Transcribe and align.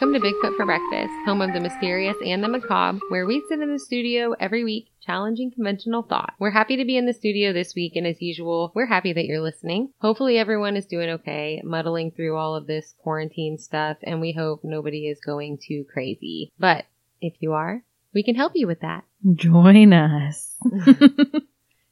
welcome 0.00 0.14
to 0.14 0.20
Bigfoot 0.20 0.56
for 0.56 0.64
Breakfast, 0.64 1.12
home 1.24 1.40
of 1.42 1.52
the 1.52 1.58
mysterious 1.58 2.16
and 2.24 2.40
the 2.40 2.46
macabre, 2.46 3.00
where 3.08 3.26
we 3.26 3.42
sit 3.48 3.58
in 3.58 3.72
the 3.72 3.80
studio 3.80 4.32
every 4.38 4.62
week 4.62 4.92
challenging 5.04 5.50
conventional 5.50 6.02
thought. 6.02 6.34
We're 6.38 6.52
happy 6.52 6.76
to 6.76 6.84
be 6.84 6.96
in 6.96 7.06
the 7.06 7.12
studio 7.12 7.52
this 7.52 7.74
week, 7.74 7.96
and 7.96 8.06
as 8.06 8.22
usual, 8.22 8.70
we're 8.76 8.86
happy 8.86 9.12
that 9.12 9.24
you're 9.24 9.40
listening. 9.40 9.88
Hopefully, 10.00 10.38
everyone 10.38 10.76
is 10.76 10.86
doing 10.86 11.10
okay, 11.10 11.60
muddling 11.64 12.12
through 12.12 12.36
all 12.36 12.54
of 12.54 12.68
this 12.68 12.94
quarantine 13.02 13.58
stuff, 13.58 13.96
and 14.04 14.20
we 14.20 14.30
hope 14.30 14.60
nobody 14.62 15.08
is 15.08 15.18
going 15.18 15.58
too 15.66 15.84
crazy. 15.92 16.52
But 16.60 16.84
if 17.20 17.34
you 17.40 17.54
are, 17.54 17.82
we 18.14 18.22
can 18.22 18.36
help 18.36 18.52
you 18.54 18.68
with 18.68 18.82
that. 18.82 19.02
Join 19.34 19.92
us. 19.92 20.54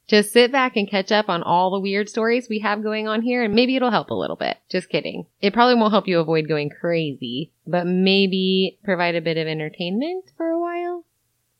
Just 0.07 0.31
sit 0.31 0.51
back 0.51 0.77
and 0.77 0.89
catch 0.89 1.11
up 1.11 1.27
on 1.27 1.43
all 1.43 1.71
the 1.71 1.79
weird 1.79 2.07
stories 2.07 2.47
we 2.49 2.59
have 2.59 2.81
going 2.81 3.07
on 3.07 3.21
here, 3.21 3.43
and 3.43 3.53
maybe 3.53 3.75
it'll 3.75 3.91
help 3.91 4.09
a 4.09 4.15
little 4.15 4.37
bit. 4.37 4.57
Just 4.69 4.89
kidding. 4.89 5.25
It 5.41 5.53
probably 5.53 5.75
won't 5.75 5.91
help 5.91 6.07
you 6.07 6.19
avoid 6.19 6.47
going 6.47 6.69
crazy, 6.69 7.51
but 7.65 7.85
maybe 7.85 8.79
provide 8.83 9.15
a 9.15 9.21
bit 9.21 9.37
of 9.37 9.47
entertainment 9.47 10.31
for 10.37 10.47
a 10.47 10.59
while. 10.59 11.03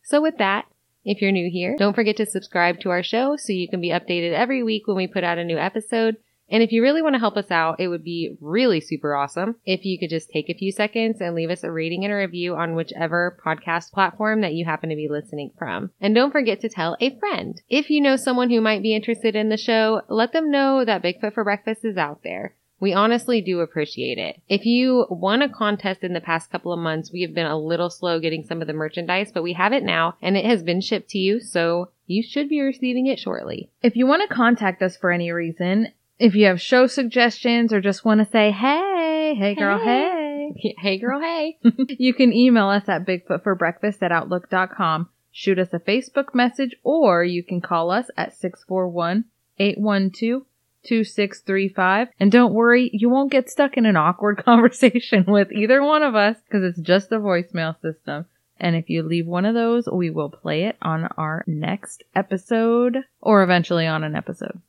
So 0.01 0.21
with 0.21 0.37
that, 0.37 0.65
if 1.03 1.21
you're 1.21 1.31
new 1.31 1.49
here, 1.51 1.75
don't 1.77 1.95
forget 1.95 2.17
to 2.17 2.25
subscribe 2.25 2.79
to 2.81 2.89
our 2.89 3.03
show 3.03 3.35
so 3.35 3.51
you 3.51 3.67
can 3.67 3.81
be 3.81 3.89
updated 3.89 4.33
every 4.33 4.63
week 4.63 4.87
when 4.87 4.97
we 4.97 5.07
put 5.07 5.23
out 5.23 5.37
a 5.37 5.43
new 5.43 5.57
episode. 5.57 6.17
And 6.49 6.63
if 6.63 6.71
you 6.71 6.81
really 6.81 7.01
want 7.01 7.15
to 7.15 7.19
help 7.19 7.37
us 7.37 7.51
out, 7.51 7.79
it 7.79 7.87
would 7.87 8.03
be 8.03 8.37
really 8.39 8.79
super 8.79 9.15
awesome 9.15 9.55
if 9.65 9.85
you 9.85 9.99
could 9.99 10.09
just 10.09 10.29
take 10.29 10.49
a 10.49 10.57
few 10.57 10.71
seconds 10.71 11.19
and 11.19 11.35
leave 11.35 11.49
us 11.49 11.63
a 11.63 11.71
rating 11.71 12.03
and 12.03 12.13
a 12.13 12.17
review 12.17 12.55
on 12.55 12.75
whichever 12.75 13.37
podcast 13.45 13.91
platform 13.91 14.41
that 14.41 14.53
you 14.53 14.65
happen 14.65 14.89
to 14.89 14.95
be 14.95 15.09
listening 15.09 15.51
from. 15.57 15.91
And 15.99 16.15
don't 16.15 16.31
forget 16.31 16.61
to 16.61 16.69
tell 16.69 16.95
a 16.99 17.17
friend. 17.17 17.61
If 17.69 17.89
you 17.89 18.01
know 18.01 18.15
someone 18.15 18.49
who 18.49 18.61
might 18.61 18.81
be 18.81 18.95
interested 18.95 19.35
in 19.35 19.49
the 19.49 19.57
show, 19.57 20.01
let 20.07 20.33
them 20.33 20.51
know 20.51 20.85
that 20.85 21.03
Bigfoot 21.03 21.33
for 21.33 21.43
Breakfast 21.43 21.83
is 21.83 21.97
out 21.97 22.23
there. 22.23 22.55
We 22.79 22.93
honestly 22.93 23.41
do 23.41 23.61
appreciate 23.61 24.19
it. 24.19 24.39
If 24.47 24.65
you 24.65 25.07
won 25.09 25.41
a 25.41 25.49
contest 25.49 26.03
in 26.03 26.13
the 26.13 26.21
past 26.21 26.51
couple 26.51 26.71
of 26.71 26.79
months, 26.79 27.11
we 27.11 27.23
have 27.23 27.33
been 27.33 27.47
a 27.47 27.57
little 27.57 27.89
slow 27.89 28.19
getting 28.19 28.43
some 28.43 28.61
of 28.61 28.67
the 28.67 28.73
merchandise, 28.73 29.31
but 29.33 29.41
we 29.41 29.53
have 29.53 29.73
it 29.73 29.83
now 29.83 30.15
and 30.21 30.37
it 30.37 30.45
has 30.45 30.61
been 30.61 30.81
shipped 30.81 31.09
to 31.09 31.17
you, 31.17 31.39
so 31.39 31.89
you 32.05 32.21
should 32.21 32.47
be 32.47 32.61
receiving 32.61 33.07
it 33.07 33.19
shortly. 33.19 33.71
If 33.81 33.95
you 33.95 34.05
want 34.05 34.27
to 34.29 34.33
contact 34.33 34.83
us 34.83 34.95
for 34.95 35.11
any 35.11 35.31
reason, 35.31 35.87
if 36.19 36.35
you 36.35 36.45
have 36.47 36.61
show 36.61 36.87
suggestions 36.87 37.71
or 37.71 37.81
just 37.81 38.05
want 38.05 38.19
to 38.19 38.31
say, 38.31 38.51
hey, 38.51 39.35
hey 39.37 39.55
girl, 39.55 39.79
hey, 39.79 40.17
Hey 40.55 40.97
girl, 40.99 41.19
hey. 41.19 41.57
you 41.89 42.13
can 42.13 42.33
email 42.33 42.69
us 42.69 42.87
at 42.87 43.05
bigfootforbreakfast 43.05 44.01
at 44.01 44.11
outlook.com, 44.11 45.09
shoot 45.31 45.59
us 45.59 45.73
a 45.73 45.79
Facebook 45.79 46.33
message, 46.33 46.75
or 46.83 47.23
you 47.23 47.43
can 47.43 47.61
call 47.61 47.91
us 47.91 48.09
at 48.17 48.35
641 48.35 49.25
812 49.59 50.43
2635. 50.83 52.09
And 52.19 52.31
don't 52.31 52.53
worry, 52.53 52.89
you 52.93 53.09
won't 53.09 53.31
get 53.31 53.49
stuck 53.49 53.75
in 53.75 53.85
an 53.85 53.97
awkward 53.97 54.37
conversation 54.45 55.25
with 55.27 55.51
either 55.51 55.83
one 55.83 56.03
of 56.03 56.15
us 56.15 56.37
because 56.45 56.63
it's 56.63 56.79
just 56.79 57.11
a 57.11 57.19
voicemail 57.19 57.79
system. 57.81 58.25
And 58.59 58.75
if 58.75 58.89
you 58.89 59.03
leave 59.03 59.27
one 59.27 59.45
of 59.45 59.53
those, 59.53 59.87
we 59.91 60.09
will 60.09 60.29
play 60.29 60.63
it 60.63 60.77
on 60.81 61.09
our 61.17 61.43
next 61.45 62.03
episode 62.15 62.97
or 63.21 63.43
eventually 63.43 63.85
on 63.85 64.03
an 64.03 64.15
episode. 64.15 64.61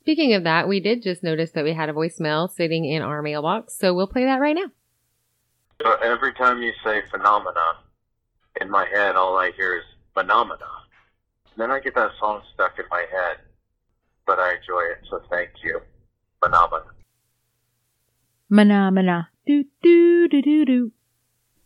Speaking 0.00 0.34
of 0.34 0.44
that, 0.44 0.66
we 0.66 0.80
did 0.80 1.02
just 1.02 1.22
notice 1.22 1.52
that 1.52 1.64
we 1.64 1.74
had 1.74 1.88
a 1.88 1.92
voicemail 1.92 2.50
sitting 2.50 2.84
in 2.84 3.02
our 3.02 3.22
mailbox, 3.22 3.76
so 3.78 3.94
we'll 3.94 4.06
play 4.06 4.24
that 4.24 4.40
right 4.40 4.56
now. 4.56 4.70
So 5.82 5.92
every 6.02 6.32
time 6.34 6.62
you 6.62 6.72
say 6.84 7.02
phenomena, 7.10 7.60
in 8.60 8.70
my 8.70 8.86
head, 8.86 9.16
all 9.16 9.36
I 9.36 9.52
hear 9.56 9.76
is 9.76 9.84
phenomena. 10.14 10.66
Then 11.56 11.70
I 11.70 11.80
get 11.80 11.94
that 11.94 12.12
song 12.18 12.42
stuck 12.54 12.78
in 12.78 12.86
my 12.90 13.04
head, 13.10 13.38
but 14.26 14.38
I 14.38 14.54
enjoy 14.54 14.82
it, 14.92 14.98
so 15.08 15.20
thank 15.30 15.50
you. 15.62 15.80
Phenomena. 16.42 16.86
Mana 18.48 18.90
mana. 18.90 19.28
Do 19.46 19.64
do 19.82 20.28
do 20.28 20.42
do 20.42 20.64
do. 20.64 20.92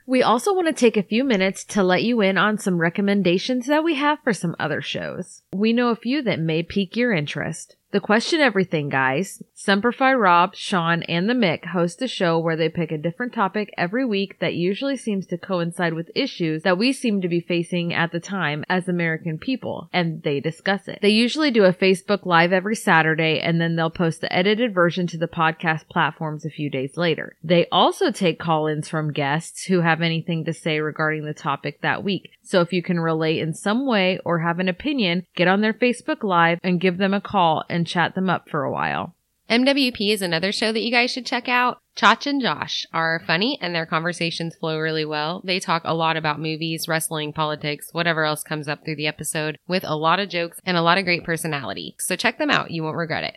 We 0.07 0.23
also 0.23 0.53
want 0.53 0.67
to 0.67 0.75
take 0.75 0.99
a 0.99 1.03
few 1.03 1.25
minutes 1.25 1.65
to 1.65 1.83
let 1.83 2.03
you 2.03 2.21
in 2.21 2.37
on 2.37 2.59
some 2.59 2.79
recommendations 2.79 3.67
that 3.67 3.83
we 3.83 3.95
have 3.95 4.19
for 4.23 4.35
some 4.35 4.55
other 4.59 4.83
shows. 4.83 5.43
We 5.53 5.73
know 5.73 5.89
a 5.89 5.97
few 5.97 6.21
that 6.23 6.41
may 6.41 6.63
pique 6.63 6.95
your 6.95 7.15
interest. 7.15 7.77
The 7.95 8.01
Question 8.01 8.41
Everything 8.41 8.89
guys, 8.89 9.41
Semperfi 9.55 10.21
Rob, 10.21 10.57
Sean, 10.57 11.05
and 11.05 11.31
the 11.31 11.33
Mick 11.33 11.65
host 11.67 12.03
a 12.03 12.09
show 12.09 12.41
where 12.41 12.57
they 12.57 12.69
pick 12.69 12.91
a 12.91 12.99
different 12.99 13.33
topic 13.33 13.73
every 13.79 14.05
week 14.05 14.41
that 14.41 14.55
usually 14.55 14.97
seems 14.97 15.29
to 15.29 15.39
coincide 15.39 15.95
with 15.95 16.11
issues 16.17 16.65
that 16.65 16.77
we 16.77 16.93
seem 16.93 17.21
to 17.21 17.29
be 17.29 17.39
facing 17.39 17.95
at 17.95 18.11
the 18.11 18.19
time 18.19 18.65
as 18.69 18.89
American 18.89 19.39
people, 19.39 19.89
and 19.93 20.25
they 20.25 20.41
discuss 20.41 20.89
it. 20.89 20.99
They 21.03 21.11
usually 21.11 21.53
do 21.53 21.63
a 21.63 21.73
Facebook 21.73 22.27
Live 22.27 22.53
every 22.53 22.75
Saturday, 22.75 23.39
and 23.39 23.61
then 23.61 23.77
they'll 23.77 23.91
post 23.91 24.21
the 24.21 24.33
edited 24.33 24.75
version 24.75 25.07
to 25.07 25.17
the 25.17 25.29
podcast 25.29 25.87
platforms 25.89 26.45
a 26.45 26.51
few 26.51 26.69
days 26.71 26.97
later. 26.97 27.37
They 27.45 27.69
also 27.71 28.11
take 28.11 28.41
call-ins 28.41 28.89
from 28.89 29.13
guests 29.13 29.67
who 29.67 29.83
have 29.83 30.03
anything 30.03 30.47
to 30.47 30.53
say 30.53 30.81
regarding 30.81 31.27
the 31.27 31.33
topic 31.33 31.83
that 31.83 32.03
week. 32.03 32.31
So 32.45 32.61
if 32.61 32.73
you 32.73 32.83
can 32.83 33.01
relate 33.01 33.41
in 33.41 33.55
some 33.55 33.87
way 33.87 34.21
or 34.25 34.41
have 34.41 34.59
an 34.59 34.69
opinion, 34.69 35.27
get 35.35 35.49
on 35.49 35.63
their 35.63 35.73
Facebook 35.73 36.23
Live 36.23 36.59
and 36.63 36.81
give 36.81 36.99
them 36.99 37.15
a 37.15 37.21
call 37.21 37.65
and 37.69 37.87
chat 37.87 38.15
them 38.15 38.31
up 38.31 38.49
for 38.49 38.63
a 38.63 38.71
while. 38.71 39.15
MWP 39.51 40.13
is 40.13 40.23
another 40.23 40.53
show 40.53 40.73
that 40.73 40.81
you 40.81 40.91
guys 40.91 41.11
should 41.11 41.27
check 41.27 41.49
out. 41.49 41.79
Chach 41.97 42.27
and 42.27 42.41
Josh 42.41 42.87
are 42.93 43.23
funny 43.27 43.59
and 43.61 43.75
their 43.75 43.85
conversations 43.87 44.57
flow 44.57 44.79
really 44.79 45.05
well. 45.05 45.43
They 45.45 45.61
talk 45.61 45.83
a 45.85 45.95
lot 45.95 46.17
about 46.17 46.41
movies, 46.41 46.89
wrestling, 46.89 47.33
politics, 47.33 47.89
whatever 47.93 48.25
else 48.25 48.43
comes 48.43 48.69
up 48.69 48.85
through 48.85 48.97
the 48.97 49.07
episode 49.07 49.59
with 49.69 49.85
a 49.85 49.97
lot 49.97 50.19
of 50.19 50.31
jokes 50.31 50.61
and 50.65 50.77
a 50.77 50.83
lot 50.83 50.99
of 50.99 51.05
great 51.05 51.25
personality. 51.25 51.95
So 51.99 52.17
check 52.17 52.39
them 52.39 52.51
out. 52.51 52.71
You 52.71 52.83
won't 52.83 52.97
regret 52.97 53.25
it. 53.25 53.37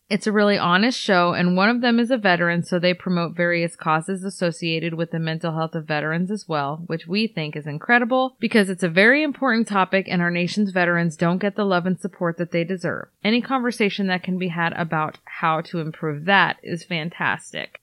It's 0.11 0.27
a 0.27 0.31
really 0.33 0.57
honest 0.57 0.99
show, 0.99 1.31
and 1.31 1.55
one 1.55 1.69
of 1.69 1.79
them 1.79 1.97
is 1.97 2.11
a 2.11 2.17
veteran, 2.17 2.63
so 2.63 2.77
they 2.77 2.93
promote 2.93 3.33
various 3.33 3.77
causes 3.77 4.25
associated 4.25 4.93
with 4.93 5.11
the 5.11 5.19
mental 5.19 5.53
health 5.53 5.73
of 5.73 5.85
veterans 5.85 6.29
as 6.29 6.49
well, 6.49 6.83
which 6.87 7.07
we 7.07 7.27
think 7.27 7.55
is 7.55 7.65
incredible 7.65 8.35
because 8.37 8.69
it's 8.69 8.83
a 8.83 8.89
very 8.89 9.23
important 9.23 9.69
topic 9.69 10.07
and 10.09 10.21
our 10.21 10.29
nation's 10.29 10.71
veterans 10.71 11.15
don't 11.15 11.37
get 11.37 11.55
the 11.55 11.63
love 11.63 11.85
and 11.85 11.97
support 11.97 12.35
that 12.39 12.51
they 12.51 12.65
deserve. 12.65 13.07
Any 13.23 13.39
conversation 13.39 14.07
that 14.07 14.21
can 14.21 14.37
be 14.37 14.49
had 14.49 14.73
about 14.73 15.17
how 15.23 15.61
to 15.61 15.79
improve 15.79 16.25
that 16.25 16.57
is 16.61 16.83
fantastic. 16.83 17.79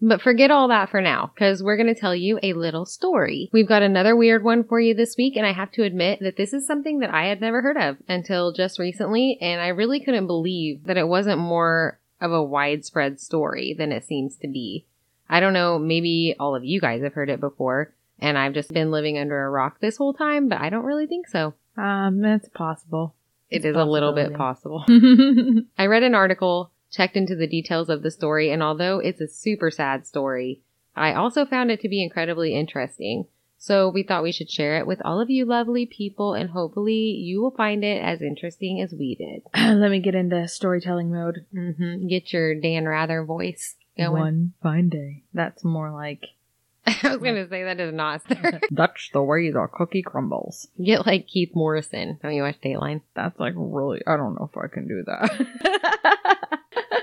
But 0.00 0.20
forget 0.20 0.50
all 0.50 0.68
that 0.68 0.90
for 0.90 1.00
now, 1.00 1.30
because 1.34 1.62
we're 1.62 1.76
going 1.76 1.92
to 1.92 1.98
tell 1.98 2.14
you 2.14 2.38
a 2.42 2.52
little 2.52 2.84
story. 2.84 3.48
We've 3.52 3.68
got 3.68 3.82
another 3.82 4.14
weird 4.14 4.44
one 4.44 4.62
for 4.62 4.78
you 4.78 4.94
this 4.94 5.16
week, 5.16 5.36
and 5.36 5.46
I 5.46 5.52
have 5.52 5.72
to 5.72 5.84
admit 5.84 6.20
that 6.20 6.36
this 6.36 6.52
is 6.52 6.66
something 6.66 6.98
that 6.98 7.14
I 7.14 7.26
had 7.26 7.40
never 7.40 7.62
heard 7.62 7.78
of 7.78 7.96
until 8.06 8.52
just 8.52 8.78
recently, 8.78 9.38
and 9.40 9.60
I 9.60 9.68
really 9.68 10.00
couldn't 10.00 10.26
believe 10.26 10.84
that 10.84 10.98
it 10.98 11.08
wasn't 11.08 11.38
more 11.38 11.98
of 12.20 12.32
a 12.32 12.42
widespread 12.42 13.20
story 13.20 13.74
than 13.76 13.90
it 13.90 14.04
seems 14.04 14.36
to 14.36 14.48
be. 14.48 14.84
I 15.28 15.40
don't 15.40 15.54
know, 15.54 15.78
maybe 15.78 16.36
all 16.38 16.54
of 16.54 16.64
you 16.64 16.80
guys 16.80 17.02
have 17.02 17.14
heard 17.14 17.30
it 17.30 17.40
before, 17.40 17.94
and 18.18 18.36
I've 18.36 18.54
just 18.54 18.72
been 18.72 18.90
living 18.90 19.18
under 19.18 19.44
a 19.44 19.50
rock 19.50 19.80
this 19.80 19.96
whole 19.96 20.14
time, 20.14 20.48
but 20.48 20.60
I 20.60 20.68
don't 20.68 20.84
really 20.84 21.06
think 21.06 21.26
so. 21.26 21.54
Um, 21.76 22.20
that's 22.20 22.48
possible. 22.50 23.14
It 23.50 23.56
It's 23.56 23.66
is 23.66 23.76
a 23.76 23.84
little 23.84 24.12
bit 24.12 24.34
possible. 24.34 24.84
I 25.78 25.86
read 25.86 26.02
an 26.02 26.14
article, 26.14 26.70
checked 26.90 27.16
into 27.16 27.34
the 27.36 27.46
details 27.46 27.88
of 27.88 28.02
the 28.02 28.10
story, 28.10 28.50
and 28.50 28.62
although 28.62 28.98
it's 28.98 29.20
a 29.20 29.28
super 29.28 29.70
sad 29.70 30.06
story, 30.06 30.62
I 30.94 31.12
also 31.12 31.44
found 31.44 31.70
it 31.70 31.80
to 31.80 31.88
be 31.88 32.02
incredibly 32.02 32.54
interesting. 32.54 33.26
So 33.58 33.88
we 33.88 34.02
thought 34.02 34.22
we 34.22 34.32
should 34.32 34.50
share 34.50 34.78
it 34.78 34.86
with 34.86 35.00
all 35.04 35.20
of 35.20 35.30
you 35.30 35.44
lovely 35.44 35.86
people, 35.86 36.34
and 36.34 36.50
hopefully 36.50 36.94
you 36.94 37.40
will 37.40 37.50
find 37.50 37.82
it 37.84 38.02
as 38.02 38.20
interesting 38.22 38.80
as 38.80 38.92
we 38.92 39.14
did. 39.14 39.42
Let 39.78 39.90
me 39.90 39.98
get 40.00 40.14
into 40.14 40.46
storytelling 40.46 41.10
mode. 41.10 41.46
hmm 41.52 42.06
Get 42.06 42.32
your 42.32 42.54
Dan 42.54 42.86
Rather 42.86 43.24
voice 43.24 43.74
going. 43.96 44.12
One 44.12 44.52
fine 44.62 44.88
day. 44.88 45.24
That's 45.32 45.64
more 45.64 45.90
like 45.90 46.26
I 46.86 47.08
was 47.08 47.22
gonna 47.22 47.48
say 47.48 47.64
that 47.64 47.80
is 47.80 47.92
not 47.92 48.22
that's 48.70 49.10
the 49.12 49.22
way 49.22 49.50
the 49.50 49.66
cookie 49.72 50.02
crumbles. 50.02 50.68
Get 50.82 51.06
like 51.06 51.26
Keith 51.26 51.50
Morrison. 51.54 52.18
Don't 52.22 52.34
you 52.34 52.42
watch 52.42 52.60
Dateline? 52.60 53.00
That's 53.14 53.38
like 53.40 53.54
really. 53.56 54.02
I 54.06 54.16
don't 54.16 54.34
know 54.34 54.50
if 54.52 54.56
I 54.56 54.68
can 54.68 54.86
do 54.86 55.02
that. 55.06 56.15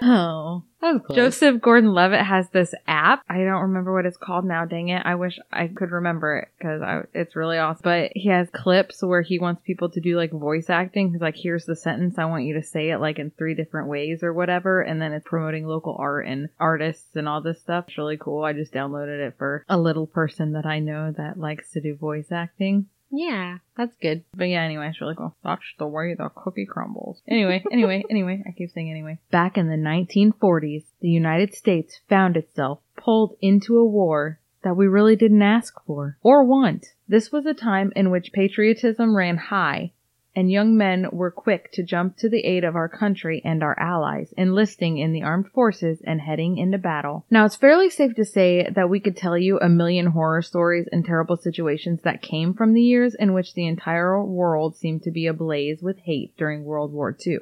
Oh, 0.04 0.64
That 0.82 0.94
was 0.94 1.02
close. 1.06 1.16
Joseph 1.16 1.62
Gordon 1.62 1.94
Levitt 1.94 2.22
has 2.22 2.50
this 2.50 2.74
app. 2.88 3.24
I 3.30 3.38
don't 3.38 3.62
remember 3.62 3.94
what 3.94 4.06
it's 4.06 4.18
called 4.18 4.46
now. 4.46 4.66
Dang 4.66 4.90
it. 4.90 5.02
I 5.06 5.16
wish 5.16 5.40
I 5.52 5.68
could 5.68 5.92
remember 5.92 6.38
it 6.38 6.50
because 6.58 7.06
it's 7.14 7.36
really 7.36 7.58
awesome. 7.58 7.82
But 7.84 8.12
he 8.14 8.30
has 8.30 8.50
clips 8.50 9.02
where 9.02 9.22
he 9.22 9.40
wants 9.40 9.62
people 9.66 9.90
to 9.90 10.02
do 10.02 10.18
like 10.18 10.32
voice 10.32 10.70
acting. 10.70 11.12
He's 11.12 11.22
like, 11.22 11.36
here's 11.38 11.66
the 11.66 11.76
sentence. 11.76 12.18
I 12.18 12.26
want 12.26 12.44
you 12.44 12.56
to 12.56 12.64
say 12.64 12.90
it 12.90 13.00
like 13.00 13.20
in 13.20 13.32
three 13.32 13.56
different 13.56 13.88
ways 13.88 14.24
or 14.24 14.34
whatever. 14.34 14.82
And 14.82 15.02
then 15.02 15.14
it's 15.14 15.28
promoting 15.28 15.66
local 15.66 15.96
art 15.98 16.28
and 16.28 16.50
artists 16.60 17.16
and 17.16 17.28
all 17.28 17.42
this 17.42 17.62
stuff. 17.62 17.86
It's 17.88 17.98
really 17.98 18.18
cool. 18.18 18.44
I 18.44 18.54
just 18.54 18.74
downloaded 18.74 19.26
it 19.28 19.36
for 19.38 19.64
a 19.70 19.78
little 19.78 20.08
person 20.08 20.54
that 20.54 20.66
I 20.66 20.80
know 20.80 21.12
that 21.12 21.40
likes 21.40 21.72
to 21.72 21.82
do 21.82 21.96
voice 21.96 22.32
acting. 22.32 22.88
Yeah, 23.16 23.60
that's 23.78 23.96
good. 24.02 24.24
But 24.36 24.46
yeah, 24.46 24.64
anyway, 24.64 24.90
it's 24.90 25.00
really 25.00 25.14
cool. 25.16 25.36
That's 25.44 25.62
the 25.78 25.86
way 25.86 26.16
the 26.16 26.30
cookie 26.36 26.66
crumbles. 26.66 27.22
Anyway, 27.28 27.64
anyway, 27.72 28.04
anyway, 28.10 28.44
I 28.48 28.52
keep 28.52 28.72
saying 28.72 28.90
anyway. 28.90 29.20
Back 29.30 29.56
in 29.56 29.68
the 29.68 29.76
1940s, 29.76 30.86
the 31.00 31.10
United 31.10 31.54
States 31.54 32.00
found 32.10 32.36
itself 32.36 32.80
pulled 32.98 33.38
into 33.40 33.78
a 33.78 33.86
war 33.86 34.40
that 34.64 34.76
we 34.76 34.88
really 34.88 35.16
didn't 35.16 35.44
ask 35.44 35.76
for 35.86 36.18
or 36.24 36.44
want. 36.44 36.88
This 37.08 37.32
was 37.32 37.46
a 37.46 37.54
time 37.54 37.94
in 37.96 38.10
which 38.10 38.34
patriotism 38.34 39.16
ran 39.16 39.38
high 39.38 39.92
and 40.36 40.52
young 40.52 40.76
men 40.76 41.08
were 41.12 41.30
quick 41.32 41.72
to 41.74 41.84
jump 41.84 42.18
to 42.18 42.30
the 42.30 42.44
aid 42.46 42.64
of 42.64 42.76
our 42.76 42.90
country 42.90 43.42
and 43.46 43.62
our 43.62 43.78
allies, 43.80 44.34
enlisting 44.38 44.98
in 44.98 45.14
the 45.14 45.22
armed 45.24 45.48
forces 45.52 46.02
and 46.06 46.22
heading 46.22 46.58
into 46.58 46.78
battle. 46.78 47.26
Now, 47.30 47.46
it's 47.46 47.56
fairly 47.56 47.90
safe 47.90 48.16
to 48.16 48.26
say 48.26 48.68
that 48.74 48.90
we 48.90 49.00
could 49.00 49.16
tell 49.16 49.38
you 49.38 49.60
a 49.60 49.70
million 49.70 50.08
horror 50.08 50.42
stories 50.42 50.88
and 50.92 51.06
terrible 51.06 51.38
situations 51.38 52.02
that 52.04 52.22
came 52.22 52.54
from 52.54 52.74
the 52.74 52.82
years 52.82 53.16
in 53.16 53.34
which 53.34 53.54
the 53.54 53.68
entire 53.68 54.24
world 54.24 54.76
seemed 54.76 55.04
to 55.04 55.12
be 55.12 55.28
ablaze 55.28 55.82
with 55.82 56.00
hate 56.00 56.36
during 56.38 56.64
World 56.64 56.92
War 56.92 57.16
II. 57.26 57.38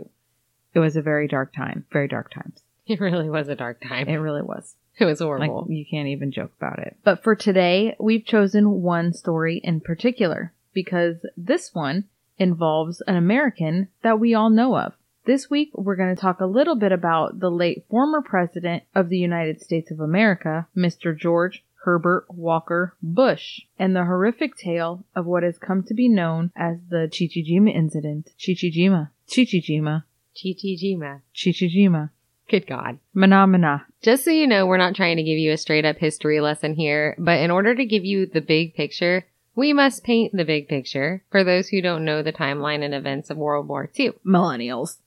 It 0.74 0.80
was 0.80 0.96
a 0.96 1.02
very 1.02 1.28
dark 1.28 1.54
time, 1.54 1.86
very 1.92 2.08
dark 2.08 2.32
times. 2.32 2.62
It 2.88 3.00
really 3.00 3.30
was 3.30 3.48
a 3.48 3.56
dark 3.56 3.82
time. 3.82 4.08
It 4.10 4.16
really 4.18 4.42
was. 4.42 4.76
It 5.00 5.06
was 5.06 5.22
Like, 5.22 5.28
horrible. 5.50 5.68
you 5.70 5.86
can't 5.90 6.10
even 6.10 6.32
joke 6.32 6.52
about 6.58 6.80
it. 6.80 6.98
But 7.04 7.24
for 7.24 7.36
today, 7.36 7.96
we've 8.00 8.26
chosen 8.26 8.82
one 8.82 9.14
story 9.14 9.62
in 9.64 9.80
particular 9.80 10.54
because 10.74 11.16
this 11.38 11.74
one 11.74 12.06
involves 12.38 13.02
an 13.08 13.16
American 13.16 13.90
that 14.04 14.20
we 14.20 14.34
all 14.34 14.50
know 14.50 14.78
of. 14.78 14.94
This 15.26 15.50
week, 15.50 15.70
we're 15.74 15.96
going 15.96 16.16
to 16.16 16.20
talk 16.20 16.40
a 16.40 16.46
little 16.46 16.76
bit 16.76 16.92
about 16.92 17.40
the 17.40 17.52
late 17.52 17.86
former 17.90 18.22
president 18.22 18.84
of 18.96 19.10
the 19.10 19.20
United 19.20 19.62
States 19.62 19.92
of 19.92 20.00
America, 20.00 20.68
Mr. 20.76 21.16
George 21.16 21.64
Herbert 21.84 22.26
Walker 22.30 22.96
Bush, 23.02 23.62
and 23.78 23.96
the 23.96 24.06
horrific 24.06 24.56
tale 24.56 25.06
of 25.16 25.26
what 25.26 25.44
has 25.44 25.58
come 25.58 25.84
to 25.84 25.94
be 25.94 26.08
known 26.08 26.52
as 26.56 26.78
the 26.90 27.10
Chichijima 27.12 27.74
incident. 27.74 28.30
Chichijima. 28.40 29.10
Chichijima. 29.28 30.04
Chichijima. 30.36 31.22
Chichijima. 31.36 32.10
Good 32.50 32.68
God. 32.68 33.00
Manamana. 33.16 33.86
Just 34.02 34.26
so 34.26 34.32
you 34.32 34.46
know, 34.46 34.66
we're 34.66 34.78
not 34.78 34.96
trying 34.96 35.18
to 35.18 35.24
give 35.24 35.38
you 35.38 35.52
a 35.52 35.58
straight 35.58 35.86
up 35.86 35.98
history 35.98 36.42
lesson 36.42 36.76
here, 36.76 37.16
but 37.18 37.40
in 37.40 37.50
order 37.50 37.74
to 37.74 37.86
give 37.86 38.06
you 38.06 38.26
the 38.26 38.42
big 38.42 38.76
picture, 38.76 39.26
we 39.56 39.74
must 39.74 40.04
paint 40.04 40.36
the 40.36 40.46
big 40.46 40.68
picture 40.68 41.24
for 41.32 41.44
those 41.44 41.70
who 41.70 41.82
don't 41.82 42.06
know 42.06 42.22
the 42.22 42.34
timeline 42.34 42.84
and 42.84 42.94
events 42.94 43.30
of 43.30 43.38
World 43.38 43.68
War 43.68 43.90
II. 43.98 44.14
Millennials. 44.26 44.98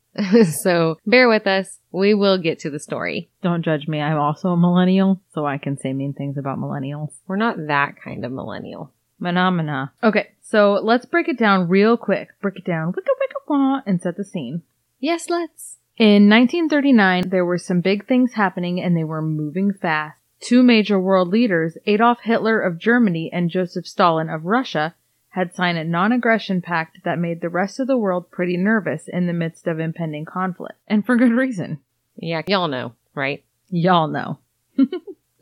so 0.62 0.98
bear 1.06 1.28
with 1.28 1.46
us. 1.46 1.80
We 1.90 2.14
will 2.14 2.38
get 2.38 2.60
to 2.60 2.70
the 2.70 2.78
story. 2.78 3.30
Don't 3.42 3.64
judge 3.64 3.88
me. 3.88 4.00
I'm 4.00 4.18
also 4.18 4.50
a 4.50 4.56
millennial, 4.56 5.20
so 5.32 5.44
I 5.44 5.58
can 5.58 5.76
say 5.76 5.92
mean 5.92 6.12
things 6.12 6.36
about 6.36 6.58
millennials. 6.58 7.12
We're 7.26 7.36
not 7.36 7.66
that 7.66 8.00
kind 8.00 8.24
of 8.24 8.30
millennial. 8.30 8.92
Phenomena. 9.20 9.92
Okay, 10.02 10.28
so 10.42 10.74
let's 10.74 11.06
break 11.06 11.28
it 11.28 11.38
down 11.38 11.68
real 11.68 11.96
quick. 11.96 12.28
Break 12.40 12.58
it 12.58 12.64
down, 12.64 12.92
wicka 12.92 13.08
wicka 13.08 13.48
wah, 13.48 13.80
and 13.86 14.00
set 14.00 14.16
the 14.16 14.24
scene. 14.24 14.62
Yes, 15.00 15.30
let's. 15.30 15.78
In 15.96 16.28
1939, 16.28 17.28
there 17.28 17.44
were 17.44 17.58
some 17.58 17.80
big 17.80 18.06
things 18.06 18.32
happening 18.34 18.80
and 18.80 18.96
they 18.96 19.04
were 19.04 19.22
moving 19.22 19.72
fast. 19.72 20.20
Two 20.44 20.62
major 20.62 21.00
world 21.00 21.28
leaders, 21.28 21.78
Adolf 21.86 22.20
Hitler 22.20 22.60
of 22.60 22.78
Germany 22.78 23.30
and 23.32 23.48
Joseph 23.48 23.86
Stalin 23.86 24.28
of 24.28 24.44
Russia, 24.44 24.94
had 25.30 25.54
signed 25.54 25.78
a 25.78 25.84
non-aggression 25.84 26.60
pact 26.60 27.02
that 27.02 27.18
made 27.18 27.40
the 27.40 27.48
rest 27.48 27.80
of 27.80 27.86
the 27.86 27.96
world 27.96 28.30
pretty 28.30 28.58
nervous 28.58 29.08
in 29.08 29.26
the 29.26 29.32
midst 29.32 29.66
of 29.66 29.80
impending 29.80 30.26
conflict. 30.26 30.74
And 30.86 31.06
for 31.06 31.16
good 31.16 31.32
reason. 31.32 31.78
Yeah, 32.16 32.42
y'all 32.46 32.68
know, 32.68 32.92
right? 33.14 33.42
Y'all 33.70 34.06
know. 34.06 34.38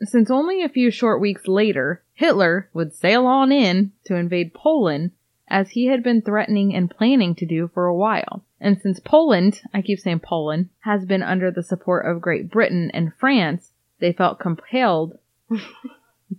Since 0.01 0.31
only 0.31 0.63
a 0.63 0.69
few 0.69 0.89
short 0.89 1.19
weeks 1.19 1.49
later, 1.49 2.01
Hitler 2.13 2.69
would 2.73 2.93
sail 2.93 3.25
on 3.25 3.51
in 3.51 3.91
to 4.05 4.15
invade 4.15 4.53
Poland 4.53 5.11
as 5.49 5.71
he 5.71 5.87
had 5.87 6.01
been 6.01 6.21
threatening 6.21 6.73
and 6.73 6.89
planning 6.89 7.35
to 7.35 7.45
do 7.45 7.69
for 7.73 7.87
a 7.87 7.95
while. 7.95 8.45
And 8.61 8.79
since 8.79 9.01
Poland, 9.01 9.63
I 9.73 9.81
keep 9.81 9.99
saying 9.99 10.21
Poland, 10.21 10.69
has 10.79 11.03
been 11.03 11.21
under 11.21 11.51
the 11.51 11.61
support 11.61 12.05
of 12.05 12.21
Great 12.21 12.49
Britain 12.49 12.89
and 12.93 13.13
France, 13.15 13.72
they 14.03 14.11
felt 14.11 14.37
compelled, 14.37 15.17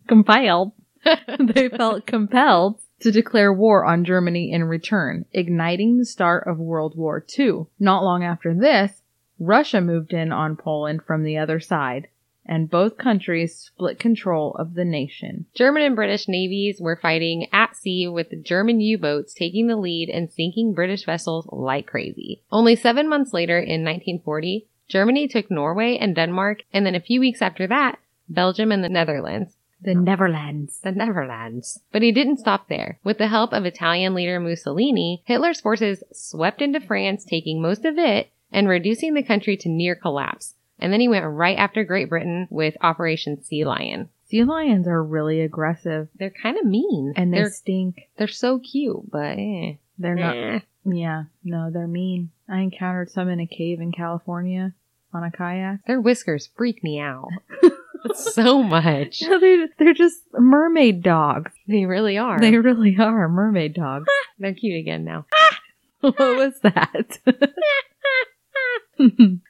compelled, 0.06 0.72
they 1.40 1.70
felt 1.70 2.06
compelled 2.06 2.78
to 3.00 3.10
declare 3.10 3.50
war 3.54 3.86
on 3.86 4.04
Germany 4.04 4.52
in 4.52 4.64
return, 4.64 5.24
igniting 5.32 5.96
the 5.96 6.04
start 6.04 6.46
of 6.46 6.58
World 6.58 6.94
War 6.94 7.24
II. 7.38 7.64
Not 7.80 8.04
long 8.04 8.22
after 8.22 8.52
this, 8.52 9.00
Russia 9.38 9.80
moved 9.80 10.12
in 10.12 10.30
on 10.30 10.56
Poland 10.56 11.04
from 11.06 11.22
the 11.22 11.38
other 11.38 11.58
side, 11.58 12.08
and 12.44 12.68
both 12.68 12.98
countries 12.98 13.56
split 13.56 13.98
control 13.98 14.54
of 14.58 14.74
the 14.74 14.84
nation. 14.84 15.46
German 15.54 15.84
and 15.84 15.96
British 15.96 16.28
navies 16.28 16.82
were 16.82 16.96
fighting 17.00 17.46
at 17.50 17.76
sea 17.76 18.06
with 18.06 18.44
German 18.44 18.82
U-boats 18.82 19.32
taking 19.32 19.68
the 19.68 19.76
lead 19.76 20.10
and 20.10 20.30
sinking 20.30 20.74
British 20.74 21.06
vessels 21.06 21.48
like 21.50 21.86
crazy. 21.86 22.42
Only 22.52 22.76
seven 22.76 23.08
months 23.08 23.32
later 23.32 23.56
in 23.58 23.82
1940, 23.82 24.66
Germany 24.88 25.28
took 25.28 25.50
Norway 25.50 25.96
and 25.96 26.14
Denmark, 26.14 26.62
and 26.72 26.84
then 26.84 26.94
a 26.94 27.00
few 27.00 27.20
weeks 27.20 27.42
after 27.42 27.66
that, 27.66 27.98
Belgium 28.28 28.72
and 28.72 28.82
the 28.82 28.88
Netherlands. 28.88 29.56
The 29.80 29.94
Netherlands. 29.94 30.80
The 30.82 30.92
Netherlands. 30.92 31.80
But 31.92 32.02
he 32.02 32.10
didn't 32.10 32.38
stop 32.38 32.68
there. 32.68 32.98
With 33.04 33.18
the 33.18 33.28
help 33.28 33.52
of 33.52 33.66
Italian 33.66 34.14
leader 34.14 34.40
Mussolini, 34.40 35.22
Hitler's 35.26 35.60
forces 35.60 36.02
swept 36.12 36.62
into 36.62 36.80
France, 36.80 37.24
taking 37.24 37.60
most 37.60 37.84
of 37.84 37.98
it 37.98 38.30
and 38.50 38.68
reducing 38.68 39.14
the 39.14 39.22
country 39.22 39.56
to 39.58 39.68
near 39.68 39.94
collapse. 39.94 40.54
And 40.78 40.92
then 40.92 41.00
he 41.00 41.08
went 41.08 41.26
right 41.26 41.58
after 41.58 41.84
Great 41.84 42.08
Britain 42.08 42.48
with 42.50 42.76
Operation 42.80 43.42
Sea 43.42 43.64
Lion. 43.64 44.08
Sea 44.26 44.44
lions 44.44 44.88
are 44.88 45.02
really 45.02 45.40
aggressive 45.42 46.08
They're 46.18 46.30
kind 46.30 46.56
of 46.56 46.64
mean. 46.64 47.12
and 47.16 47.32
they 47.32 47.38
they're 47.38 47.50
stink. 47.50 48.08
they're 48.16 48.26
so 48.26 48.58
cute, 48.58 49.10
but 49.10 49.38
eh. 49.38 49.74
They're 49.98 50.14
not. 50.14 50.36
Eh. 50.36 50.60
Yeah, 50.84 51.24
no, 51.44 51.70
they're 51.70 51.86
mean. 51.86 52.30
I 52.48 52.60
encountered 52.60 53.10
some 53.10 53.28
in 53.28 53.40
a 53.40 53.46
cave 53.46 53.80
in 53.80 53.92
California 53.92 54.74
on 55.12 55.24
a 55.24 55.30
kayak. 55.30 55.86
Their 55.86 56.00
whiskers 56.00 56.48
freak 56.56 56.82
me 56.82 57.00
out 57.00 57.28
so 58.14 58.62
much. 58.62 59.22
No, 59.22 59.38
they're, 59.38 59.68
they're 59.78 59.94
just 59.94 60.20
mermaid 60.32 61.02
dogs. 61.02 61.52
They 61.66 61.86
really 61.86 62.18
are. 62.18 62.38
They 62.40 62.56
really 62.56 62.96
are 62.98 63.28
mermaid 63.28 63.74
dogs. 63.74 64.06
They're 64.38 64.52
cute 64.52 64.80
again 64.80 65.04
now. 65.04 65.26
what 66.00 66.18
was 66.18 66.54
that? 66.62 67.18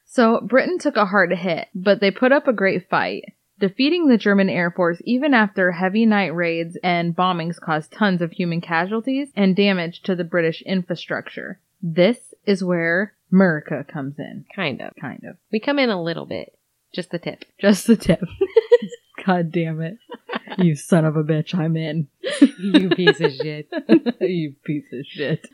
so 0.04 0.40
Britain 0.40 0.78
took 0.78 0.97
a 0.97 1.07
hard 1.07 1.33
hit, 1.33 1.69
but 1.75 2.00
they 2.00 2.11
put 2.11 2.33
up 2.33 2.47
a 2.47 2.52
great 2.52 2.88
fight. 2.88 3.25
Defeating 3.59 4.09
the 4.09 4.19
German 4.19 4.50
Air 4.50 4.71
Force 4.71 5.00
even 5.04 5.33
after 5.33 5.73
heavy 5.73 6.04
night 6.07 6.35
raids 6.35 6.76
and 6.83 7.16
bombings 7.16 7.59
caused 7.59 7.92
tons 7.92 8.21
of 8.21 8.33
human 8.33 8.61
casualties 8.61 9.30
and 9.35 9.57
damage 9.57 10.02
to 10.02 10.14
the 10.14 10.25
British 10.25 10.61
infrastructure. 10.62 11.61
This 11.80 12.34
is 12.47 12.63
where 12.65 13.15
America 13.33 13.85
comes 13.87 14.15
in. 14.19 14.45
Kind 14.55 14.81
of. 14.81 14.93
Kind 15.01 15.23
of. 15.29 15.37
We 15.53 15.61
come 15.61 15.79
in 15.79 15.91
a 15.91 16.03
little 16.03 16.27
bit. 16.27 16.57
Just 16.95 17.11
the 17.11 17.19
tip. 17.19 17.45
Just 17.61 17.87
the 17.87 17.97
tip. 17.97 18.23
God 19.27 19.53
damn 19.53 19.81
it. 19.81 19.97
You 20.59 20.77
son 20.77 21.05
of 21.05 21.17
a 21.17 21.25
bitch, 21.25 21.55
I'm 21.55 21.77
in. 21.77 22.09
you 22.59 22.91
piece 22.91 23.21
of 23.21 23.33
shit. 23.43 23.69
you 24.21 24.55
piece 24.65 24.85
of 24.93 25.07
shit. 25.07 25.49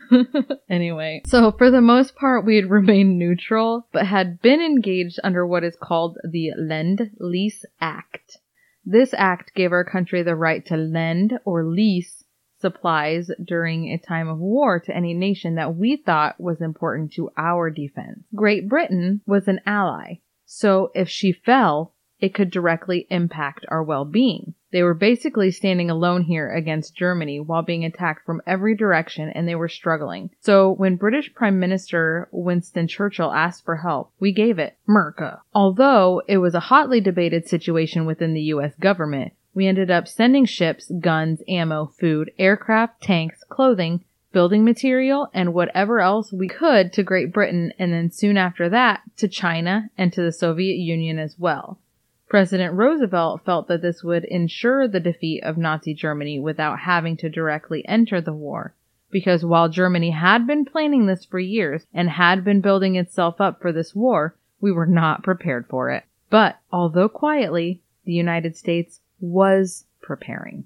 anyway, 0.69 1.23
so 1.27 1.53
for 1.53 1.71
the 1.71 1.81
most 1.81 2.17
part, 2.17 2.45
we 2.45 2.57
had 2.57 2.69
remained 2.69 3.19
neutral, 3.19 3.87
but 3.93 4.07
had 4.07 4.43
been 4.43 4.61
engaged 4.61 5.19
under 5.23 5.47
what 5.47 5.65
is 5.65 5.77
called 5.81 6.19
the 6.29 6.51
Lend 6.59 7.13
Lease 7.19 7.65
Act. 7.81 8.39
This 8.85 9.15
act 9.15 9.55
gave 9.55 9.73
our 9.73 9.85
country 9.85 10.23
the 10.23 10.35
right 10.35 10.65
to 10.67 10.77
lend 10.77 11.39
or 11.45 11.65
lease 11.65 12.20
supplies 12.61 13.31
during 13.43 13.89
a 13.89 13.99
time 13.99 14.29
of 14.29 14.39
war 14.39 14.81
to 14.81 14.95
any 14.95 15.15
nation 15.15 15.55
that 15.57 15.77
we 15.77 15.97
thought 15.97 16.41
was 16.41 16.61
important 16.61 17.13
to 17.13 17.31
our 17.37 17.71
defense. 17.71 18.21
Great 18.35 18.69
Britain 18.69 19.21
was 19.27 19.49
an 19.49 19.61
ally, 19.67 20.21
so 20.45 20.91
if 20.95 21.09
she 21.09 21.33
fell, 21.33 21.95
it 22.21 22.35
could 22.35 22.51
directly 22.51 23.07
impact 23.11 23.65
our 23.69 23.83
well-being. 23.83 24.55
They 24.73 24.83
were 24.83 24.95
basically 24.95 25.51
standing 25.51 25.91
alone 25.91 26.23
here 26.23 26.53
against 26.53 26.97
Germany 26.97 27.41
while 27.41 27.63
being 27.63 27.85
attacked 27.85 28.25
from 28.25 28.43
every 28.47 28.77
direction 28.77 29.29
and 29.31 29.49
they 29.49 29.57
were 29.57 29.69
struggling. 29.69 30.31
So 30.41 30.71
when 30.71 30.97
British 30.97 31.35
Prime 31.35 31.59
Minister 31.59 32.29
Winston 32.31 32.87
Churchill 32.87 33.33
asked 33.33 33.65
for 33.65 33.77
help, 33.79 34.13
we 34.21 34.33
gave 34.33 34.59
it. 34.59 34.77
Merca. 34.89 35.41
Although 35.53 36.23
it 36.29 36.39
was 36.39 36.55
a 36.55 36.61
hotly 36.61 37.01
debated 37.01 37.49
situation 37.49 38.07
within 38.07 38.33
the 38.33 38.43
US 38.43 38.77
government, 38.77 39.33
we 39.61 39.67
ended 39.67 39.91
up 39.91 40.09
sending 40.09 40.47
ships, 40.47 40.91
guns, 41.01 41.43
ammo, 41.47 41.93
food, 42.01 42.33
aircraft, 42.39 43.03
tanks, 43.03 43.45
clothing, 43.51 44.03
building 44.33 44.65
material, 44.65 45.29
and 45.35 45.53
whatever 45.53 46.01
else 46.01 46.33
we 46.33 46.49
could 46.49 46.91
to 46.95 47.03
Great 47.03 47.31
Britain, 47.31 47.71
and 47.79 47.93
then 47.93 48.11
soon 48.11 48.39
after 48.39 48.71
that 48.71 49.03
to 49.19 49.29
China 49.29 49.91
and 49.99 50.15
to 50.15 50.23
the 50.23 50.33
Soviet 50.33 50.77
Union 50.77 51.19
as 51.19 51.39
well. 51.39 51.79
President 52.27 52.73
Roosevelt 52.73 53.45
felt 53.45 53.69
that 53.69 53.83
this 53.83 54.03
would 54.03 54.25
ensure 54.25 54.89
the 54.89 54.99
defeat 54.99 55.45
of 55.45 55.59
Nazi 55.59 55.93
Germany 55.93 56.41
without 56.41 56.79
having 56.79 57.19
to 57.19 57.29
directly 57.29 57.87
enter 57.87 58.19
the 58.19 58.33
war. 58.33 58.73
Because 59.11 59.45
while 59.45 59.69
Germany 59.69 60.13
had 60.13 60.47
been 60.47 60.65
planning 60.65 61.05
this 61.05 61.27
for 61.27 61.39
years 61.39 61.85
and 61.93 62.09
had 62.09 62.45
been 62.45 62.63
building 62.63 62.97
itself 62.97 63.43
up 63.43 63.61
for 63.61 63.73
this 63.73 63.95
war, 63.95 64.35
we 64.59 64.73
were 64.73 64.87
not 64.87 65.23
prepared 65.23 65.67
for 65.69 65.91
it. 65.91 66.05
But 66.31 66.57
although 66.73 67.11
quietly, 67.11 67.83
the 68.07 68.15
United 68.15 68.57
States 68.57 69.01
was 69.21 69.85
preparing. 70.03 70.65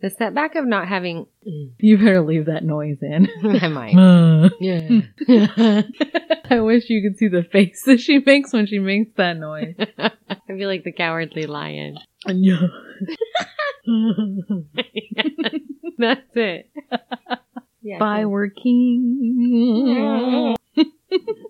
The 0.00 0.10
setback 0.10 0.54
of 0.54 0.64
not 0.64 0.88
having. 0.88 1.26
You 1.80 1.96
better 1.98 2.20
leave 2.22 2.46
that 2.46 2.64
noise 2.64 2.98
in. 3.02 3.28
I 3.62 3.68
might. 3.68 3.94
Yeah. 4.60 5.82
I 6.50 6.60
wish 6.60 6.88
you 6.88 7.02
could 7.02 7.18
see 7.18 7.28
the 7.28 7.42
face 7.42 7.82
that 7.84 8.00
she 8.00 8.18
makes 8.18 8.52
when 8.52 8.66
she 8.66 8.78
makes 8.78 9.12
that 9.16 9.36
noise. 9.36 9.74
I 9.98 10.10
feel 10.46 10.68
like 10.68 10.84
the 10.84 10.92
cowardly 10.92 11.46
lion. 11.46 11.98
Yeah. 12.26 12.66
That's 15.98 16.30
it. 16.34 16.70
Yeah. 17.82 17.98
Bye, 17.98 18.26
we're. 18.26 18.48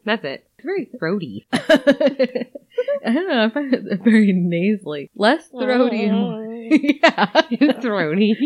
That's 0.05 0.25
it. 0.25 0.48
Very 0.69 0.85
throaty. 0.99 1.47
I 1.53 3.13
don't 3.13 3.27
know. 3.29 3.45
I 3.47 3.49
find 3.49 3.73
it 3.73 4.01
very 4.05 4.35
nasally. 4.35 5.11
Less 5.17 5.49
throaty. 5.49 6.11
yeah. 7.03 7.27
throaty. 7.81 8.37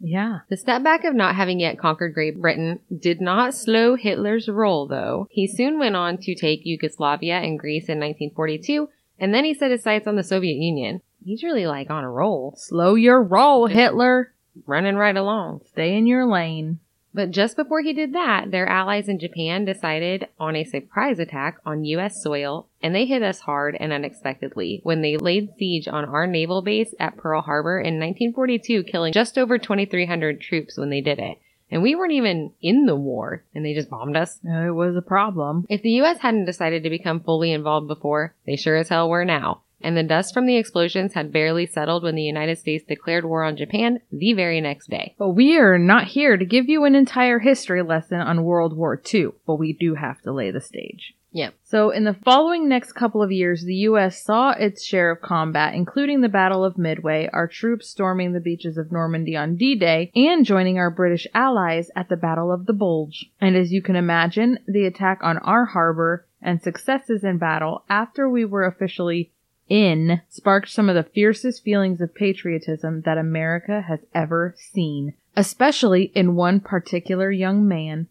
yeah. 0.00 0.40
The 0.48 0.56
step 0.56 0.82
back 0.82 1.04
of 1.04 1.14
not 1.14 1.36
having 1.36 1.60
yet 1.60 1.78
conquered 1.78 2.14
Great 2.14 2.40
Britain 2.40 2.80
did 2.96 3.20
not 3.20 3.54
slow 3.54 3.94
Hitler's 3.94 4.48
roll, 4.48 4.88
though. 4.88 5.28
He 5.30 5.46
soon 5.46 5.78
went 5.78 5.94
on 5.94 6.18
to 6.18 6.34
take 6.34 6.62
Yugoslavia 6.66 7.36
and 7.38 7.60
Greece 7.60 7.84
in 7.84 7.98
1942, 8.00 8.88
and 9.20 9.32
then 9.32 9.44
he 9.44 9.54
set 9.54 9.70
his 9.70 9.84
sights 9.84 10.08
on 10.08 10.16
the 10.16 10.24
Soviet 10.24 10.56
Union. 10.56 11.00
He's 11.24 11.44
really 11.44 11.68
like 11.68 11.90
on 11.90 12.02
a 12.02 12.10
roll, 12.10 12.54
Slow 12.58 12.96
your 12.96 13.22
roll, 13.22 13.68
Hitler. 13.68 14.32
running 14.66 14.96
right 14.96 15.16
along. 15.16 15.60
Stay 15.70 15.96
in 15.96 16.08
your 16.08 16.26
lane. 16.26 16.80
But 17.14 17.30
just 17.30 17.56
before 17.56 17.82
he 17.82 17.92
did 17.92 18.14
that, 18.14 18.50
their 18.50 18.66
allies 18.66 19.08
in 19.08 19.18
Japan 19.18 19.64
decided 19.64 20.28
on 20.40 20.56
a 20.56 20.64
surprise 20.64 21.18
attack 21.18 21.58
on 21.66 21.84
U.S. 21.84 22.22
soil, 22.22 22.68
and 22.82 22.94
they 22.94 23.04
hit 23.04 23.22
us 23.22 23.40
hard 23.40 23.76
and 23.78 23.92
unexpectedly 23.92 24.80
when 24.82 25.02
they 25.02 25.16
laid 25.16 25.50
siege 25.58 25.86
on 25.88 26.06
our 26.06 26.26
naval 26.26 26.62
base 26.62 26.94
at 26.98 27.16
Pearl 27.18 27.42
Harbor 27.42 27.78
in 27.78 28.00
1942, 28.00 28.84
killing 28.84 29.12
just 29.12 29.36
over 29.36 29.58
2,300 29.58 30.40
troops 30.40 30.78
when 30.78 30.90
they 30.90 31.00
did 31.00 31.18
it. 31.18 31.38
And 31.70 31.82
we 31.82 31.94
weren't 31.94 32.12
even 32.12 32.52
in 32.60 32.84
the 32.84 32.96
war, 32.96 33.44
and 33.54 33.64
they 33.64 33.72
just 33.72 33.88
bombed 33.88 34.14
us. 34.14 34.38
It 34.44 34.74
was 34.74 34.94
a 34.94 35.00
problem. 35.00 35.64
If 35.70 35.80
the 35.80 35.92
U.S. 35.92 36.18
hadn't 36.18 36.44
decided 36.44 36.82
to 36.82 36.90
become 36.90 37.20
fully 37.20 37.50
involved 37.50 37.88
before, 37.88 38.34
they 38.46 38.56
sure 38.56 38.76
as 38.76 38.90
hell 38.90 39.08
were 39.08 39.24
now. 39.24 39.61
And 39.82 39.96
the 39.96 40.02
dust 40.02 40.34
from 40.34 40.46
the 40.46 40.56
explosions 40.56 41.14
had 41.14 41.32
barely 41.32 41.66
settled 41.66 42.02
when 42.02 42.14
the 42.14 42.22
United 42.22 42.58
States 42.58 42.84
declared 42.86 43.24
war 43.24 43.44
on 43.44 43.56
Japan 43.56 44.00
the 44.10 44.32
very 44.32 44.60
next 44.60 44.88
day. 44.88 45.14
But 45.18 45.30
we 45.30 45.58
are 45.58 45.78
not 45.78 46.08
here 46.08 46.36
to 46.36 46.44
give 46.44 46.68
you 46.68 46.84
an 46.84 46.94
entire 46.94 47.38
history 47.38 47.82
lesson 47.82 48.20
on 48.20 48.44
World 48.44 48.76
War 48.76 49.00
II, 49.12 49.28
but 49.46 49.56
we 49.56 49.72
do 49.72 49.94
have 49.94 50.20
to 50.22 50.32
lay 50.32 50.50
the 50.50 50.60
stage. 50.60 51.14
Yep. 51.34 51.54
So, 51.64 51.90
in 51.90 52.04
the 52.04 52.16
following 52.24 52.68
next 52.68 52.92
couple 52.92 53.22
of 53.22 53.32
years, 53.32 53.64
the 53.64 53.74
U.S. 53.74 54.22
saw 54.22 54.50
its 54.50 54.84
share 54.84 55.10
of 55.10 55.22
combat, 55.22 55.74
including 55.74 56.20
the 56.20 56.28
Battle 56.28 56.62
of 56.62 56.76
Midway, 56.76 57.28
our 57.32 57.48
troops 57.48 57.88
storming 57.88 58.32
the 58.32 58.40
beaches 58.40 58.76
of 58.76 58.92
Normandy 58.92 59.34
on 59.34 59.56
D 59.56 59.74
Day, 59.74 60.12
and 60.14 60.44
joining 60.44 60.78
our 60.78 60.90
British 60.90 61.26
allies 61.32 61.90
at 61.96 62.10
the 62.10 62.18
Battle 62.18 62.52
of 62.52 62.66
the 62.66 62.74
Bulge. 62.74 63.30
And 63.40 63.56
as 63.56 63.72
you 63.72 63.80
can 63.80 63.96
imagine, 63.96 64.58
the 64.66 64.84
attack 64.84 65.20
on 65.22 65.38
our 65.38 65.64
harbor 65.64 66.26
and 66.42 66.60
successes 66.60 67.24
in 67.24 67.38
battle 67.38 67.84
after 67.88 68.28
we 68.28 68.44
were 68.44 68.66
officially 68.66 69.32
in 69.68 70.20
sparked 70.28 70.70
some 70.70 70.88
of 70.88 70.94
the 70.94 71.02
fiercest 71.02 71.62
feelings 71.62 72.00
of 72.00 72.14
patriotism 72.14 73.02
that 73.02 73.18
America 73.18 73.82
has 73.82 74.00
ever 74.14 74.54
seen, 74.56 75.14
especially 75.36 76.12
in 76.14 76.34
one 76.34 76.60
particular 76.60 77.30
young 77.30 77.66
man. 77.66 78.08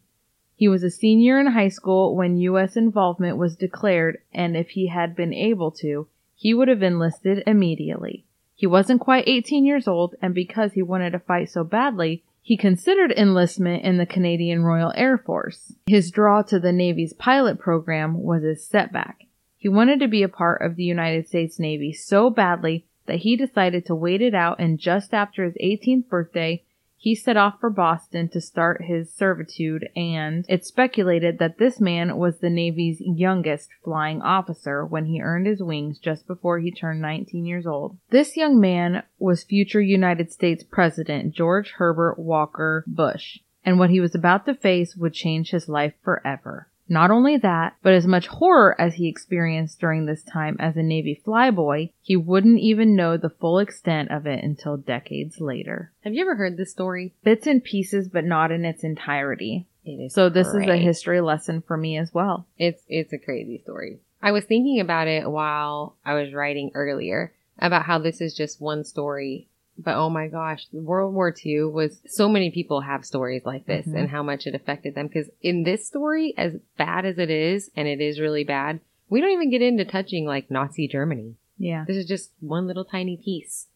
He 0.56 0.68
was 0.68 0.82
a 0.82 0.90
senior 0.90 1.40
in 1.40 1.48
high 1.48 1.68
school 1.68 2.14
when 2.14 2.36
U.S. 2.38 2.76
involvement 2.76 3.36
was 3.36 3.56
declared, 3.56 4.18
and 4.32 4.56
if 4.56 4.70
he 4.70 4.88
had 4.88 5.16
been 5.16 5.34
able 5.34 5.70
to, 5.72 6.06
he 6.36 6.54
would 6.54 6.68
have 6.68 6.82
enlisted 6.82 7.42
immediately. 7.46 8.24
He 8.54 8.66
wasn't 8.66 9.00
quite 9.00 9.26
18 9.26 9.64
years 9.64 9.88
old, 9.88 10.14
and 10.22 10.34
because 10.34 10.74
he 10.74 10.82
wanted 10.82 11.10
to 11.10 11.18
fight 11.18 11.50
so 11.50 11.64
badly, 11.64 12.22
he 12.42 12.56
considered 12.56 13.12
enlistment 13.12 13.84
in 13.84 13.98
the 13.98 14.06
Canadian 14.06 14.62
Royal 14.62 14.92
Air 14.96 15.16
Force. 15.16 15.74
His 15.86 16.10
draw 16.10 16.42
to 16.42 16.58
the 16.58 16.72
Navy's 16.72 17.12
pilot 17.12 17.58
program 17.58 18.22
was 18.22 18.42
his 18.42 18.64
setback. 18.64 19.21
He 19.62 19.68
wanted 19.68 20.00
to 20.00 20.08
be 20.08 20.24
a 20.24 20.28
part 20.28 20.60
of 20.60 20.74
the 20.74 20.82
United 20.82 21.28
States 21.28 21.60
Navy 21.60 21.92
so 21.92 22.30
badly 22.30 22.84
that 23.06 23.20
he 23.20 23.36
decided 23.36 23.86
to 23.86 23.94
wait 23.94 24.20
it 24.20 24.34
out 24.34 24.58
and 24.58 24.76
just 24.76 25.14
after 25.14 25.44
his 25.44 25.54
18th 25.62 26.08
birthday, 26.08 26.64
he 26.96 27.14
set 27.14 27.36
off 27.36 27.60
for 27.60 27.70
Boston 27.70 28.28
to 28.30 28.40
start 28.40 28.86
his 28.86 29.14
servitude 29.14 29.88
and 29.94 30.44
it's 30.48 30.66
speculated 30.66 31.38
that 31.38 31.58
this 31.58 31.80
man 31.80 32.16
was 32.16 32.40
the 32.40 32.50
Navy's 32.50 33.00
youngest 33.00 33.68
flying 33.84 34.20
officer 34.20 34.84
when 34.84 35.06
he 35.06 35.22
earned 35.22 35.46
his 35.46 35.62
wings 35.62 36.00
just 36.00 36.26
before 36.26 36.58
he 36.58 36.72
turned 36.72 37.00
19 37.00 37.46
years 37.46 37.64
old. 37.64 37.96
This 38.10 38.36
young 38.36 38.58
man 38.58 39.04
was 39.20 39.44
future 39.44 39.80
United 39.80 40.32
States 40.32 40.64
President 40.64 41.36
George 41.36 41.74
Herbert 41.76 42.18
Walker 42.18 42.82
Bush, 42.88 43.38
and 43.64 43.78
what 43.78 43.90
he 43.90 44.00
was 44.00 44.16
about 44.16 44.44
to 44.46 44.56
face 44.56 44.96
would 44.96 45.14
change 45.14 45.50
his 45.50 45.68
life 45.68 45.94
forever. 46.02 46.66
Not 46.92 47.10
only 47.10 47.38
that, 47.38 47.76
but 47.82 47.94
as 47.94 48.06
much 48.06 48.26
horror 48.26 48.78
as 48.78 48.96
he 48.96 49.08
experienced 49.08 49.80
during 49.80 50.04
this 50.04 50.22
time 50.22 50.58
as 50.60 50.76
a 50.76 50.82
Navy 50.82 51.18
flyboy, 51.26 51.90
he 52.02 52.18
wouldn't 52.18 52.60
even 52.60 52.94
know 52.94 53.16
the 53.16 53.30
full 53.30 53.60
extent 53.60 54.10
of 54.10 54.26
it 54.26 54.44
until 54.44 54.76
decades 54.76 55.40
later. 55.40 55.90
Have 56.04 56.12
you 56.12 56.20
ever 56.20 56.34
heard 56.34 56.58
this 56.58 56.70
story? 56.70 57.14
Bits 57.24 57.46
and 57.46 57.64
pieces, 57.64 58.10
but 58.10 58.26
not 58.26 58.52
in 58.52 58.66
its 58.66 58.84
entirety. 58.84 59.66
It 59.86 59.92
is 59.92 60.12
So 60.12 60.28
this 60.28 60.48
is 60.48 60.66
a 60.68 60.76
history 60.76 61.22
lesson 61.22 61.62
for 61.62 61.78
me 61.78 61.96
as 61.96 62.12
well. 62.12 62.46
It's 62.58 62.82
it's 62.88 63.14
a 63.14 63.18
crazy 63.18 63.62
story. 63.62 64.00
I 64.22 64.32
was 64.32 64.44
thinking 64.44 64.78
about 64.78 65.08
it 65.08 65.30
while 65.30 65.96
I 66.04 66.12
was 66.12 66.34
writing 66.34 66.72
earlier 66.74 67.32
about 67.58 67.86
how 67.86 68.00
this 68.00 68.20
is 68.20 68.34
just 68.34 68.60
one 68.60 68.84
story. 68.84 69.48
But 69.78 69.96
oh 69.96 70.10
my 70.10 70.28
gosh, 70.28 70.66
World 70.72 71.14
War 71.14 71.34
II 71.44 71.64
was 71.64 72.00
so 72.06 72.28
many 72.28 72.50
people 72.50 72.82
have 72.82 73.04
stories 73.04 73.44
like 73.44 73.66
this 73.66 73.86
Mhm. 73.86 73.98
and 73.98 74.08
how 74.10 74.22
much 74.22 74.46
it 74.46 74.54
affected 74.54 74.94
them. 74.94 75.06
Because 75.06 75.30
in 75.40 75.64
this 75.64 75.86
story, 75.86 76.34
as 76.36 76.56
bad 76.76 77.04
as 77.04 77.18
it 77.18 77.30
is, 77.30 77.70
and 77.74 77.88
it 77.88 78.00
is 78.00 78.20
really 78.20 78.44
bad, 78.44 78.80
we 79.08 79.20
don't 79.20 79.30
even 79.32 79.50
get 79.50 79.62
into 79.62 79.84
touching 79.84 80.24
like 80.24 80.50
Nazi 80.50 80.86
Germany. 80.86 81.36
Yeah. 81.58 81.84
This 81.86 81.96
is 81.96 82.06
just 82.06 82.32
one 82.40 82.66
little 82.66 82.84
tiny 82.84 83.16
piece. 83.16 83.68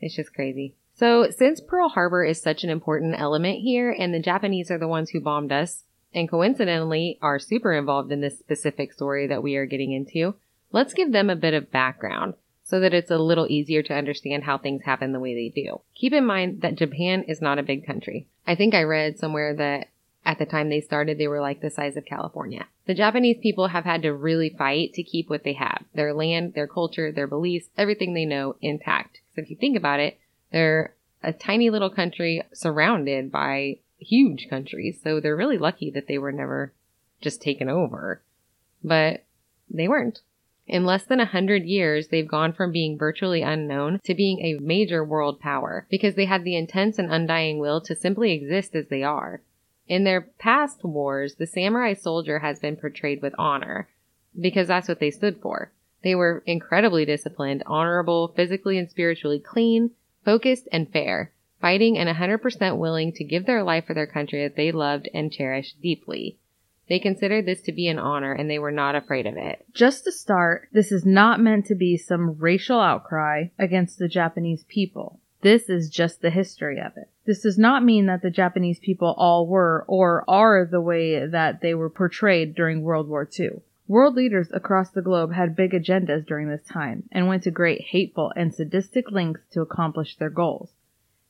It's 0.00 0.14
just 0.16 0.34
crazy. 0.34 0.74
So, 0.96 1.30
since 1.30 1.60
Pearl 1.60 1.88
Harbor 1.88 2.24
is 2.24 2.40
such 2.40 2.62
an 2.62 2.70
important 2.70 3.18
element 3.18 3.60
here, 3.60 3.90
and 3.90 4.14
the 4.14 4.20
Japanese 4.20 4.70
are 4.70 4.78
the 4.78 4.88
ones 4.88 5.10
who 5.10 5.20
bombed 5.20 5.50
us, 5.50 5.84
and 6.14 6.28
coincidentally 6.28 7.18
are 7.20 7.38
super 7.40 7.72
involved 7.72 8.12
in 8.12 8.20
this 8.20 8.38
specific 8.38 8.92
story 8.92 9.26
that 9.26 9.42
we 9.42 9.56
are 9.56 9.66
getting 9.66 9.92
into, 9.92 10.34
let's 10.70 10.94
give 10.94 11.10
them 11.12 11.28
a 11.28 11.36
bit 11.36 11.54
of 11.54 11.72
background 11.72 12.34
so 12.64 12.80
that 12.80 12.94
it's 12.94 13.10
a 13.10 13.18
little 13.18 13.46
easier 13.48 13.82
to 13.82 13.94
understand 13.94 14.44
how 14.44 14.58
things 14.58 14.82
happen 14.84 15.12
the 15.12 15.20
way 15.20 15.34
they 15.34 15.62
do. 15.62 15.80
Keep 15.94 16.14
in 16.14 16.24
mind 16.24 16.62
that 16.62 16.76
Japan 16.76 17.22
is 17.28 17.42
not 17.42 17.58
a 17.58 17.62
big 17.62 17.86
country. 17.86 18.26
I 18.46 18.54
think 18.54 18.74
I 18.74 18.82
read 18.82 19.18
somewhere 19.18 19.54
that 19.54 19.88
at 20.26 20.38
the 20.38 20.46
time 20.46 20.70
they 20.70 20.80
started, 20.80 21.18
they 21.18 21.28
were 21.28 21.40
like 21.40 21.60
the 21.60 21.70
size 21.70 21.96
of 21.96 22.06
California. 22.06 22.66
The 22.86 22.94
Japanese 22.94 23.36
people 23.42 23.68
have 23.68 23.84
had 23.84 24.02
to 24.02 24.14
really 24.14 24.48
fight 24.48 24.94
to 24.94 25.02
keep 25.02 25.28
what 25.28 25.44
they 25.44 25.52
have 25.54 25.84
their 25.94 26.14
land, 26.14 26.54
their 26.54 26.66
culture, 26.66 27.12
their 27.12 27.26
beliefs, 27.26 27.68
everything 27.76 28.14
they 28.14 28.24
know 28.24 28.56
intact. 28.62 29.20
So 29.34 29.42
if 29.42 29.50
you 29.50 29.56
think 29.56 29.76
about 29.76 30.00
it, 30.00 30.18
they're 30.50 30.94
a 31.22 31.32
tiny 31.32 31.68
little 31.70 31.90
country 31.90 32.42
surrounded 32.52 33.30
by 33.30 33.78
huge 33.98 34.48
countries. 34.48 35.00
So 35.02 35.20
they're 35.20 35.36
really 35.36 35.58
lucky 35.58 35.90
that 35.90 36.08
they 36.08 36.18
were 36.18 36.32
never 36.32 36.72
just 37.20 37.42
taken 37.42 37.68
over. 37.68 38.22
But 38.82 39.24
they 39.70 39.88
weren't. 39.88 40.20
In 40.66 40.86
less 40.86 41.04
than 41.04 41.20
a 41.20 41.26
hundred 41.26 41.64
years, 41.64 42.08
they've 42.08 42.26
gone 42.26 42.52
from 42.52 42.72
being 42.72 42.96
virtually 42.96 43.42
unknown 43.42 44.00
to 44.04 44.14
being 44.14 44.40
a 44.40 44.58
major 44.60 45.04
world 45.04 45.38
power 45.38 45.86
because 45.90 46.14
they 46.14 46.24
had 46.24 46.42
the 46.42 46.56
intense 46.56 46.98
and 46.98 47.12
undying 47.12 47.58
will 47.58 47.80
to 47.82 47.94
simply 47.94 48.32
exist 48.32 48.74
as 48.74 48.88
they 48.88 49.02
are. 49.02 49.42
In 49.88 50.04
their 50.04 50.22
past 50.22 50.82
wars, 50.82 51.34
the 51.34 51.46
samurai 51.46 51.92
soldier 51.92 52.38
has 52.38 52.60
been 52.60 52.76
portrayed 52.76 53.20
with 53.20 53.34
honor 53.38 53.88
because 54.40 54.68
that's 54.68 54.88
what 54.88 55.00
they 55.00 55.10
stood 55.10 55.38
for. 55.42 55.70
They 56.02 56.14
were 56.14 56.42
incredibly 56.46 57.04
disciplined, 57.04 57.62
honorable, 57.66 58.28
physically 58.28 58.78
and 58.78 58.88
spiritually 58.88 59.38
clean, 59.38 59.90
focused, 60.24 60.68
and 60.72 60.90
fair, 60.90 61.32
fighting 61.60 61.98
and 61.98 62.08
100% 62.08 62.78
willing 62.78 63.12
to 63.12 63.24
give 63.24 63.46
their 63.46 63.62
life 63.62 63.86
for 63.86 63.94
their 63.94 64.06
country 64.06 64.42
that 64.42 64.56
they 64.56 64.72
loved 64.72 65.08
and 65.12 65.30
cherished 65.30 65.80
deeply. 65.82 66.38
They 66.88 66.98
considered 66.98 67.46
this 67.46 67.62
to 67.62 67.72
be 67.72 67.88
an 67.88 67.98
honor 67.98 68.32
and 68.32 68.50
they 68.50 68.58
were 68.58 68.70
not 68.70 68.94
afraid 68.94 69.26
of 69.26 69.36
it. 69.36 69.64
Just 69.72 70.04
to 70.04 70.12
start, 70.12 70.68
this 70.72 70.92
is 70.92 71.04
not 71.06 71.40
meant 71.40 71.66
to 71.66 71.74
be 71.74 71.96
some 71.96 72.36
racial 72.38 72.80
outcry 72.80 73.46
against 73.58 73.98
the 73.98 74.08
Japanese 74.08 74.64
people. 74.68 75.20
This 75.40 75.68
is 75.68 75.90
just 75.90 76.22
the 76.22 76.30
history 76.30 76.80
of 76.80 76.96
it. 76.96 77.08
This 77.26 77.42
does 77.42 77.58
not 77.58 77.84
mean 77.84 78.06
that 78.06 78.22
the 78.22 78.30
Japanese 78.30 78.78
people 78.78 79.14
all 79.18 79.46
were 79.46 79.84
or 79.88 80.24
are 80.28 80.64
the 80.64 80.80
way 80.80 81.26
that 81.26 81.60
they 81.60 81.74
were 81.74 81.90
portrayed 81.90 82.54
during 82.54 82.82
World 82.82 83.08
War 83.08 83.28
II. 83.38 83.60
World 83.86 84.14
leaders 84.14 84.48
across 84.52 84.90
the 84.90 85.02
globe 85.02 85.34
had 85.34 85.54
big 85.54 85.72
agendas 85.72 86.24
during 86.26 86.48
this 86.48 86.64
time 86.64 87.02
and 87.12 87.28
went 87.28 87.42
to 87.42 87.50
great 87.50 87.82
hateful 87.90 88.32
and 88.34 88.54
sadistic 88.54 89.10
lengths 89.10 89.46
to 89.50 89.60
accomplish 89.60 90.16
their 90.16 90.30
goals. 90.30 90.70